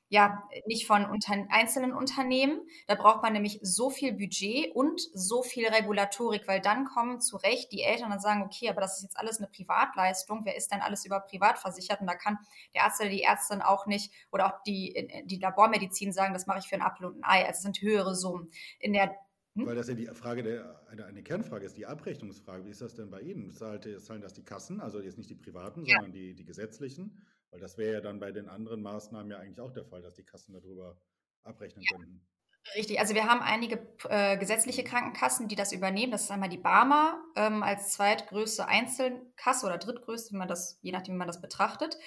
ja, 0.09 0.43
nicht 0.65 0.87
von 0.87 1.05
unter, 1.05 1.33
einzelnen 1.49 1.93
Unternehmen. 1.93 2.61
Da 2.87 2.95
braucht 2.95 3.21
man 3.21 3.33
nämlich 3.33 3.59
so 3.61 3.89
viel 3.89 4.13
Budget 4.13 4.73
und 4.73 5.01
so 5.13 5.43
viel 5.43 5.67
Regulatorik, 5.67 6.47
weil 6.47 6.61
dann 6.61 6.85
kommen 6.85 7.19
zu 7.19 7.37
Recht 7.37 7.71
die 7.71 7.81
Eltern 7.81 8.11
und 8.11 8.21
sagen, 8.21 8.43
okay, 8.43 8.69
aber 8.69 8.81
das 8.81 8.97
ist 8.97 9.03
jetzt 9.03 9.17
alles 9.17 9.37
eine 9.37 9.47
Privatleistung. 9.47 10.41
Wer 10.45 10.55
ist 10.55 10.71
denn 10.71 10.81
alles 10.81 11.05
über 11.05 11.19
privat 11.19 11.59
versichert? 11.59 12.01
Und 12.01 12.07
da 12.07 12.15
kann 12.15 12.37
der 12.73 12.83
Arzt 12.83 13.01
oder 13.01 13.09
die 13.09 13.23
Ärztin 13.23 13.61
auch 13.61 13.85
nicht 13.85 14.13
oder 14.31 14.47
auch 14.47 14.63
die, 14.65 15.23
die 15.25 15.39
Labormedizin 15.39 16.13
sagen, 16.13 16.33
das 16.33 16.47
mache 16.47 16.59
ich 16.59 16.67
für 16.67 16.75
ein 16.75 16.81
Apfel 16.81 17.07
und 17.07 17.19
ein 17.19 17.23
Ei. 17.23 17.45
Also 17.45 17.57
es 17.57 17.61
sind 17.63 17.81
höhere 17.81 18.15
Summen. 18.15 18.49
In 18.79 18.93
der 18.93 19.15
hm? 19.57 19.65
Weil 19.65 19.75
das 19.75 19.87
ja 19.87 19.95
die 19.95 20.05
Frage 20.05 20.43
der, 20.43 20.87
eine, 20.89 21.05
eine, 21.05 21.23
Kernfrage 21.23 21.65
ist, 21.65 21.77
die 21.77 21.87
Abrechnungsfrage. 21.87 22.65
Wie 22.65 22.69
ist 22.69 22.81
das 22.81 22.93
denn 22.95 23.09
bei 23.09 23.21
Ihnen? 23.21 23.51
Zahlt, 23.51 23.87
zahlen 24.01 24.21
das 24.21 24.33
die 24.33 24.43
Kassen, 24.43 24.79
also 24.79 25.01
jetzt 25.01 25.17
nicht 25.17 25.29
die 25.29 25.35
privaten, 25.35 25.83
ja. 25.85 25.95
sondern 25.95 26.11
die, 26.11 26.35
die 26.35 26.45
gesetzlichen? 26.45 27.25
Weil 27.49 27.59
das 27.59 27.77
wäre 27.77 27.93
ja 27.93 28.01
dann 28.01 28.19
bei 28.19 28.31
den 28.31 28.49
anderen 28.49 28.81
Maßnahmen 28.81 29.31
ja 29.31 29.39
eigentlich 29.39 29.59
auch 29.59 29.71
der 29.71 29.85
Fall, 29.85 30.01
dass 30.01 30.13
die 30.13 30.23
Kassen 30.23 30.53
darüber 30.53 31.01
abrechnen 31.43 31.83
ja. 31.89 31.97
könnten. 31.97 32.27
Richtig, 32.75 32.99
also 32.99 33.15
wir 33.15 33.25
haben 33.25 33.41
einige 33.41 33.79
äh, 34.09 34.37
gesetzliche 34.37 34.83
Krankenkassen, 34.83 35.47
die 35.47 35.55
das 35.55 35.71
übernehmen. 35.71 36.11
Das 36.11 36.23
ist 36.23 36.31
einmal 36.31 36.49
die 36.49 36.57
Barmer 36.57 37.23
ähm, 37.35 37.63
als 37.63 37.93
zweitgrößte 37.93 38.67
Einzelkasse 38.67 39.65
oder 39.65 39.77
drittgrößte, 39.77 40.33
wenn 40.33 40.39
man 40.39 40.47
das, 40.47 40.77
je 40.81 40.91
nachdem, 40.91 41.15
wie 41.15 41.19
man 41.19 41.27
das 41.27 41.41
betrachtet. 41.41 41.97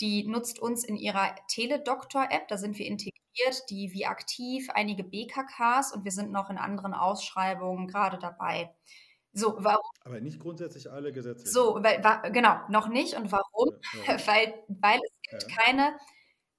Die 0.00 0.26
nutzt 0.26 0.58
uns 0.58 0.84
in 0.84 0.96
ihrer 0.96 1.34
Teledoktor-App, 1.48 2.48
da 2.48 2.56
sind 2.56 2.78
wir 2.78 2.86
integriert 2.86 3.18
die 3.70 3.92
wie 3.92 4.06
aktiv, 4.06 4.68
einige 4.70 5.04
BKKs 5.04 5.92
und 5.92 6.04
wir 6.04 6.12
sind 6.12 6.32
noch 6.32 6.50
in 6.50 6.58
anderen 6.58 6.94
Ausschreibungen 6.94 7.86
gerade 7.88 8.18
dabei. 8.18 8.74
So, 9.32 9.54
warum? 9.58 9.84
Aber 10.04 10.20
nicht 10.20 10.40
grundsätzlich 10.40 10.90
alle 10.90 11.12
Gesetze. 11.12 11.46
So, 11.46 11.78
weil, 11.82 12.00
genau, 12.32 12.56
noch 12.68 12.88
nicht. 12.88 13.14
Und 13.14 13.30
warum? 13.30 13.74
Ja, 14.06 14.14
ja. 14.14 14.18
Weil, 14.26 14.54
weil 14.68 15.00
es 15.04 15.30
gibt 15.30 15.50
ja. 15.50 15.56
keine 15.62 15.98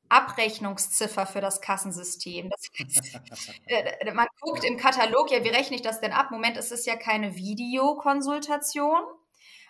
Abrechnungsziffer 0.07 1.25
für 1.25 1.41
das 1.41 1.61
Kassensystem. 1.61 2.49
Das 2.49 2.69
heißt, 2.79 3.61
äh, 3.67 4.13
man 4.13 4.27
guckt 4.39 4.63
im 4.63 4.77
Katalog, 4.77 5.31
ja, 5.31 5.43
wie 5.43 5.49
rechne 5.49 5.75
ich 5.75 5.81
das 5.81 5.99
denn 5.99 6.13
ab? 6.13 6.31
Moment, 6.31 6.57
es 6.57 6.71
ist 6.71 6.85
ja 6.87 6.95
keine 6.95 7.35
Videokonsultation. 7.35 9.01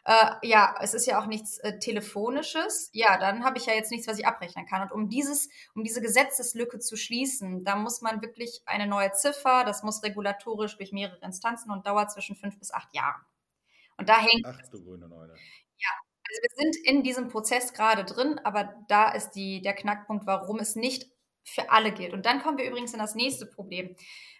Äh, 0.10 0.32
ja, 0.41 0.76
es 0.82 0.95
ist 0.95 1.06
ja 1.06 1.22
auch 1.22 1.28
nichts 1.28 1.60
äh, 1.60 1.78
Telefonisches. 1.78 2.89
Ja, 2.93 3.19
dann 3.19 3.43
habe 3.43 3.60
ich 3.60 3.67
ja 3.67 3.76
jetzt 3.76 3.91
nichts, 3.91 4.08
was 4.08 4.17
ich 4.17 4.26
abrechnen 4.26 4.65
kann. 4.65 4.82
Und 4.82 4.91
um 4.91 5.08
dieses, 5.08 5.50
um 5.76 5.84
diese 5.84 6.02
Gesetzeslücke 6.02 6.80
zu 6.80 6.98
schließen, 6.98 7.63
da 7.63 7.76
muss 7.76 8.02
man 8.02 8.24
wirklich 8.24 8.63
eine 8.65 8.88
neue 8.88 9.12
Ziffer, 9.12 9.63
das 9.65 9.84
muss 9.84 10.02
regulatorisch 10.02 10.78
durch 10.78 10.91
mehrere 10.91 11.24
Instanzen 11.24 11.69
und 11.69 11.86
dauert 11.86 12.10
zwischen 12.10 12.36
fünf 12.36 12.58
bis 12.58 12.74
acht 12.74 12.91
Jahren. 12.95 13.22
Und 13.98 14.10
da 14.10 14.17
hängt. 14.19 14.43
Ach 14.45 14.60
du 14.72 14.84
grüne 14.84 15.08
Neune. 15.08 15.34
Ja, 15.78 15.91
also 16.28 16.41
wir 16.41 16.50
sind 16.56 16.76
in 16.88 17.04
diesem 17.04 17.28
Prozess 17.28 17.74
gerade 17.74 18.04
drin, 18.04 18.39
aber 18.43 18.74
da 18.88 19.12
ist 19.12 19.34
die, 19.34 19.62
der 19.62 19.74
Knackpunkt, 19.76 20.26
warum 20.26 20.58
es 20.58 20.76
nicht 20.76 21.06
für 21.43 21.69
alle 21.69 21.91
gilt. 21.91 22.13
Und 22.13 22.26
dann 22.26 22.41
kommen 22.41 22.58
wir 22.58 22.67
übrigens 22.67 22.93
in 22.93 23.00
das 23.00 23.13
nächste 23.13 23.45
Problem, 23.45 23.95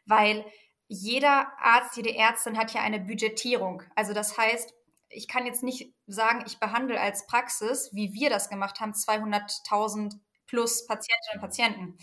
weil 0.08 0.46
jeder 0.88 1.52
Arzt, 1.60 1.96
jede 1.96 2.16
Ärztin 2.16 2.58
hat 2.58 2.74
ja 2.74 2.82
eine 2.82 3.00
Budgetierung. 3.00 3.84
Also 3.96 4.14
das 4.14 4.36
heißt, 4.36 4.74
ich 5.10 5.28
kann 5.28 5.46
jetzt 5.46 5.64
nicht 5.64 5.94
sagen, 6.08 6.44
ich 6.46 6.60
behandle 6.60 7.00
als 7.00 7.26
Praxis, 7.28 7.90
wie 7.94 8.14
wir 8.14 8.30
das 8.30 8.50
gemacht 8.50 8.80
haben, 8.80 8.94
200.000 8.94 10.14
plus 10.46 10.86
Patientinnen 10.86 11.36
und 11.36 11.42
Patienten. 11.42 11.98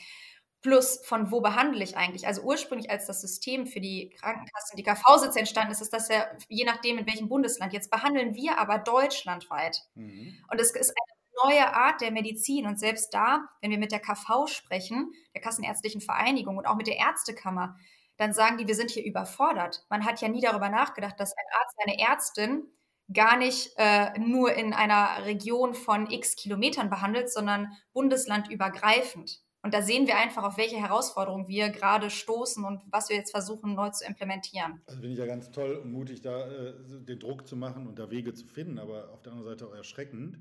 Plus, 0.62 1.00
von 1.04 1.30
wo 1.30 1.40
behandle 1.40 1.84
ich 1.84 1.96
eigentlich? 1.96 2.26
Also 2.26 2.42
ursprünglich, 2.42 2.90
als 2.90 3.06
das 3.06 3.20
System 3.20 3.66
für 3.66 3.80
die 3.80 4.10
Krankenkassen, 4.18 4.76
die 4.76 4.82
KV-Sitze 4.82 5.38
entstanden 5.38 5.70
ist, 5.70 5.80
ist 5.80 5.92
das 5.92 6.08
ja 6.08 6.26
je 6.48 6.64
nachdem, 6.64 6.98
in 6.98 7.06
welchem 7.06 7.28
Bundesland. 7.28 7.72
Jetzt 7.72 7.90
behandeln 7.90 8.34
wir 8.34 8.58
aber 8.58 8.78
deutschlandweit. 8.78 9.82
Mhm. 9.94 10.36
Und 10.50 10.60
es 10.60 10.72
ist 10.72 10.90
eine 10.90 11.54
neue 11.54 11.74
Art 11.74 12.00
der 12.00 12.10
Medizin. 12.10 12.66
Und 12.66 12.80
selbst 12.80 13.14
da, 13.14 13.46
wenn 13.60 13.70
wir 13.70 13.78
mit 13.78 13.92
der 13.92 14.00
KV 14.00 14.48
sprechen, 14.48 15.12
der 15.34 15.40
Kassenärztlichen 15.40 16.00
Vereinigung 16.00 16.56
und 16.56 16.66
auch 16.66 16.76
mit 16.76 16.88
der 16.88 16.96
Ärztekammer, 16.96 17.76
dann 18.16 18.32
sagen 18.32 18.56
die, 18.58 18.66
wir 18.66 18.74
sind 18.74 18.90
hier 18.90 19.04
überfordert. 19.04 19.84
Man 19.88 20.04
hat 20.04 20.20
ja 20.20 20.28
nie 20.28 20.40
darüber 20.40 20.68
nachgedacht, 20.68 21.20
dass 21.20 21.32
ein 21.32 21.60
Arzt, 21.60 21.76
eine 21.84 22.00
Ärztin 22.00 22.72
gar 23.12 23.36
nicht 23.36 23.70
äh, 23.76 24.18
nur 24.18 24.52
in 24.54 24.72
einer 24.72 25.24
Region 25.24 25.74
von 25.74 26.10
x 26.10 26.36
Kilometern 26.36 26.90
behandelt, 26.90 27.30
sondern 27.30 27.68
bundeslandübergreifend. 27.92 29.40
Und 29.62 29.74
da 29.74 29.82
sehen 29.82 30.06
wir 30.06 30.16
einfach, 30.16 30.44
auf 30.44 30.58
welche 30.58 30.76
Herausforderungen 30.76 31.48
wir 31.48 31.70
gerade 31.70 32.08
stoßen 32.08 32.64
und 32.64 32.82
was 32.90 33.08
wir 33.08 33.16
jetzt 33.16 33.32
versuchen 33.32 33.74
neu 33.74 33.90
zu 33.90 34.04
implementieren. 34.04 34.80
Also 34.86 35.00
finde 35.00 35.14
ich 35.14 35.18
ja 35.18 35.26
ganz 35.26 35.50
toll 35.50 35.76
und 35.82 35.90
mutig, 35.90 36.20
da 36.20 36.46
äh, 36.46 36.74
den 36.86 37.18
Druck 37.18 37.48
zu 37.48 37.56
machen 37.56 37.88
und 37.88 37.98
da 37.98 38.10
Wege 38.10 38.32
zu 38.32 38.46
finden, 38.46 38.78
aber 38.78 39.10
auf 39.10 39.22
der 39.22 39.32
anderen 39.32 39.50
Seite 39.50 39.66
auch 39.66 39.74
erschreckend, 39.74 40.38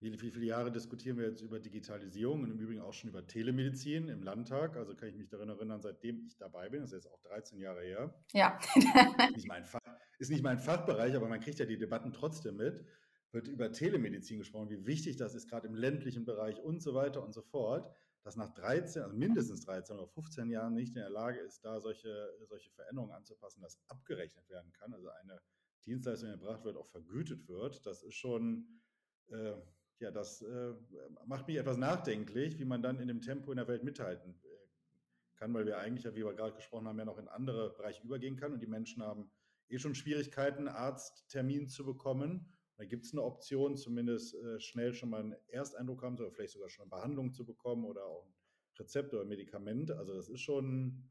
wie, 0.00 0.16
viele 0.16 0.46
Jahre 0.46 0.70
diskutieren 0.70 1.18
wir 1.18 1.26
jetzt 1.26 1.40
über 1.40 1.58
Digitalisierung 1.58 2.42
und 2.42 2.52
im 2.52 2.60
Übrigen 2.60 2.80
auch 2.80 2.92
schon 2.92 3.10
über 3.10 3.26
Telemedizin 3.26 4.08
im 4.08 4.22
Landtag? 4.22 4.76
Also 4.76 4.94
kann 4.94 5.08
ich 5.08 5.16
mich 5.16 5.28
daran 5.28 5.48
erinnern, 5.48 5.80
seitdem 5.80 6.24
ich 6.24 6.36
dabei 6.36 6.68
bin, 6.68 6.82
das 6.82 6.92
ist 6.92 7.04
jetzt 7.04 7.12
auch 7.12 7.20
13 7.22 7.58
Jahre 7.58 7.82
her. 7.82 8.14
Ja. 8.32 8.58
ist, 8.76 9.36
nicht 9.36 9.48
mein 9.48 9.64
Fach, 9.64 9.80
ist 10.20 10.30
nicht 10.30 10.44
mein 10.44 10.60
Fachbereich, 10.60 11.16
aber 11.16 11.28
man 11.28 11.40
kriegt 11.40 11.58
ja 11.58 11.66
die 11.66 11.78
Debatten 11.78 12.12
trotzdem 12.12 12.56
mit. 12.56 12.84
Wird 13.32 13.48
über 13.48 13.72
Telemedizin 13.72 14.38
gesprochen, 14.38 14.70
wie 14.70 14.86
wichtig 14.86 15.16
das 15.16 15.34
ist, 15.34 15.50
gerade 15.50 15.66
im 15.66 15.74
ländlichen 15.74 16.24
Bereich 16.24 16.60
und 16.60 16.80
so 16.80 16.94
weiter 16.94 17.22
und 17.22 17.34
so 17.34 17.42
fort, 17.42 17.92
dass 18.22 18.36
nach 18.36 18.54
13, 18.54 19.02
also 19.02 19.16
mindestens 19.16 19.64
13 19.64 19.96
oder 19.96 20.06
15 20.06 20.48
Jahren 20.48 20.74
nicht 20.74 20.90
in 20.90 21.02
der 21.02 21.10
Lage 21.10 21.40
ist, 21.40 21.64
da 21.64 21.80
solche, 21.80 22.30
solche 22.48 22.70
Veränderungen 22.70 23.12
anzupassen, 23.12 23.60
dass 23.62 23.80
abgerechnet 23.88 24.48
werden 24.48 24.72
kann. 24.72 24.94
Also 24.94 25.08
eine 25.08 25.40
Dienstleistung, 25.86 26.28
die 26.28 26.34
erbracht 26.34 26.64
wird, 26.64 26.76
auch 26.76 26.86
vergütet 26.86 27.48
wird. 27.48 27.84
Das 27.84 28.04
ist 28.04 28.14
schon. 28.14 28.80
Äh, 29.30 29.54
ja, 30.00 30.10
das 30.10 30.42
äh, 30.42 30.74
macht 31.26 31.48
mich 31.48 31.56
etwas 31.56 31.76
nachdenklich, 31.76 32.58
wie 32.58 32.64
man 32.64 32.82
dann 32.82 33.00
in 33.00 33.08
dem 33.08 33.20
Tempo 33.20 33.50
in 33.50 33.56
der 33.56 33.68
Welt 33.68 33.84
mithalten 33.84 34.40
äh, 34.44 35.36
kann, 35.36 35.52
weil 35.54 35.66
wir 35.66 35.78
eigentlich, 35.78 36.04
wie 36.14 36.24
wir 36.24 36.34
gerade 36.34 36.54
gesprochen 36.54 36.86
haben, 36.86 36.98
ja 36.98 37.04
noch 37.04 37.18
in 37.18 37.28
andere 37.28 37.74
Bereiche 37.76 38.04
übergehen 38.04 38.36
kann 38.36 38.52
und 38.52 38.60
die 38.60 38.66
Menschen 38.66 39.02
haben 39.02 39.30
eh 39.68 39.78
schon 39.78 39.94
Schwierigkeiten, 39.94 40.68
Arzttermin 40.68 41.68
zu 41.68 41.84
bekommen. 41.84 42.52
Da 42.76 42.84
gibt 42.84 43.04
es 43.04 43.12
eine 43.12 43.22
Option, 43.22 43.76
zumindest 43.76 44.34
äh, 44.34 44.60
schnell 44.60 44.94
schon 44.94 45.10
mal 45.10 45.20
einen 45.20 45.36
Ersteindruck 45.48 46.02
haben 46.02 46.16
oder 46.16 46.30
vielleicht 46.30 46.52
sogar 46.52 46.68
schon 46.68 46.84
eine 46.84 46.90
Behandlung 46.90 47.32
zu 47.32 47.44
bekommen 47.44 47.84
oder 47.84 48.04
auch 48.04 48.24
ein 48.24 48.34
Rezept 48.78 49.12
oder 49.12 49.22
ein 49.22 49.28
Medikament. 49.28 49.90
Also 49.90 50.14
das 50.14 50.28
ist 50.28 50.40
schon, 50.40 51.10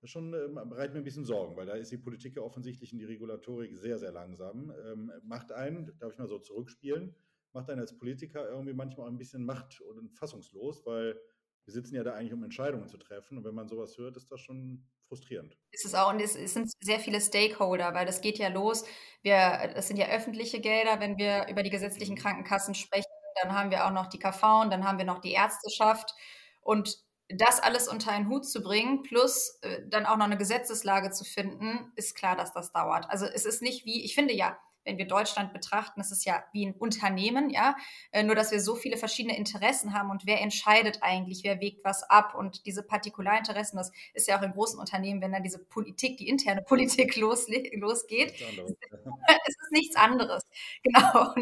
das 0.00 0.10
schon 0.10 0.34
äh, 0.34 0.48
bereitet 0.48 0.94
mir 0.94 1.00
ein 1.00 1.04
bisschen 1.04 1.24
Sorgen, 1.24 1.56
weil 1.56 1.66
da 1.66 1.74
ist 1.74 1.92
die 1.92 1.98
Politik 1.98 2.34
ja 2.34 2.42
offensichtlich 2.42 2.92
in 2.92 2.98
die 2.98 3.04
Regulatorik 3.04 3.76
sehr, 3.76 3.98
sehr 4.00 4.10
langsam. 4.10 4.72
Ähm, 4.84 5.12
macht 5.22 5.52
einen, 5.52 5.96
darf 6.00 6.12
ich 6.12 6.18
mal 6.18 6.26
so 6.26 6.40
zurückspielen, 6.40 7.14
macht 7.54 7.70
einen 7.70 7.80
als 7.80 7.96
Politiker 7.96 8.48
irgendwie 8.48 8.74
manchmal 8.74 9.08
ein 9.08 9.18
bisschen 9.18 9.44
macht- 9.44 9.80
und 9.80 10.10
fassungslos, 10.16 10.84
weil 10.86 11.18
wir 11.64 11.72
sitzen 11.72 11.94
ja 11.94 12.02
da 12.02 12.14
eigentlich, 12.14 12.32
um 12.32 12.42
Entscheidungen 12.42 12.88
zu 12.88 12.98
treffen. 12.98 13.38
Und 13.38 13.44
wenn 13.44 13.54
man 13.54 13.68
sowas 13.68 13.96
hört, 13.98 14.16
ist 14.16 14.30
das 14.32 14.40
schon 14.40 14.84
frustrierend. 15.08 15.56
Ist 15.70 15.84
es 15.84 15.94
auch, 15.94 16.12
und 16.12 16.20
es, 16.20 16.34
es, 16.34 16.54
sind 16.54 16.70
sehr 16.80 16.98
viele 16.98 17.20
Stakeholder, 17.20 17.94
weil 17.94 18.06
das 18.06 18.20
geht 18.20 18.38
ja 18.38 18.48
los. 18.48 18.84
Wir, 19.22 19.70
das 19.74 19.88
sind 19.88 19.96
ja 19.96 20.08
öffentliche 20.08 20.60
Gelder, 20.60 21.00
wenn 21.00 21.18
wir 21.18 21.46
über 21.48 21.62
die 21.62 21.70
gesetzlichen 21.70 22.14
mhm. 22.14 22.18
Krankenkassen 22.18 22.74
sprechen. 22.74 23.06
Dann 23.42 23.52
haben 23.52 23.70
wir 23.70 23.86
auch 23.86 23.92
noch 23.92 24.06
die 24.06 24.18
KV 24.18 24.62
und 24.62 24.70
dann 24.70 24.84
haben 24.84 24.98
wir 24.98 25.04
noch 25.04 25.20
die 25.20 25.32
Ärzteschaft. 25.32 26.14
Und 26.60 26.98
das 27.28 27.60
alles 27.60 27.88
unter 27.88 28.10
einen 28.10 28.28
Hut 28.28 28.46
zu 28.46 28.62
bringen, 28.62 29.02
plus 29.02 29.58
äh, 29.62 29.82
dann 29.88 30.06
auch 30.06 30.16
noch 30.16 30.26
eine 30.26 30.36
Gesetzeslage 30.36 31.10
zu 31.10 31.24
finden, 31.24 31.92
ist 31.96 32.14
klar, 32.14 32.36
dass 32.36 32.52
das 32.52 32.72
dauert. 32.72 33.08
Also 33.08 33.26
es 33.26 33.46
ist 33.46 33.62
nicht 33.62 33.86
wie, 33.86 34.04
ich 34.04 34.14
finde 34.14 34.34
ja, 34.34 34.58
wenn 34.84 34.98
wir 34.98 35.06
Deutschland 35.06 35.52
betrachten, 35.52 36.00
ist 36.00 36.12
es 36.12 36.24
ja 36.24 36.42
wie 36.52 36.66
ein 36.66 36.74
Unternehmen, 36.74 37.50
ja, 37.50 37.76
äh, 38.10 38.22
nur 38.22 38.34
dass 38.34 38.50
wir 38.50 38.60
so 38.60 38.74
viele 38.74 38.96
verschiedene 38.96 39.36
Interessen 39.36 39.92
haben 39.92 40.10
und 40.10 40.26
wer 40.26 40.40
entscheidet 40.40 40.98
eigentlich, 41.02 41.44
wer 41.44 41.60
wägt 41.60 41.84
was 41.84 42.02
ab? 42.04 42.34
Und 42.34 42.66
diese 42.66 42.82
Partikularinteressen, 42.82 43.76
das 43.76 43.92
ist 44.14 44.28
ja 44.28 44.38
auch 44.38 44.42
in 44.42 44.52
großen 44.52 44.78
Unternehmen, 44.78 45.20
wenn 45.20 45.32
dann 45.32 45.42
diese 45.42 45.58
Politik, 45.58 46.16
die 46.18 46.28
interne 46.28 46.62
Politik 46.66 47.16
losgeht, 47.16 48.32
es 48.40 49.56
ist 49.56 49.72
nichts 49.72 49.96
anderes, 49.96 50.44
genau. 50.82 51.34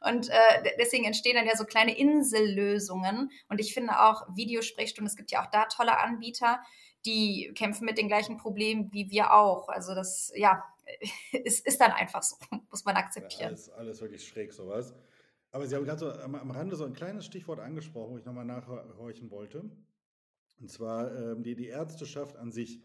Und 0.00 0.28
äh, 0.28 0.72
deswegen 0.78 1.04
entstehen 1.04 1.36
dann 1.36 1.46
ja 1.46 1.56
so 1.56 1.64
kleine 1.64 1.96
Insellösungen. 1.96 3.30
Und 3.48 3.60
ich 3.60 3.74
finde 3.74 4.00
auch 4.00 4.26
Videosprechstunden, 4.34 5.08
es 5.08 5.16
gibt 5.16 5.30
ja 5.30 5.42
auch 5.42 5.50
da 5.50 5.66
tolle 5.66 5.98
Anbieter, 5.98 6.60
die 7.06 7.52
kämpfen 7.54 7.84
mit 7.84 7.98
den 7.98 8.08
gleichen 8.08 8.36
Problemen 8.36 8.92
wie 8.92 9.10
wir 9.10 9.32
auch. 9.32 9.68
Also 9.68 9.94
das, 9.94 10.32
ja, 10.34 10.64
ist, 11.44 11.66
ist 11.66 11.80
dann 11.80 11.92
einfach 11.92 12.22
so, 12.22 12.36
muss 12.70 12.84
man 12.84 12.96
akzeptieren. 12.96 13.42
Ja, 13.42 13.48
alles, 13.48 13.70
alles 13.70 14.00
wirklich 14.00 14.26
schräg, 14.26 14.52
sowas. 14.52 14.94
Aber 15.50 15.66
Sie 15.66 15.74
haben 15.74 15.84
gerade 15.84 15.98
so 15.98 16.10
am, 16.10 16.34
am, 16.34 16.50
Rande 16.50 16.76
so 16.76 16.84
ein 16.84 16.92
kleines 16.92 17.24
Stichwort 17.24 17.60
angesprochen, 17.60 18.12
wo 18.12 18.18
ich 18.18 18.24
nochmal 18.24 18.44
nachhorchen 18.44 19.30
wollte. 19.30 19.70
Und 20.60 20.70
zwar 20.70 21.14
ähm, 21.14 21.42
die, 21.42 21.54
die 21.54 21.68
Ärzteschaft 21.68 22.36
an 22.36 22.52
sich. 22.52 22.82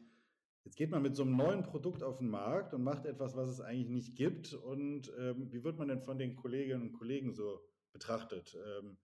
Jetzt 0.64 0.78
geht 0.78 0.92
man 0.92 1.02
mit 1.02 1.16
so 1.16 1.24
einem 1.24 1.36
neuen 1.36 1.64
Produkt 1.64 2.04
auf 2.04 2.20
den 2.20 2.30
Markt 2.30 2.74
und 2.74 2.84
macht 2.84 3.06
etwas, 3.06 3.36
was 3.36 3.50
es 3.50 3.60
eigentlich 3.60 3.90
nicht 3.90 4.16
gibt. 4.16 4.54
Und 4.54 5.12
ähm, 5.20 5.52
wie 5.52 5.64
wird 5.64 5.78
man 5.78 5.90
denn 5.90 6.02
von 6.02 6.18
den 6.18 6.36
Kolleginnen 6.36 6.84
und 6.84 6.94
Kollegen 6.94 7.34
so 7.34 7.60
betrachtet? 7.92 8.56
Ähm, 8.80 8.98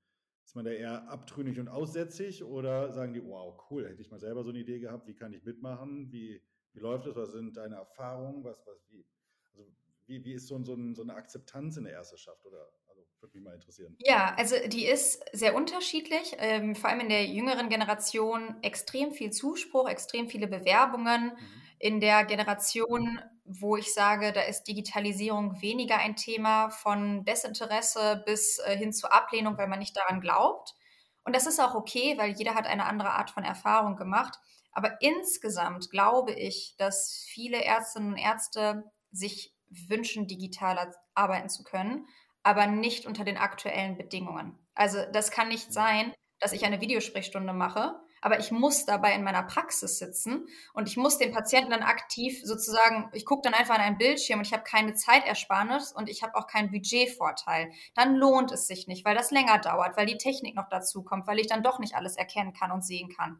ist 0.45 0.55
man 0.55 0.65
da 0.65 0.71
eher 0.71 1.09
abtrünnig 1.09 1.59
und 1.59 1.67
aussätzig 1.67 2.43
oder 2.43 2.93
sagen 2.93 3.13
die, 3.13 3.23
wow, 3.23 3.55
cool, 3.69 3.87
hätte 3.87 4.01
ich 4.01 4.09
mal 4.09 4.19
selber 4.19 4.43
so 4.43 4.49
eine 4.49 4.59
Idee 4.59 4.79
gehabt, 4.79 5.05
wie 5.05 5.13
kann 5.13 5.33
ich 5.33 5.43
mitmachen? 5.43 6.11
Wie, 6.11 6.41
wie 6.73 6.79
läuft 6.79 7.07
es? 7.07 7.15
Was 7.15 7.31
sind 7.31 7.57
deine 7.57 7.75
Erfahrungen? 7.75 8.43
Was, 8.43 8.57
was, 8.65 8.77
wie, 8.89 9.05
also 9.51 9.65
wie, 10.07 10.23
wie 10.23 10.33
ist 10.33 10.47
so, 10.47 10.63
so, 10.63 10.77
so 10.93 11.01
eine 11.01 11.13
Akzeptanz 11.13 11.77
in 11.77 11.85
der 11.85 11.93
Ersterschaft? 11.93 12.45
Oder 12.45 12.69
also 12.87 13.01
würde 13.19 13.37
mich 13.37 13.43
mal 13.43 13.53
interessieren. 13.53 13.95
Ja, 13.99 14.33
also 14.37 14.55
die 14.67 14.85
ist 14.85 15.23
sehr 15.33 15.55
unterschiedlich. 15.55 16.35
Ähm, 16.37 16.75
vor 16.75 16.89
allem 16.89 17.01
in 17.01 17.09
der 17.09 17.25
jüngeren 17.25 17.69
Generation 17.69 18.61
extrem 18.61 19.11
viel 19.11 19.31
Zuspruch, 19.31 19.89
extrem 19.89 20.29
viele 20.29 20.47
Bewerbungen. 20.47 21.25
Mhm. 21.25 21.37
In 21.79 21.99
der 22.01 22.25
Generation, 22.25 23.19
wo 23.45 23.77
ich 23.77 23.93
sage, 23.93 24.31
da 24.33 24.41
ist 24.41 24.63
Digitalisierung 24.63 25.61
weniger 25.61 25.97
ein 25.97 26.15
Thema 26.15 26.69
von 26.69 27.23
Desinteresse 27.23 28.23
bis 28.25 28.59
äh, 28.59 28.77
hin 28.77 28.93
zur 28.93 29.13
Ablehnung, 29.13 29.57
weil 29.57 29.67
man 29.67 29.79
nicht 29.79 29.95
daran 29.95 30.21
glaubt. 30.21 30.75
Und 31.23 31.35
das 31.35 31.45
ist 31.45 31.59
auch 31.59 31.75
okay, 31.75 32.17
weil 32.17 32.31
jeder 32.31 32.55
hat 32.55 32.67
eine 32.67 32.85
andere 32.85 33.11
Art 33.11 33.31
von 33.31 33.43
Erfahrung 33.43 33.95
gemacht. 33.95 34.39
Aber 34.79 35.01
insgesamt 35.01 35.89
glaube 35.91 36.31
ich, 36.31 36.73
dass 36.77 37.25
viele 37.27 37.61
Ärztinnen 37.61 38.13
und 38.13 38.17
Ärzte 38.17 38.89
sich 39.11 39.53
wünschen, 39.89 40.25
digitaler 40.25 40.95
arbeiten 41.15 41.49
zu 41.49 41.65
können, 41.65 42.07
aber 42.43 42.65
nicht 42.65 43.05
unter 43.05 43.25
den 43.25 43.35
aktuellen 43.35 43.97
Bedingungen. 43.97 44.57
Also 44.75 44.99
das 45.11 45.31
kann 45.31 45.49
nicht 45.49 45.73
sein, 45.73 46.13
dass 46.39 46.53
ich 46.53 46.63
eine 46.63 46.79
Videosprechstunde 46.79 47.51
mache, 47.51 47.99
aber 48.21 48.39
ich 48.39 48.51
muss 48.51 48.85
dabei 48.85 49.13
in 49.13 49.23
meiner 49.23 49.43
Praxis 49.43 49.97
sitzen 49.97 50.47
und 50.73 50.87
ich 50.87 50.97
muss 50.97 51.17
den 51.17 51.31
Patienten 51.31 51.71
dann 51.71 51.83
aktiv 51.83 52.41
sozusagen, 52.43 53.09
ich 53.13 53.25
gucke 53.25 53.41
dann 53.43 53.53
einfach 53.53 53.75
an 53.75 53.81
einen 53.81 53.97
Bildschirm 53.97 54.39
und 54.39 54.47
ich 54.47 54.53
habe 54.53 54.63
keine 54.63 54.93
Zeitersparnis 54.93 55.91
und 55.91 56.09
ich 56.09 56.23
habe 56.23 56.35
auch 56.35 56.47
keinen 56.47 56.71
Budgetvorteil. 56.71 57.71
Dann 57.95 58.15
lohnt 58.15 58.51
es 58.51 58.67
sich 58.67 58.87
nicht, 58.87 59.05
weil 59.05 59.15
das 59.15 59.31
länger 59.31 59.59
dauert, 59.59 59.97
weil 59.97 60.05
die 60.05 60.17
Technik 60.17 60.55
noch 60.55 60.69
dazu 60.69 61.03
kommt, 61.03 61.27
weil 61.27 61.39
ich 61.39 61.47
dann 61.47 61.63
doch 61.63 61.79
nicht 61.79 61.95
alles 61.95 62.15
erkennen 62.17 62.53
kann 62.53 62.71
und 62.71 62.83
sehen 62.83 63.09
kann. 63.09 63.39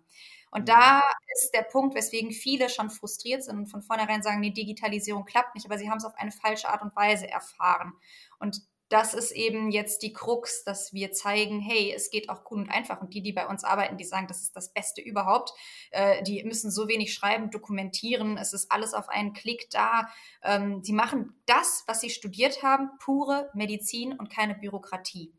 Und 0.51 0.61
mhm. 0.61 0.65
da 0.65 1.03
ist 1.35 1.51
der 1.53 1.63
Punkt, 1.63 1.95
weswegen 1.95 2.31
viele 2.31 2.69
schon 2.69 2.89
frustriert 2.89 3.43
sind 3.43 3.57
und 3.57 3.67
von 3.67 3.81
vornherein 3.81 4.21
sagen, 4.21 4.41
die 4.41 4.53
Digitalisierung 4.53 5.25
klappt 5.25 5.55
nicht, 5.55 5.65
aber 5.65 5.77
sie 5.77 5.89
haben 5.89 5.97
es 5.97 6.05
auf 6.05 6.15
eine 6.15 6.31
falsche 6.31 6.69
Art 6.69 6.81
und 6.81 6.95
Weise 6.95 7.29
erfahren. 7.29 7.93
Und 8.39 8.61
das 8.89 9.13
ist 9.13 9.31
eben 9.31 9.69
jetzt 9.69 10.01
die 10.01 10.13
Krux, 10.13 10.63
dass 10.63 10.93
wir 10.93 11.11
zeigen, 11.11 11.59
hey, 11.59 11.93
es 11.95 12.09
geht 12.09 12.29
auch 12.29 12.43
gut 12.43 12.57
und 12.57 12.69
einfach. 12.69 13.01
Und 13.01 13.13
die, 13.13 13.21
die 13.21 13.31
bei 13.31 13.47
uns 13.47 13.63
arbeiten, 13.63 13.97
die 13.97 14.03
sagen, 14.03 14.27
das 14.27 14.41
ist 14.41 14.55
das 14.55 14.73
Beste 14.73 14.99
überhaupt. 15.01 15.53
Äh, 15.91 16.23
die 16.23 16.43
müssen 16.43 16.71
so 16.71 16.87
wenig 16.87 17.13
schreiben, 17.13 17.51
dokumentieren. 17.51 18.37
Es 18.37 18.51
ist 18.51 18.71
alles 18.71 18.95
auf 18.95 19.07
einen 19.07 19.33
Klick 19.33 19.69
da. 19.69 20.09
Ähm, 20.43 20.83
sie 20.83 20.93
machen 20.93 21.39
das, 21.45 21.83
was 21.85 22.01
sie 22.01 22.09
studiert 22.09 22.63
haben, 22.63 22.89
pure 22.99 23.51
Medizin 23.53 24.13
und 24.13 24.31
keine 24.31 24.55
Bürokratie. 24.55 25.33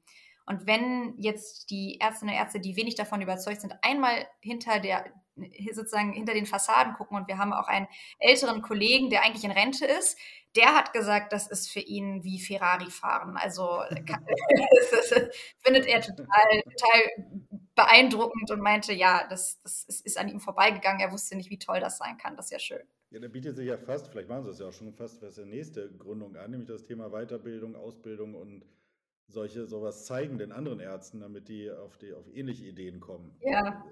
Und 0.47 0.67
wenn 0.67 1.15
jetzt 1.19 1.71
die 1.71 2.01
Ärztinnen 2.01 2.35
und 2.35 2.41
Ärzte, 2.41 2.61
die 2.61 2.77
wenig 2.77 2.95
davon 2.95 3.21
überzeugt 3.21 3.61
sind, 3.61 3.75
einmal 3.83 4.27
hinter 4.41 4.79
der 4.79 5.05
sozusagen 5.73 6.13
hinter 6.13 6.35
den 6.35 6.47
Fassaden 6.47 6.95
gucken 6.95 7.17
und 7.17 7.29
wir 7.29 7.39
haben 7.39 7.53
auch 7.53 7.69
einen 7.69 7.89
älteren 8.19 8.63
Kollegen, 8.63 9.11
der 9.11 9.23
eigentlich 9.25 9.45
in 9.45 9.51
Rente 9.51 9.87
ist, 9.87 10.19
der 10.57 10.75
hat 10.75 10.93
gesagt, 10.93 11.33
das 11.33 11.49
ist 11.49 11.71
für 11.71 11.81
ihn 11.81 12.25
wie 12.25 12.41
Ferrari 12.41 12.91
fahren. 12.91 13.37
Also 13.37 13.83
findet 15.61 15.87
er 15.87 16.01
total, 16.01 16.63
total 16.65 17.51
beeindruckend 17.77 18.51
und 18.51 18.61
meinte, 18.61 18.93
ja, 18.93 19.27
das, 19.29 19.61
das 19.63 19.85
ist, 19.85 20.19
an 20.19 20.29
ihm 20.29 20.41
vorbeigegangen. 20.41 21.01
Er 21.01 21.13
wusste 21.13 21.37
nicht, 21.37 21.51
wie 21.51 21.59
toll 21.59 21.81
das 21.81 21.99
sein 21.99 22.19
kann. 22.19 22.37
Das 22.37 22.47
ist 22.47 22.53
ja 22.53 22.59
schön. 22.59 22.83
Ja, 23.11 23.21
da 23.21 23.29
bietet 23.29 23.57
sich 23.57 23.67
ja 23.67 23.77
fast, 23.77 24.09
vielleicht 24.09 24.29
machen 24.29 24.45
Sie 24.45 24.51
es 24.51 24.59
ja 24.59 24.67
auch 24.67 24.73
schon 24.73 24.93
fast, 24.93 25.23
was 25.23 25.35
der 25.35 25.47
nächste 25.47 25.91
Gründung 25.91 26.37
an, 26.37 26.51
nämlich 26.51 26.69
das 26.69 26.85
Thema 26.85 27.11
Weiterbildung, 27.11 27.75
Ausbildung 27.75 28.35
und 28.35 28.65
solche 29.33 29.67
sowas 29.67 30.07
zeigen 30.07 30.39
den 30.39 30.53
anderen 30.53 30.81
Ärzten, 30.81 31.21
damit 31.21 31.49
die 31.49 31.71
auf, 31.71 31.97
die, 31.99 32.13
auf 32.13 32.27
ähnliche 32.33 32.65
Ideen 32.65 33.01
kommen. 33.01 33.37
Ja. 33.41 33.85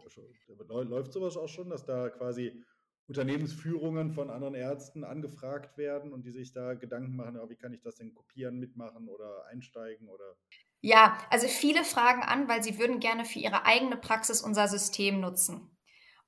Läuft 0.68 1.12
sowas 1.12 1.36
auch 1.36 1.48
schon, 1.48 1.70
dass 1.70 1.84
da 1.84 2.10
quasi 2.10 2.64
Unternehmensführungen 3.06 4.12
von 4.12 4.30
anderen 4.30 4.54
Ärzten 4.54 5.02
angefragt 5.02 5.78
werden 5.78 6.12
und 6.12 6.26
die 6.26 6.30
sich 6.30 6.52
da 6.52 6.74
Gedanken 6.74 7.16
machen, 7.16 7.38
wie 7.48 7.56
kann 7.56 7.72
ich 7.72 7.80
das 7.80 7.96
denn 7.96 8.12
kopieren, 8.14 8.58
mitmachen 8.58 9.08
oder 9.08 9.46
einsteigen 9.46 10.08
oder 10.08 10.36
ja, 10.80 11.18
also 11.30 11.48
viele 11.48 11.82
fragen 11.82 12.22
an, 12.22 12.48
weil 12.48 12.62
sie 12.62 12.78
würden 12.78 13.00
gerne 13.00 13.24
für 13.24 13.40
ihre 13.40 13.66
eigene 13.66 13.96
Praxis 13.96 14.40
unser 14.40 14.68
System 14.68 15.20
nutzen. 15.20 15.76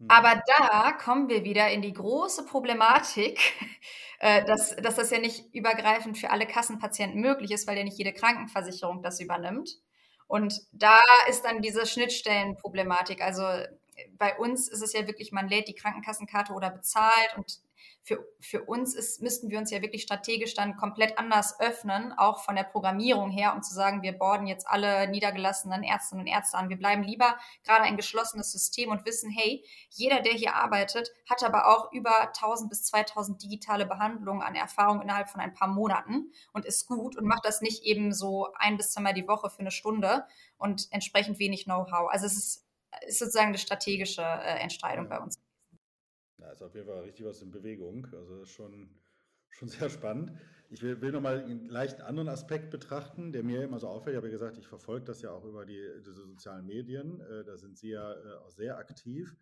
Hm. 0.00 0.06
Aber 0.08 0.42
da 0.46 0.92
kommen 0.92 1.28
wir 1.28 1.44
wieder 1.44 1.70
in 1.70 1.82
die 1.82 1.92
große 1.92 2.44
Problematik, 2.46 3.38
äh, 4.18 4.44
dass, 4.44 4.74
dass 4.76 4.96
das 4.96 5.10
ja 5.10 5.18
nicht 5.18 5.54
übergreifend 5.54 6.18
für 6.18 6.30
alle 6.30 6.46
Kassenpatienten 6.46 7.20
möglich 7.20 7.52
ist, 7.52 7.66
weil 7.66 7.78
ja 7.78 7.84
nicht 7.84 7.98
jede 7.98 8.12
Krankenversicherung 8.12 9.02
das 9.02 9.20
übernimmt. 9.20 9.76
Und 10.26 10.60
da 10.72 11.00
ist 11.28 11.44
dann 11.44 11.60
diese 11.60 11.86
Schnittstellenproblematik. 11.86 13.20
Also 13.20 13.42
bei 14.16 14.36
uns 14.38 14.68
ist 14.68 14.82
es 14.82 14.92
ja 14.92 15.06
wirklich, 15.06 15.32
man 15.32 15.48
lädt 15.48 15.68
die 15.68 15.74
Krankenkassenkarte 15.74 16.52
oder 16.52 16.70
bezahlt 16.70 17.36
und 17.36 17.60
für, 18.02 18.26
für 18.40 18.64
uns 18.64 18.94
ist, 18.94 19.22
müssten 19.22 19.50
wir 19.50 19.58
uns 19.58 19.70
ja 19.70 19.82
wirklich 19.82 20.02
strategisch 20.02 20.54
dann 20.54 20.76
komplett 20.76 21.18
anders 21.18 21.60
öffnen, 21.60 22.12
auch 22.16 22.42
von 22.42 22.56
der 22.56 22.64
Programmierung 22.64 23.30
her, 23.30 23.54
um 23.54 23.62
zu 23.62 23.74
sagen, 23.74 24.02
wir 24.02 24.12
borden 24.12 24.46
jetzt 24.46 24.66
alle 24.66 25.08
niedergelassenen 25.08 25.82
Ärztinnen 25.82 26.24
und 26.24 26.32
Ärzte 26.32 26.56
an. 26.56 26.68
Wir 26.68 26.78
bleiben 26.78 27.02
lieber 27.02 27.36
gerade 27.62 27.84
ein 27.84 27.96
geschlossenes 27.96 28.50
System 28.50 28.90
und 28.90 29.04
wissen, 29.04 29.30
hey, 29.30 29.64
jeder, 29.90 30.22
der 30.22 30.32
hier 30.32 30.54
arbeitet, 30.54 31.10
hat 31.28 31.44
aber 31.44 31.68
auch 31.68 31.92
über 31.92 32.28
1000 32.28 32.70
bis 32.70 32.84
2000 32.84 33.42
digitale 33.42 33.86
Behandlungen 33.86 34.42
an 34.42 34.54
Erfahrung 34.54 35.02
innerhalb 35.02 35.28
von 35.28 35.40
ein 35.40 35.54
paar 35.54 35.68
Monaten 35.68 36.32
und 36.52 36.64
ist 36.64 36.86
gut 36.86 37.16
und 37.16 37.26
macht 37.26 37.44
das 37.44 37.60
nicht 37.60 37.84
eben 37.84 38.12
so 38.12 38.48
ein 38.54 38.76
bis 38.76 38.92
zweimal 38.92 39.14
die 39.14 39.28
Woche 39.28 39.50
für 39.50 39.60
eine 39.60 39.70
Stunde 39.70 40.26
und 40.58 40.88
entsprechend 40.90 41.38
wenig 41.38 41.64
Know-how. 41.64 42.10
Also 42.10 42.26
es 42.26 42.36
ist, 42.36 42.66
ist 43.06 43.18
sozusagen 43.18 43.48
eine 43.48 43.58
strategische 43.58 44.22
äh, 44.22 44.58
Entscheidung 44.58 45.08
bei 45.08 45.18
uns. 45.20 45.38
Ja, 46.40 46.52
ist 46.52 46.62
auf 46.62 46.74
jeden 46.74 46.86
Fall 46.86 47.00
richtig 47.00 47.26
was 47.26 47.42
in 47.42 47.50
Bewegung. 47.50 48.06
Also 48.12 48.38
das 48.38 48.48
ist 48.48 48.54
schon, 48.54 48.88
schon 49.50 49.68
sehr 49.68 49.90
spannend. 49.90 50.32
Ich 50.70 50.82
will, 50.82 51.00
will 51.00 51.12
nochmal 51.12 51.42
einen 51.42 51.68
leicht 51.68 52.00
anderen 52.00 52.28
Aspekt 52.28 52.70
betrachten, 52.70 53.32
der 53.32 53.42
mir 53.42 53.62
immer 53.64 53.78
so 53.78 53.88
auffällt. 53.88 54.14
Ich 54.14 54.16
habe 54.16 54.28
ja 54.28 54.32
gesagt, 54.32 54.56
ich 54.58 54.66
verfolge 54.66 55.04
das 55.04 55.22
ja 55.22 55.32
auch 55.32 55.44
über 55.44 55.66
die, 55.66 55.82
diese 56.06 56.26
sozialen 56.26 56.66
Medien. 56.66 57.20
Äh, 57.20 57.44
da 57.44 57.56
sind 57.56 57.76
Sie 57.76 57.90
ja 57.90 58.12
äh, 58.12 58.34
auch 58.38 58.50
sehr 58.50 58.78
aktiv 58.78 59.36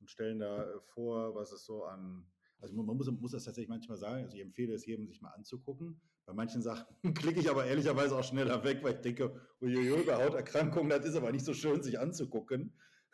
und 0.00 0.10
stellen 0.10 0.38
da 0.38 0.64
äh, 0.64 0.80
vor, 0.80 1.34
was 1.34 1.52
es 1.52 1.64
so 1.64 1.84
an 1.84 2.26
also 2.60 2.74
man 2.74 2.96
muss, 2.96 3.10
muss, 3.10 3.32
das 3.32 3.44
tatsächlich 3.44 3.68
manchmal 3.68 3.98
sagen, 3.98 4.24
also 4.24 4.36
ich 4.36 4.42
empfehle 4.42 4.72
es 4.74 4.86
jedem, 4.86 5.06
sich 5.06 5.20
mal 5.20 5.30
anzugucken. 5.30 6.00
Bei 6.24 6.32
manchen 6.32 6.62
Sachen 6.62 6.86
klicke 7.14 7.40
ich 7.40 7.50
aber 7.50 7.66
ehrlicherweise 7.66 8.16
auch 8.16 8.24
schneller 8.24 8.64
weg, 8.64 8.82
weil 8.82 8.94
ich 8.94 9.00
denke, 9.00 9.40
uiuiui, 9.60 10.04
bei 10.04 10.16
Hauterkrankungen, 10.16 10.88
das 10.88 11.04
ist 11.04 11.16
aber 11.16 11.32
nicht 11.32 11.44
so 11.44 11.54
schön, 11.54 11.82
sich 11.82 11.98
anzugucken. 11.98 12.72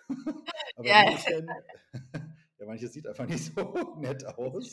aber 0.76 0.86
ja. 0.86 1.18
Ja, 2.62 2.66
manches 2.68 2.92
sieht 2.92 3.08
einfach 3.08 3.26
nicht 3.26 3.44
so 3.56 3.96
nett 3.98 4.24
aus. 4.24 4.72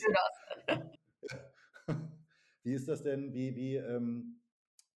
Wie 2.62 2.72
ist 2.72 2.86
das 2.86 3.02
denn, 3.02 3.32
wie, 3.34 3.56
wie, 3.56 3.74
ähm, 3.76 4.40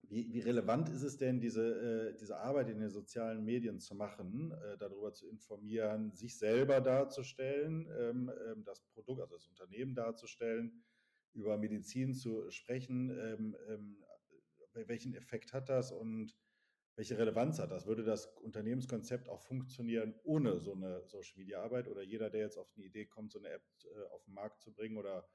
wie, 0.02 0.32
wie, 0.32 0.40
relevant 0.40 0.90
ist 0.90 1.02
es 1.02 1.16
denn, 1.16 1.40
diese, 1.40 2.12
äh, 2.12 2.16
diese 2.16 2.38
Arbeit 2.38 2.68
in 2.68 2.78
den 2.78 2.90
sozialen 2.90 3.44
Medien 3.44 3.80
zu 3.80 3.96
machen, 3.96 4.52
äh, 4.52 4.78
darüber 4.78 5.12
zu 5.12 5.26
informieren, 5.26 6.12
sich 6.12 6.38
selber 6.38 6.80
darzustellen, 6.80 7.88
ähm, 7.98 8.30
ähm, 8.46 8.62
das 8.64 8.80
Produkt, 8.92 9.22
also 9.22 9.34
das 9.34 9.48
Unternehmen 9.48 9.96
darzustellen, 9.96 10.84
über 11.32 11.58
Medizin 11.58 12.14
zu 12.14 12.48
sprechen? 12.50 13.10
Ähm, 13.10 13.56
ähm 13.68 14.04
welchen 14.86 15.14
Effekt 15.14 15.52
hat 15.52 15.68
das 15.68 15.92
und 15.92 16.34
welche 16.96 17.18
Relevanz 17.18 17.58
hat 17.58 17.70
das? 17.70 17.86
Würde 17.86 18.04
das 18.04 18.26
Unternehmenskonzept 18.26 19.28
auch 19.28 19.42
funktionieren 19.42 20.14
ohne 20.22 20.60
so 20.60 20.74
eine 20.74 21.04
Social 21.06 21.36
Media 21.36 21.62
Arbeit 21.62 21.88
oder 21.88 22.02
jeder, 22.02 22.30
der 22.30 22.42
jetzt 22.42 22.56
auf 22.56 22.72
eine 22.76 22.84
Idee 22.84 23.06
kommt, 23.06 23.32
so 23.32 23.38
eine 23.38 23.48
App 23.48 23.64
äh, 23.84 24.02
auf 24.12 24.24
den 24.24 24.34
Markt 24.34 24.60
zu 24.62 24.72
bringen 24.72 24.96
oder 24.96 25.28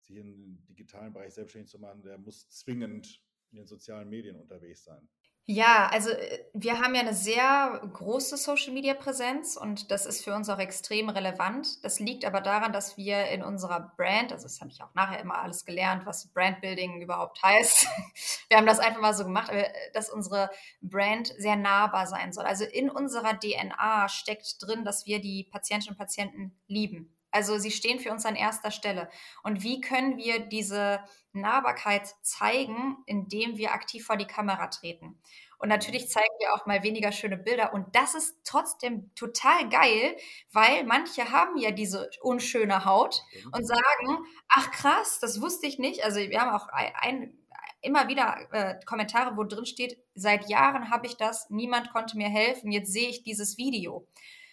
sich 0.00 0.16
im 0.16 0.64
digitalen 0.66 1.12
Bereich 1.12 1.34
selbstständig 1.34 1.70
zu 1.70 1.78
machen, 1.78 2.02
der 2.02 2.18
muss 2.18 2.48
zwingend 2.50 3.22
in 3.50 3.56
den 3.56 3.66
sozialen 3.66 4.08
Medien 4.08 4.36
unterwegs 4.36 4.84
sein? 4.84 5.08
Ja, 5.48 5.88
also 5.92 6.10
äh, 6.10 6.44
wir 6.54 6.80
haben 6.80 6.96
ja 6.96 7.02
eine 7.02 7.14
sehr 7.14 7.80
große 7.92 8.36
Social-Media-Präsenz 8.36 9.56
und 9.56 9.92
das 9.92 10.04
ist 10.04 10.24
für 10.24 10.34
uns 10.34 10.48
auch 10.48 10.58
extrem 10.58 11.08
relevant. 11.08 11.84
Das 11.84 12.00
liegt 12.00 12.24
aber 12.24 12.40
daran, 12.40 12.72
dass 12.72 12.96
wir 12.96 13.26
in 13.28 13.44
unserer 13.44 13.92
Brand, 13.96 14.32
also 14.32 14.42
das 14.42 14.60
habe 14.60 14.72
ich 14.72 14.82
auch 14.82 14.92
nachher 14.94 15.20
immer 15.20 15.38
alles 15.38 15.64
gelernt, 15.64 16.04
was 16.04 16.26
Brandbuilding 16.32 17.00
überhaupt 17.00 17.40
heißt. 17.44 17.86
Wir 18.48 18.58
haben 18.58 18.66
das 18.66 18.78
einfach 18.80 19.00
mal 19.00 19.14
so 19.14 19.24
gemacht, 19.24 19.50
äh, 19.50 19.68
dass 19.94 20.10
unsere 20.10 20.50
Brand 20.80 21.28
sehr 21.38 21.56
nahbar 21.56 22.06
sein 22.08 22.32
soll. 22.32 22.44
Also 22.44 22.64
in 22.64 22.90
unserer 22.90 23.38
DNA 23.38 24.08
steckt 24.08 24.56
drin, 24.60 24.84
dass 24.84 25.06
wir 25.06 25.20
die 25.20 25.44
Patientinnen 25.44 25.94
und 25.94 25.98
Patienten 25.98 26.58
lieben. 26.66 27.15
Also 27.36 27.58
sie 27.58 27.70
stehen 27.70 28.00
für 28.00 28.10
uns 28.10 28.24
an 28.24 28.34
erster 28.34 28.70
Stelle. 28.70 29.10
Und 29.42 29.62
wie 29.62 29.82
können 29.82 30.16
wir 30.16 30.40
diese 30.40 31.00
Nahbarkeit 31.34 32.14
zeigen, 32.22 32.96
indem 33.04 33.58
wir 33.58 33.72
aktiv 33.72 34.06
vor 34.06 34.16
die 34.16 34.26
Kamera 34.26 34.68
treten? 34.68 35.20
Und 35.58 35.68
natürlich 35.68 36.08
zeigen 36.08 36.34
wir 36.40 36.54
auch 36.54 36.64
mal 36.64 36.82
weniger 36.82 37.12
schöne 37.12 37.36
Bilder. 37.36 37.74
Und 37.74 37.94
das 37.94 38.14
ist 38.14 38.38
trotzdem 38.44 39.14
total 39.14 39.68
geil, 39.68 40.16
weil 40.50 40.84
manche 40.84 41.30
haben 41.30 41.58
ja 41.58 41.72
diese 41.72 42.08
unschöne 42.22 42.86
Haut 42.86 43.22
und 43.52 43.66
sagen, 43.66 44.24
ach 44.48 44.70
krass, 44.70 45.18
das 45.20 45.42
wusste 45.42 45.66
ich 45.66 45.78
nicht. 45.78 46.04
Also 46.04 46.20
wir 46.20 46.40
haben 46.40 46.56
auch 46.56 46.68
ein, 46.68 47.36
immer 47.82 48.08
wieder 48.08 48.48
äh, 48.52 48.80
Kommentare, 48.86 49.36
wo 49.36 49.44
drin 49.44 49.66
steht, 49.66 49.98
seit 50.14 50.48
Jahren 50.48 50.88
habe 50.90 51.06
ich 51.06 51.18
das, 51.18 51.50
niemand 51.50 51.92
konnte 51.92 52.16
mir 52.16 52.30
helfen, 52.30 52.72
jetzt 52.72 52.92
sehe 52.92 53.10
ich 53.10 53.24
dieses 53.24 53.58
Video. 53.58 54.06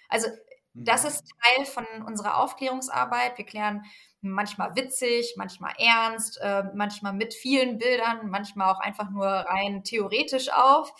Also 0.09 0.27
das 0.73 1.03
mhm. 1.03 1.09
ist 1.09 1.23
Teil 1.41 1.65
von 1.65 1.85
unserer 2.05 2.37
Aufklärungsarbeit. 2.37 3.37
Wir 3.37 3.45
klären 3.45 3.85
manchmal 4.21 4.75
witzig, 4.75 5.35
manchmal 5.37 5.73
ernst, 5.77 6.39
äh, 6.41 6.63
manchmal 6.73 7.13
mit 7.13 7.33
vielen 7.33 7.77
Bildern, 7.77 8.29
manchmal 8.29 8.73
auch 8.73 8.79
einfach 8.79 9.09
nur 9.09 9.27
rein 9.27 9.83
theoretisch 9.83 10.51
auf. 10.51 10.93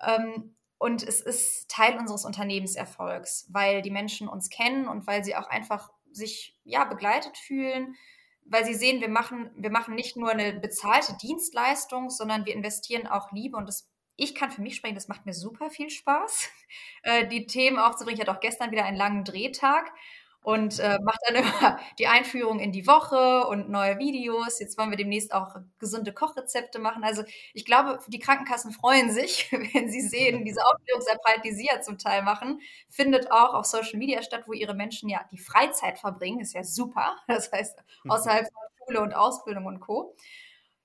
Ähm, 0.00 0.56
und 0.78 1.02
es 1.02 1.20
ist 1.20 1.70
Teil 1.70 1.96
unseres 1.96 2.24
Unternehmenserfolgs, 2.24 3.46
weil 3.50 3.82
die 3.82 3.90
Menschen 3.90 4.28
uns 4.28 4.50
kennen 4.50 4.88
und 4.88 5.06
weil 5.06 5.24
sie 5.24 5.36
auch 5.36 5.48
einfach 5.48 5.90
sich 6.10 6.58
ja 6.64 6.84
begleitet 6.84 7.38
fühlen, 7.38 7.94
weil 8.44 8.64
sie 8.64 8.74
sehen, 8.74 9.00
wir 9.00 9.08
machen, 9.08 9.50
wir 9.56 9.70
machen 9.70 9.94
nicht 9.94 10.16
nur 10.16 10.30
eine 10.30 10.54
bezahlte 10.54 11.16
Dienstleistung, 11.22 12.10
sondern 12.10 12.46
wir 12.46 12.54
investieren 12.54 13.06
auch 13.06 13.30
Liebe 13.30 13.56
und 13.56 13.66
das 13.66 13.91
ich 14.16 14.34
kann 14.34 14.50
für 14.50 14.62
mich 14.62 14.76
sprechen, 14.76 14.94
das 14.94 15.08
macht 15.08 15.26
mir 15.26 15.34
super 15.34 15.70
viel 15.70 15.90
Spaß, 15.90 16.50
äh, 17.02 17.26
die 17.28 17.46
Themen 17.46 17.78
aufzubringen. 17.78 18.20
Ich 18.20 18.26
hatte 18.26 18.36
auch 18.36 18.40
gestern 18.40 18.70
wieder 18.70 18.84
einen 18.84 18.96
langen 18.96 19.24
Drehtag 19.24 19.92
und 20.42 20.80
äh, 20.80 20.98
mache 21.02 21.18
dann 21.26 21.34
immer 21.44 21.78
die 21.98 22.06
Einführung 22.06 22.58
in 22.60 22.72
die 22.72 22.86
Woche 22.86 23.46
und 23.46 23.68
neue 23.68 23.98
Videos. 23.98 24.58
Jetzt 24.58 24.76
wollen 24.76 24.90
wir 24.90 24.96
demnächst 24.96 25.32
auch 25.32 25.56
gesunde 25.78 26.12
Kochrezepte 26.12 26.78
machen. 26.78 27.04
Also 27.04 27.22
ich 27.54 27.64
glaube, 27.64 27.98
die 28.08 28.18
Krankenkassen 28.18 28.72
freuen 28.72 29.10
sich, 29.12 29.50
wenn 29.74 29.90
sie 29.90 30.00
sehen, 30.00 30.44
diese 30.44 30.64
Aufklärungsarbeit, 30.64 31.44
die 31.44 31.52
sie 31.52 31.68
ja 31.72 31.80
zum 31.80 31.98
Teil 31.98 32.22
machen, 32.22 32.60
findet 32.90 33.30
auch 33.30 33.54
auf 33.54 33.66
Social 33.66 33.98
Media 33.98 34.22
statt, 34.22 34.44
wo 34.46 34.52
ihre 34.52 34.74
Menschen 34.74 35.08
ja 35.08 35.24
die 35.30 35.38
Freizeit 35.38 35.98
verbringen. 35.98 36.40
Ist 36.40 36.54
ja 36.54 36.64
super. 36.64 37.16
Das 37.28 37.50
heißt, 37.50 37.78
außerhalb 38.08 38.46
von 38.46 38.86
Schule 38.86 39.00
und 39.00 39.14
Ausbildung 39.14 39.66
und 39.66 39.80
Co. 39.80 40.14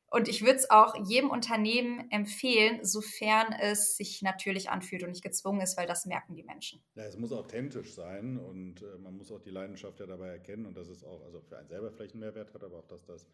Und 0.10 0.30
ich 0.30 0.41
würde 0.41 0.55
es 0.55 0.70
auch 0.70 0.95
jedem 1.05 1.30
Unternehmen 1.30 2.10
empfehlen, 2.12 2.84
sofern 2.84 3.51
es 3.51 3.97
sich 3.97 4.22
natürlich 4.22 4.70
anfühlt 4.70 5.03
und 5.03 5.10
nicht 5.10 5.24
gezwungen 5.24 5.60
ist, 5.60 5.78
weil 5.78 5.86
das 5.86 6.05
merken 6.05 6.36
die 6.36 6.43
Menschen. 6.43 6.82
Ja, 6.95 7.03
es 7.03 7.18
muss 7.18 7.34
authentisch 7.34 7.93
sein 7.93 8.38
und 8.38 8.82
äh, 8.82 8.97
man 8.99 9.16
muss 9.16 9.32
auch 9.32 9.41
die 9.41 9.49
Leidenschaft 9.49 9.99
ja 9.99 10.05
dabei 10.05 10.30
erkennen 10.30 10.66
und 10.66 10.78
dass 10.78 10.88
es 10.88 11.03
auch, 11.03 11.26
also 11.26 11.41
für 11.41 11.58
einen 11.58 11.68
selber 11.68 11.91
vielleicht 11.91 12.14
einen 12.14 12.22
Mehrwert 12.22 12.53
hat, 12.53 12.64
aber 12.64 12.78
auch, 12.78 12.88
dass 12.88 13.03
das 13.03 13.28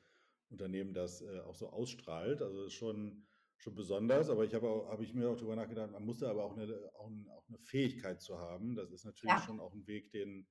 Unternehmen 0.50 0.96
das 0.96 1.22
äh, 1.22 1.42
auch 1.42 1.54
so 1.54 1.70
ausstrahlt. 1.70 2.42
Also 2.42 2.64
ist 2.64 2.74
schon, 2.74 3.24
schon 3.58 3.76
besonders, 3.76 4.32
aber 4.32 4.44
ich 4.44 4.56
habe 4.56 4.88
hab 4.90 5.00
ich 5.00 5.14
mir 5.14 5.30
auch 5.30 5.36
darüber 5.36 5.56
nachgedacht, 5.56 5.92
man 5.92 6.06
musste 6.06 6.28
aber 6.28 6.44
auch 6.44 6.58
eine, 6.58 6.74
auch, 6.96 7.12
auch 7.30 7.48
eine 7.50 7.60
Fähigkeit 7.60 8.20
zu 8.20 8.40
haben. 8.40 8.76
Das 8.76 8.92
ist 8.92 9.06
natürlich 9.06 9.36
ja. 9.36 9.44
schon 9.46 9.60
auch 9.60 9.74
ein 9.74 9.86
Weg, 9.86 10.12
den, 10.12 10.48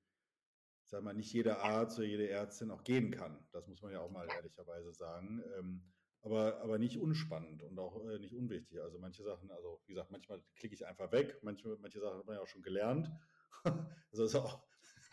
sag 0.87 1.03
mal, 1.03 1.15
nicht 1.15 1.33
jeder 1.33 1.65
Arzt 1.65 1.99
oder 1.99 2.07
jede 2.07 2.29
Ärztin 2.29 2.71
auch 2.71 2.85
gehen 2.85 3.11
kann. 3.11 3.45
Das 3.51 3.67
muss 3.67 3.83
man 3.83 3.91
ja 3.91 4.01
auch 4.01 4.11
mal 4.13 4.29
ehrlicherweise 4.29 4.93
sagen. 4.93 5.43
Ähm, 5.59 5.93
aber, 6.23 6.61
aber 6.61 6.79
nicht 6.79 6.99
unspannend 6.99 7.63
und 7.63 7.79
auch 7.79 8.05
äh, 8.09 8.19
nicht 8.19 8.35
unwichtig. 8.35 8.81
Also 8.81 8.99
manche 8.99 9.23
Sachen, 9.23 9.51
also 9.51 9.81
wie 9.87 9.93
gesagt, 9.93 10.11
manchmal 10.11 10.43
klicke 10.57 10.75
ich 10.75 10.87
einfach 10.87 11.11
weg, 11.13 11.39
manche, 11.43 11.77
manche 11.81 12.01
Sachen 12.01 12.19
hat 12.19 12.27
man 12.27 12.37
ja 12.37 12.43
auch 12.43 12.49
schon 12.49 12.63
gelernt. 12.63 13.11
also 14.13 14.25
ist 14.25 14.37
auch, 14.37 14.63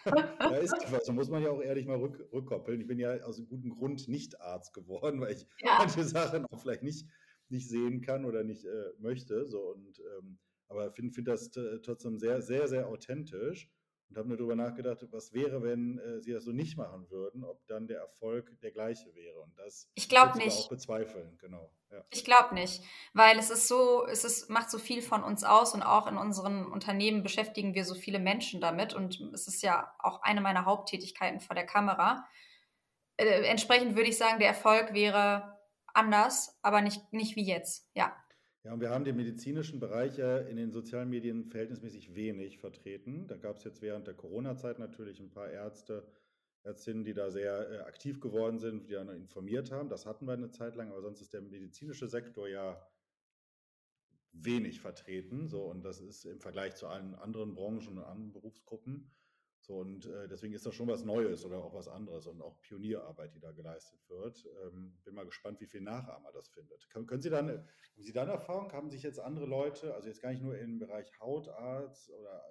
da 0.05 0.57
ist 0.57 0.73
was, 0.91 1.05
da 1.05 1.13
muss 1.13 1.29
man 1.29 1.43
ja 1.43 1.49
auch 1.49 1.61
ehrlich 1.61 1.85
mal 1.85 1.97
rück, 1.97 2.31
rückkoppeln. 2.31 2.81
Ich 2.81 2.87
bin 2.87 2.99
ja 2.99 3.21
aus 3.23 3.37
einem 3.37 3.47
guten 3.47 3.69
Grund 3.69 4.07
nicht 4.07 4.39
Arzt 4.39 4.73
geworden, 4.73 5.19
weil 5.19 5.33
ich 5.33 5.47
ja. 5.59 5.77
manche 5.79 6.03
Sachen 6.03 6.45
auch 6.45 6.59
vielleicht 6.59 6.83
nicht, 6.83 7.07
nicht 7.49 7.67
sehen 7.67 8.01
kann 8.01 8.25
oder 8.25 8.43
nicht 8.43 8.65
äh, 8.65 8.91
möchte. 8.99 9.47
So 9.47 9.73
und 9.73 9.99
ähm, 10.17 10.37
aber 10.67 10.91
finde 10.91 11.13
find 11.13 11.27
das 11.27 11.49
trotzdem 11.49 12.19
sehr, 12.19 12.43
sehr, 12.43 12.67
sehr 12.67 12.87
authentisch 12.87 13.71
und 14.09 14.17
habe 14.17 14.27
nur 14.27 14.37
darüber 14.37 14.55
nachgedacht, 14.55 15.05
was 15.11 15.33
wäre, 15.33 15.61
wenn 15.61 15.99
äh, 15.99 16.19
sie 16.19 16.33
das 16.33 16.43
so 16.43 16.51
nicht 16.51 16.77
machen 16.77 17.09
würden, 17.11 17.43
ob 17.43 17.65
dann 17.67 17.87
der 17.87 17.99
Erfolg 17.99 18.59
der 18.61 18.71
gleiche 18.71 19.13
wäre. 19.13 19.39
Und 19.39 19.57
das 19.57 19.91
ich 19.93 20.09
glaube 20.09 20.37
nicht. 20.39 20.57
auch 20.57 20.69
bezweifeln, 20.69 21.37
genau. 21.39 21.71
Ja. 21.91 22.03
Ich 22.09 22.25
glaube 22.25 22.55
nicht, 22.55 22.83
weil 23.13 23.37
es 23.37 23.49
ist 23.49 23.67
so, 23.67 24.05
es 24.05 24.23
ist, 24.23 24.49
macht 24.49 24.69
so 24.71 24.77
viel 24.79 25.01
von 25.01 25.23
uns 25.23 25.43
aus 25.43 25.73
und 25.73 25.83
auch 25.83 26.07
in 26.07 26.17
unseren 26.17 26.65
Unternehmen 26.65 27.23
beschäftigen 27.23 27.73
wir 27.73 27.85
so 27.85 27.95
viele 27.95 28.19
Menschen 28.19 28.61
damit 28.61 28.93
und 28.93 29.19
es 29.33 29.47
ist 29.47 29.61
ja 29.61 29.91
auch 29.99 30.21
eine 30.21 30.41
meiner 30.41 30.65
Haupttätigkeiten 30.65 31.39
vor 31.39 31.55
der 31.55 31.65
Kamera. 31.65 32.25
Äh, 33.17 33.43
entsprechend 33.43 33.95
würde 33.95 34.09
ich 34.09 34.17
sagen, 34.17 34.39
der 34.39 34.49
Erfolg 34.49 34.93
wäre 34.93 35.59
anders, 35.93 36.57
aber 36.61 36.81
nicht, 36.81 37.13
nicht 37.13 37.35
wie 37.35 37.45
jetzt, 37.45 37.87
ja. 37.93 38.15
Ja, 38.63 38.73
und 38.73 38.81
wir 38.81 38.89
haben 38.89 39.05
den 39.05 39.15
medizinischen 39.15 39.79
Bereich 39.79 40.17
ja 40.17 40.37
in 40.37 40.57
den 40.57 40.71
sozialen 40.71 41.09
Medien 41.09 41.45
verhältnismäßig 41.45 42.13
wenig 42.13 42.57
vertreten. 42.57 43.25
Da 43.27 43.37
gab 43.37 43.55
es 43.55 43.63
jetzt 43.63 43.81
während 43.81 44.07
der 44.07 44.15
Corona-Zeit 44.15 44.79
natürlich 44.79 45.21
ein 45.21 45.31
paar 45.31 45.49
Ärzte, 45.49 46.05
Ärztinnen, 46.63 47.05
die 47.05 47.13
da 47.13 47.31
sehr 47.31 47.71
äh, 47.71 47.77
aktiv 47.79 48.19
geworden 48.19 48.59
sind, 48.59 48.89
die 48.89 48.93
dann 48.93 49.07
informiert 49.09 49.71
haben. 49.71 49.87
Das 49.87 50.05
hatten 50.05 50.25
wir 50.25 50.33
eine 50.33 50.51
Zeit 50.51 50.75
lang, 50.75 50.91
aber 50.91 51.01
sonst 51.01 51.21
ist 51.21 51.33
der 51.33 51.41
medizinische 51.41 52.09
Sektor 52.09 52.49
ja 52.49 52.85
wenig 54.33 54.81
vertreten. 54.81 55.47
So, 55.47 55.63
und 55.63 55.83
das 55.83 56.01
ist 56.01 56.25
im 56.25 56.41
Vergleich 56.41 56.75
zu 56.75 56.87
allen 56.87 57.15
anderen 57.15 57.55
Branchen 57.55 57.97
und 57.97 58.03
anderen 58.03 58.33
Berufsgruppen. 58.33 59.09
So, 59.69 59.75
und 59.75 60.07
äh, 60.07 60.27
deswegen 60.27 60.55
ist 60.55 60.65
das 60.65 60.73
schon 60.73 60.87
was 60.87 61.05
Neues 61.05 61.45
oder 61.45 61.63
auch 61.63 61.75
was 61.75 61.87
anderes 61.87 62.25
und 62.25 62.41
auch 62.41 62.59
Pionierarbeit, 62.63 63.35
die 63.35 63.39
da 63.39 63.51
geleistet 63.51 63.99
wird. 64.09 64.43
Ähm, 64.63 64.97
bin 65.03 65.13
mal 65.13 65.27
gespannt, 65.27 65.61
wie 65.61 65.67
viel 65.67 65.81
Nachahmer 65.81 66.31
das 66.31 66.49
findet. 66.49 66.89
Können, 66.89 67.05
können 67.05 67.21
Sie 67.21 67.29
dann, 67.29 67.49
haben 67.49 68.01
Sie 68.01 68.11
dann 68.11 68.29
Erfahrung? 68.29 68.73
Haben 68.73 68.89
sich 68.89 69.03
jetzt 69.03 69.19
andere 69.19 69.45
Leute, 69.45 69.93
also 69.93 70.07
jetzt 70.07 70.23
gar 70.23 70.31
nicht 70.31 70.41
nur 70.41 70.57
im 70.57 70.79
Bereich 70.79 71.11
Hautarzt 71.19 72.09
oder 72.09 72.43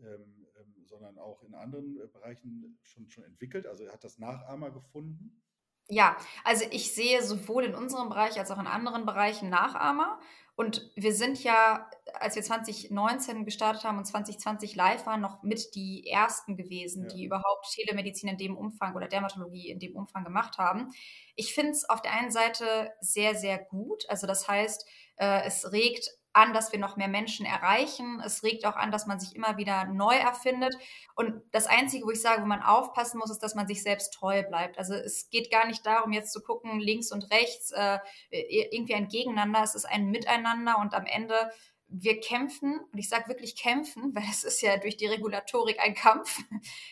äh, 0.00 0.04
ähm, 0.04 0.48
ähm, 0.60 0.84
sondern 0.84 1.16
auch 1.18 1.44
in 1.44 1.54
anderen 1.54 2.10
Bereichen 2.10 2.80
schon, 2.82 3.08
schon 3.08 3.22
entwickelt? 3.22 3.68
Also 3.68 3.86
hat 3.86 4.02
das 4.02 4.18
Nachahmer 4.18 4.72
gefunden? 4.72 5.44
Ja, 5.88 6.16
also 6.42 6.64
ich 6.72 6.92
sehe 6.92 7.22
sowohl 7.22 7.66
in 7.66 7.76
unserem 7.76 8.08
Bereich 8.08 8.36
als 8.36 8.50
auch 8.50 8.58
in 8.58 8.66
anderen 8.66 9.06
Bereichen 9.06 9.48
Nachahmer. 9.48 10.18
Und 10.54 10.90
wir 10.96 11.14
sind 11.14 11.42
ja, 11.42 11.88
als 12.14 12.36
wir 12.36 12.42
2019 12.42 13.44
gestartet 13.44 13.84
haben 13.84 13.98
und 13.98 14.04
2020 14.04 14.76
live 14.76 15.06
waren, 15.06 15.22
noch 15.22 15.42
mit 15.42 15.74
die 15.74 16.06
ersten 16.06 16.56
gewesen, 16.56 17.04
ja. 17.04 17.08
die 17.14 17.24
überhaupt 17.24 17.70
Telemedizin 17.72 18.28
in 18.28 18.36
dem 18.36 18.56
Umfang 18.56 18.94
oder 18.94 19.08
Dermatologie 19.08 19.70
in 19.70 19.78
dem 19.78 19.96
Umfang 19.96 20.24
gemacht 20.24 20.58
haben. 20.58 20.90
Ich 21.36 21.54
finde 21.54 21.72
es 21.72 21.88
auf 21.88 22.02
der 22.02 22.12
einen 22.12 22.30
Seite 22.30 22.92
sehr, 23.00 23.34
sehr 23.34 23.58
gut. 23.58 24.04
Also 24.08 24.26
das 24.26 24.46
heißt, 24.46 24.86
äh, 25.16 25.42
es 25.46 25.72
regt 25.72 26.10
an, 26.32 26.52
dass 26.52 26.72
wir 26.72 26.78
noch 26.78 26.96
mehr 26.96 27.08
Menschen 27.08 27.44
erreichen. 27.46 28.20
Es 28.24 28.42
regt 28.42 28.64
auch 28.66 28.76
an, 28.76 28.90
dass 28.90 29.06
man 29.06 29.20
sich 29.20 29.36
immer 29.36 29.56
wieder 29.56 29.84
neu 29.84 30.14
erfindet. 30.14 30.74
Und 31.14 31.42
das 31.52 31.66
Einzige, 31.66 32.06
wo 32.06 32.10
ich 32.10 32.20
sage, 32.20 32.42
wo 32.42 32.46
man 32.46 32.62
aufpassen 32.62 33.18
muss, 33.18 33.30
ist, 33.30 33.42
dass 33.42 33.54
man 33.54 33.66
sich 33.66 33.82
selbst 33.82 34.14
treu 34.14 34.42
bleibt. 34.42 34.78
Also 34.78 34.94
es 34.94 35.28
geht 35.30 35.50
gar 35.50 35.66
nicht 35.66 35.84
darum, 35.84 36.12
jetzt 36.12 36.32
zu 36.32 36.42
gucken, 36.42 36.80
links 36.80 37.12
und 37.12 37.30
rechts, 37.30 37.72
äh, 37.72 37.98
irgendwie 38.30 38.94
ein 38.94 39.08
Gegeneinander. 39.08 39.62
Es 39.62 39.74
ist 39.74 39.84
ein 39.84 40.10
Miteinander 40.10 40.78
und 40.78 40.94
am 40.94 41.06
Ende 41.06 41.50
wir 41.94 42.20
kämpfen, 42.20 42.80
und 42.90 42.98
ich 42.98 43.08
sage 43.08 43.28
wirklich 43.28 43.54
kämpfen, 43.54 44.14
weil 44.14 44.24
es 44.30 44.44
ist 44.44 44.62
ja 44.62 44.78
durch 44.78 44.96
die 44.96 45.06
Regulatorik 45.06 45.78
ein 45.78 45.94
Kampf, 45.94 46.38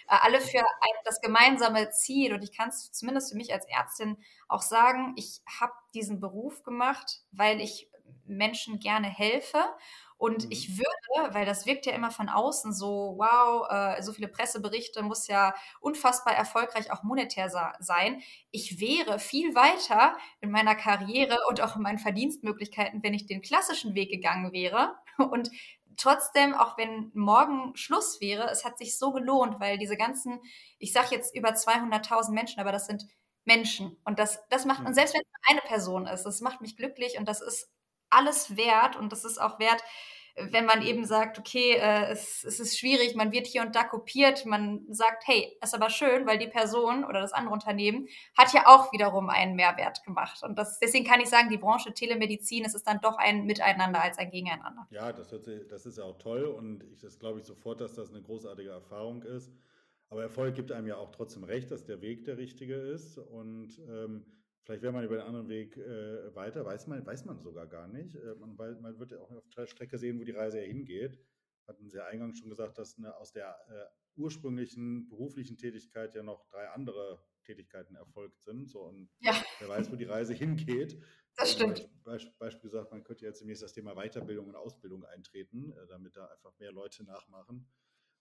alle 0.06 0.40
für 0.40 0.58
ein, 0.58 0.94
das 1.04 1.20
gemeinsame 1.20 1.90
Ziel. 1.90 2.34
Und 2.34 2.42
ich 2.42 2.52
kann 2.52 2.68
es 2.68 2.92
zumindest 2.92 3.30
für 3.30 3.36
mich 3.36 3.52
als 3.52 3.66
Ärztin 3.66 4.18
auch 4.48 4.62
sagen, 4.62 5.14
ich 5.16 5.40
habe 5.58 5.72
diesen 5.94 6.20
Beruf 6.20 6.62
gemacht, 6.62 7.22
weil 7.32 7.60
ich 7.60 7.89
Menschen 8.26 8.78
gerne 8.78 9.08
helfe. 9.08 9.58
Und 10.20 10.44
mhm. 10.44 10.50
ich 10.50 10.76
würde, 10.76 11.34
weil 11.34 11.46
das 11.46 11.64
wirkt 11.64 11.86
ja 11.86 11.94
immer 11.94 12.10
von 12.10 12.28
außen 12.28 12.74
so, 12.74 13.14
wow, 13.16 13.66
äh, 13.70 14.02
so 14.02 14.12
viele 14.12 14.28
Presseberichte 14.28 15.02
muss 15.02 15.28
ja 15.28 15.54
unfassbar 15.80 16.34
erfolgreich 16.34 16.92
auch 16.92 17.02
monetär 17.02 17.48
sein. 17.78 18.20
Ich 18.50 18.80
wäre 18.80 19.18
viel 19.18 19.54
weiter 19.54 20.16
in 20.42 20.50
meiner 20.50 20.74
Karriere 20.74 21.38
und 21.48 21.62
auch 21.62 21.76
in 21.76 21.82
meinen 21.82 21.98
Verdienstmöglichkeiten, 21.98 23.02
wenn 23.02 23.14
ich 23.14 23.26
den 23.26 23.40
klassischen 23.40 23.94
Weg 23.94 24.10
gegangen 24.10 24.52
wäre. 24.52 24.94
Und 25.16 25.50
trotzdem, 25.96 26.54
auch 26.54 26.76
wenn 26.76 27.10
morgen 27.14 27.74
Schluss 27.76 28.20
wäre, 28.20 28.50
es 28.50 28.64
hat 28.64 28.78
sich 28.78 28.98
so 28.98 29.12
gelohnt, 29.12 29.60
weil 29.60 29.78
diese 29.78 29.96
ganzen, 29.96 30.40
ich 30.78 30.92
sage 30.92 31.14
jetzt 31.14 31.34
über 31.34 31.50
200.000 31.50 32.32
Menschen, 32.32 32.60
aber 32.60 32.72
das 32.72 32.86
sind 32.86 33.06
Menschen. 33.44 33.96
Und 34.04 34.18
das, 34.18 34.46
das 34.48 34.64
macht, 34.64 34.80
und 34.80 34.90
mhm. 34.90 34.94
selbst 34.94 35.14
wenn 35.14 35.22
es 35.22 35.50
eine 35.50 35.60
Person 35.60 36.06
ist, 36.06 36.24
das 36.24 36.40
macht 36.40 36.60
mich 36.60 36.76
glücklich 36.76 37.18
und 37.18 37.26
das 37.26 37.40
ist 37.40 37.70
alles 38.10 38.56
wert 38.56 38.96
und 38.96 39.12
das 39.12 39.24
ist 39.24 39.40
auch 39.40 39.58
wert, 39.58 39.82
wenn 40.36 40.64
man 40.64 40.82
eben 40.82 41.04
sagt, 41.04 41.38
okay, 41.38 41.74
äh, 41.74 42.10
es, 42.10 42.44
es 42.44 42.60
ist 42.60 42.78
schwierig, 42.78 43.14
man 43.14 43.32
wird 43.32 43.46
hier 43.46 43.62
und 43.62 43.74
da 43.74 43.84
kopiert, 43.84 44.46
man 44.46 44.86
sagt, 44.88 45.26
hey, 45.26 45.56
ist 45.62 45.74
aber 45.74 45.90
schön, 45.90 46.26
weil 46.26 46.38
die 46.38 46.46
Person 46.46 47.04
oder 47.04 47.20
das 47.20 47.32
andere 47.32 47.52
Unternehmen 47.52 48.08
hat 48.36 48.52
ja 48.52 48.66
auch 48.66 48.92
wiederum 48.92 49.28
einen 49.28 49.56
Mehrwert 49.56 50.04
gemacht. 50.04 50.42
Und 50.42 50.58
das, 50.58 50.78
deswegen 50.78 51.04
kann 51.04 51.20
ich 51.20 51.28
sagen, 51.28 51.48
die 51.50 51.58
Branche 51.58 51.92
Telemedizin, 51.92 52.64
es 52.64 52.74
ist 52.74 52.86
dann 52.86 53.00
doch 53.00 53.18
ein 53.18 53.44
Miteinander 53.44 54.02
als 54.02 54.18
ein 54.18 54.30
Gegeneinander. 54.30 54.86
Ja, 54.90 55.12
das, 55.12 55.30
hört 55.32 55.44
sich, 55.44 55.66
das 55.68 55.86
ist 55.86 55.98
ja 55.98 56.04
auch 56.04 56.18
toll 56.18 56.44
und 56.44 56.84
ich 56.84 57.00
das 57.00 57.18
glaube 57.18 57.40
ich 57.40 57.44
sofort, 57.44 57.80
dass 57.80 57.94
das 57.94 58.10
eine 58.10 58.22
großartige 58.22 58.70
Erfahrung 58.70 59.22
ist. 59.22 59.52
Aber 60.08 60.22
Erfolg 60.22 60.54
gibt 60.54 60.72
einem 60.72 60.88
ja 60.88 60.96
auch 60.96 61.12
trotzdem 61.12 61.44
recht, 61.44 61.70
dass 61.70 61.84
der 61.84 62.00
Weg 62.00 62.24
der 62.24 62.36
richtige 62.36 62.74
ist 62.74 63.18
und 63.18 63.78
ähm, 63.88 64.24
Vielleicht 64.64 64.82
wäre 64.82 64.92
man 64.92 65.04
über 65.04 65.16
den 65.16 65.26
anderen 65.26 65.48
Weg 65.48 65.76
äh, 65.76 66.34
weiter, 66.34 66.64
weiß 66.64 66.86
man, 66.86 67.04
weiß 67.04 67.24
man 67.24 67.40
sogar 67.40 67.66
gar 67.66 67.88
nicht. 67.88 68.14
Äh, 68.14 68.34
man, 68.36 68.56
man, 68.56 68.98
wird 68.98 69.12
ja 69.12 69.18
auch 69.18 69.30
auf 69.30 69.48
der 69.56 69.66
Strecke 69.66 69.98
sehen, 69.98 70.20
wo 70.20 70.24
die 70.24 70.32
Reise 70.32 70.60
ja 70.60 70.66
hingeht. 70.66 71.18
Hatten 71.66 71.88
Sie 71.88 71.96
ja 71.96 72.06
eingangs 72.06 72.38
schon 72.38 72.50
gesagt, 72.50 72.78
dass 72.78 72.98
eine, 72.98 73.16
aus 73.16 73.32
der 73.32 73.56
äh, 73.68 74.20
ursprünglichen 74.20 75.08
beruflichen 75.08 75.56
Tätigkeit 75.56 76.14
ja 76.14 76.22
noch 76.22 76.46
drei 76.46 76.68
andere 76.68 77.24
Tätigkeiten 77.44 77.94
erfolgt 77.96 78.42
sind. 78.42 78.68
So, 78.68 78.80
und 78.80 79.08
ja. 79.20 79.34
wer 79.58 79.68
weiß, 79.68 79.90
wo 79.90 79.96
die 79.96 80.04
Reise 80.04 80.34
hingeht. 80.34 81.00
Das 81.36 81.54
also 81.54 81.72
stimmt. 81.72 82.04
Beispiel, 82.04 82.34
Beispiel 82.38 82.70
gesagt, 82.70 82.90
man 82.90 83.04
könnte 83.04 83.24
jetzt 83.24 83.40
demnächst 83.40 83.62
das 83.62 83.72
Thema 83.72 83.94
Weiterbildung 83.94 84.48
und 84.48 84.56
Ausbildung 84.56 85.04
eintreten, 85.04 85.72
äh, 85.72 85.86
damit 85.88 86.16
da 86.16 86.26
einfach 86.26 86.52
mehr 86.58 86.72
Leute 86.72 87.04
nachmachen 87.04 87.66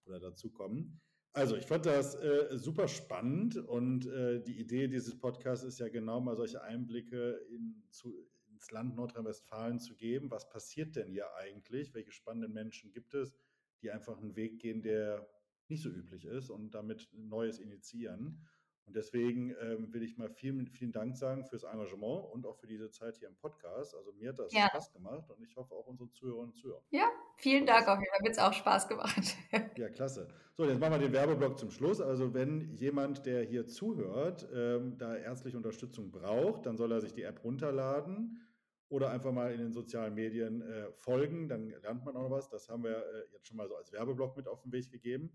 oder 0.05 0.19
dazukommen. 0.19 1.01
Also, 1.33 1.55
ich 1.55 1.65
fand 1.65 1.85
das 1.85 2.15
äh, 2.15 2.57
super 2.57 2.87
spannend 2.87 3.55
und 3.55 4.07
äh, 4.07 4.41
die 4.41 4.59
Idee 4.59 4.87
dieses 4.87 5.17
Podcasts 5.17 5.63
ist 5.63 5.79
ja 5.79 5.87
genau 5.87 6.19
mal 6.19 6.35
solche 6.35 6.63
Einblicke 6.63 7.39
in, 7.51 7.83
zu, 7.91 8.27
ins 8.47 8.71
Land 8.71 8.95
Nordrhein-Westfalen 8.95 9.79
zu 9.79 9.95
geben. 9.95 10.31
Was 10.31 10.49
passiert 10.49 10.95
denn 10.95 11.07
hier 11.07 11.27
eigentlich? 11.35 11.93
Welche 11.93 12.11
spannenden 12.11 12.53
Menschen 12.53 12.91
gibt 12.91 13.13
es, 13.13 13.35
die 13.81 13.91
einfach 13.91 14.17
einen 14.17 14.35
Weg 14.35 14.59
gehen, 14.59 14.81
der 14.81 15.29
nicht 15.67 15.83
so 15.83 15.89
üblich 15.89 16.25
ist 16.25 16.49
und 16.49 16.71
damit 16.71 17.07
Neues 17.13 17.59
initiieren? 17.59 18.47
Und 18.89 18.95
deswegen 18.95 19.55
ähm, 19.61 19.93
will 19.93 20.01
ich 20.01 20.17
mal 20.17 20.31
vielen, 20.31 20.65
vielen 20.65 20.91
Dank 20.91 21.15
sagen 21.15 21.45
fürs 21.45 21.61
Engagement 21.61 22.25
und 22.33 22.47
auch 22.47 22.57
für 22.57 22.65
diese 22.65 22.89
Zeit 22.89 23.17
hier 23.17 23.27
im 23.27 23.35
Podcast. 23.35 23.93
Also 23.93 24.11
mir 24.13 24.29
hat 24.29 24.39
das 24.39 24.51
ja. 24.51 24.67
Spaß 24.67 24.91
gemacht 24.93 25.29
und 25.29 25.43
ich 25.43 25.55
hoffe 25.55 25.75
auch 25.75 25.85
unseren 25.85 26.11
Zuhörerinnen 26.11 26.49
und 26.49 26.57
Zuhörern. 26.57 26.81
Ja, 26.89 27.07
vielen 27.35 27.67
Dank 27.67 27.87
auch. 27.87 27.99
Mir 27.99 28.07
hat 28.11 28.27
es 28.27 28.39
auch 28.39 28.51
Spaß 28.51 28.87
gemacht. 28.87 29.37
ja, 29.77 29.89
klasse. 29.89 30.27
So, 30.55 30.65
jetzt 30.65 30.79
machen 30.79 30.93
wir 30.93 30.97
den 30.97 31.13
Werbeblock 31.13 31.59
zum 31.59 31.69
Schluss. 31.69 32.01
Also 32.01 32.33
wenn 32.33 32.73
jemand, 32.77 33.27
der 33.27 33.43
hier 33.43 33.67
zuhört, 33.67 34.49
ähm, 34.51 34.97
da 34.97 35.15
ärztliche 35.15 35.57
Unterstützung 35.57 36.09
braucht, 36.09 36.65
dann 36.65 36.75
soll 36.75 36.91
er 36.91 37.01
sich 37.01 37.13
die 37.13 37.21
App 37.21 37.43
runterladen 37.43 38.41
oder 38.87 39.11
einfach 39.11 39.31
mal 39.31 39.51
in 39.51 39.59
den 39.59 39.71
sozialen 39.71 40.15
Medien 40.15 40.63
äh, 40.63 40.91
folgen. 40.93 41.47
Dann 41.47 41.69
lernt 41.83 42.03
man 42.05 42.17
auch 42.17 42.23
noch 42.23 42.31
was. 42.31 42.49
Das 42.49 42.69
haben 42.69 42.83
wir 42.83 42.97
äh, 42.97 43.33
jetzt 43.33 43.45
schon 43.45 43.57
mal 43.57 43.67
so 43.67 43.75
als 43.75 43.91
Werbeblock 43.93 44.35
mit 44.35 44.47
auf 44.47 44.63
den 44.63 44.71
Weg 44.71 44.89
gegeben 44.89 45.31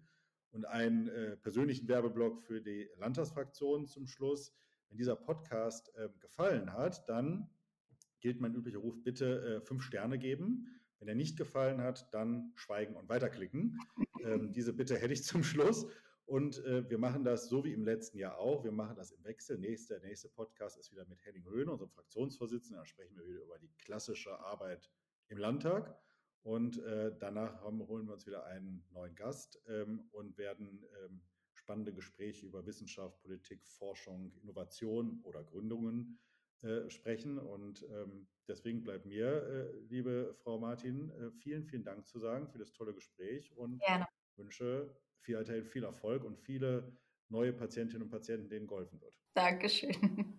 und 0.54 0.64
einen 0.66 1.08
äh, 1.08 1.36
persönlichen 1.36 1.88
Werbeblock 1.88 2.40
für 2.40 2.60
die 2.60 2.88
Landtagsfraktion 2.96 3.86
zum 3.86 4.06
Schluss. 4.06 4.54
Wenn 4.88 4.98
dieser 4.98 5.16
Podcast 5.16 5.92
äh, 5.96 6.08
gefallen 6.20 6.72
hat, 6.72 7.08
dann 7.08 7.50
gilt 8.20 8.40
mein 8.40 8.54
üblicher 8.54 8.78
Ruf, 8.78 9.02
bitte 9.02 9.56
äh, 9.56 9.60
fünf 9.60 9.82
Sterne 9.82 10.16
geben. 10.16 10.80
Wenn 11.00 11.08
er 11.08 11.16
nicht 11.16 11.36
gefallen 11.36 11.82
hat, 11.82 12.08
dann 12.14 12.52
schweigen 12.54 12.96
und 12.96 13.08
weiterklicken. 13.08 13.78
Ähm, 14.24 14.54
diese 14.54 14.72
Bitte 14.72 14.96
hätte 14.96 15.12
ich 15.12 15.22
zum 15.22 15.44
Schluss. 15.44 15.86
Und 16.24 16.64
äh, 16.64 16.88
wir 16.88 16.96
machen 16.96 17.24
das 17.24 17.50
so 17.50 17.62
wie 17.62 17.74
im 17.74 17.84
letzten 17.84 18.16
Jahr 18.16 18.38
auch. 18.38 18.64
Wir 18.64 18.72
machen 18.72 18.96
das 18.96 19.10
im 19.10 19.22
Wechsel. 19.22 19.58
Nächste, 19.58 20.00
der 20.00 20.08
nächste 20.08 20.30
Podcast 20.30 20.78
ist 20.78 20.90
wieder 20.90 21.04
mit 21.04 21.22
Henning 21.26 21.44
Höhne, 21.44 21.70
unserem 21.70 21.90
Fraktionsvorsitzenden. 21.90 22.80
Da 22.80 22.86
sprechen 22.86 23.18
wir 23.18 23.26
wieder 23.26 23.42
über 23.42 23.58
die 23.58 23.68
klassische 23.76 24.40
Arbeit 24.40 24.90
im 25.28 25.36
Landtag. 25.36 25.94
Und 26.44 26.78
äh, 26.84 27.10
danach 27.18 27.62
haben, 27.62 27.86
holen 27.88 28.06
wir 28.06 28.12
uns 28.12 28.26
wieder 28.26 28.44
einen 28.44 28.86
neuen 28.90 29.14
Gast 29.14 29.58
ähm, 29.66 30.08
und 30.12 30.36
werden 30.36 30.84
ähm, 31.02 31.22
spannende 31.54 31.94
Gespräche 31.94 32.44
über 32.44 32.66
Wissenschaft, 32.66 33.18
Politik, 33.22 33.66
Forschung, 33.66 34.30
Innovation 34.42 35.20
oder 35.22 35.42
Gründungen 35.42 36.20
äh, 36.60 36.90
sprechen. 36.90 37.38
Und 37.38 37.86
ähm, 37.90 38.28
deswegen 38.46 38.82
bleibt 38.82 39.06
mir, 39.06 39.26
äh, 39.26 39.78
liebe 39.88 40.34
Frau 40.42 40.58
Martin, 40.58 41.10
äh, 41.12 41.30
vielen, 41.30 41.64
vielen 41.64 41.84
Dank 41.84 42.06
zu 42.06 42.18
sagen 42.18 42.46
für 42.48 42.58
das 42.58 42.72
tolle 42.72 42.92
Gespräch 42.92 43.56
und 43.56 43.80
Gerne. 43.80 44.06
wünsche 44.36 44.94
viel, 45.20 45.42
viel 45.64 45.84
Erfolg 45.84 46.24
und 46.24 46.38
viele 46.38 46.94
neue 47.30 47.54
Patientinnen 47.54 48.02
und 48.02 48.10
Patienten, 48.10 48.50
denen 48.50 48.66
geholfen 48.66 49.00
wird. 49.00 49.18
Dankeschön. 49.32 50.38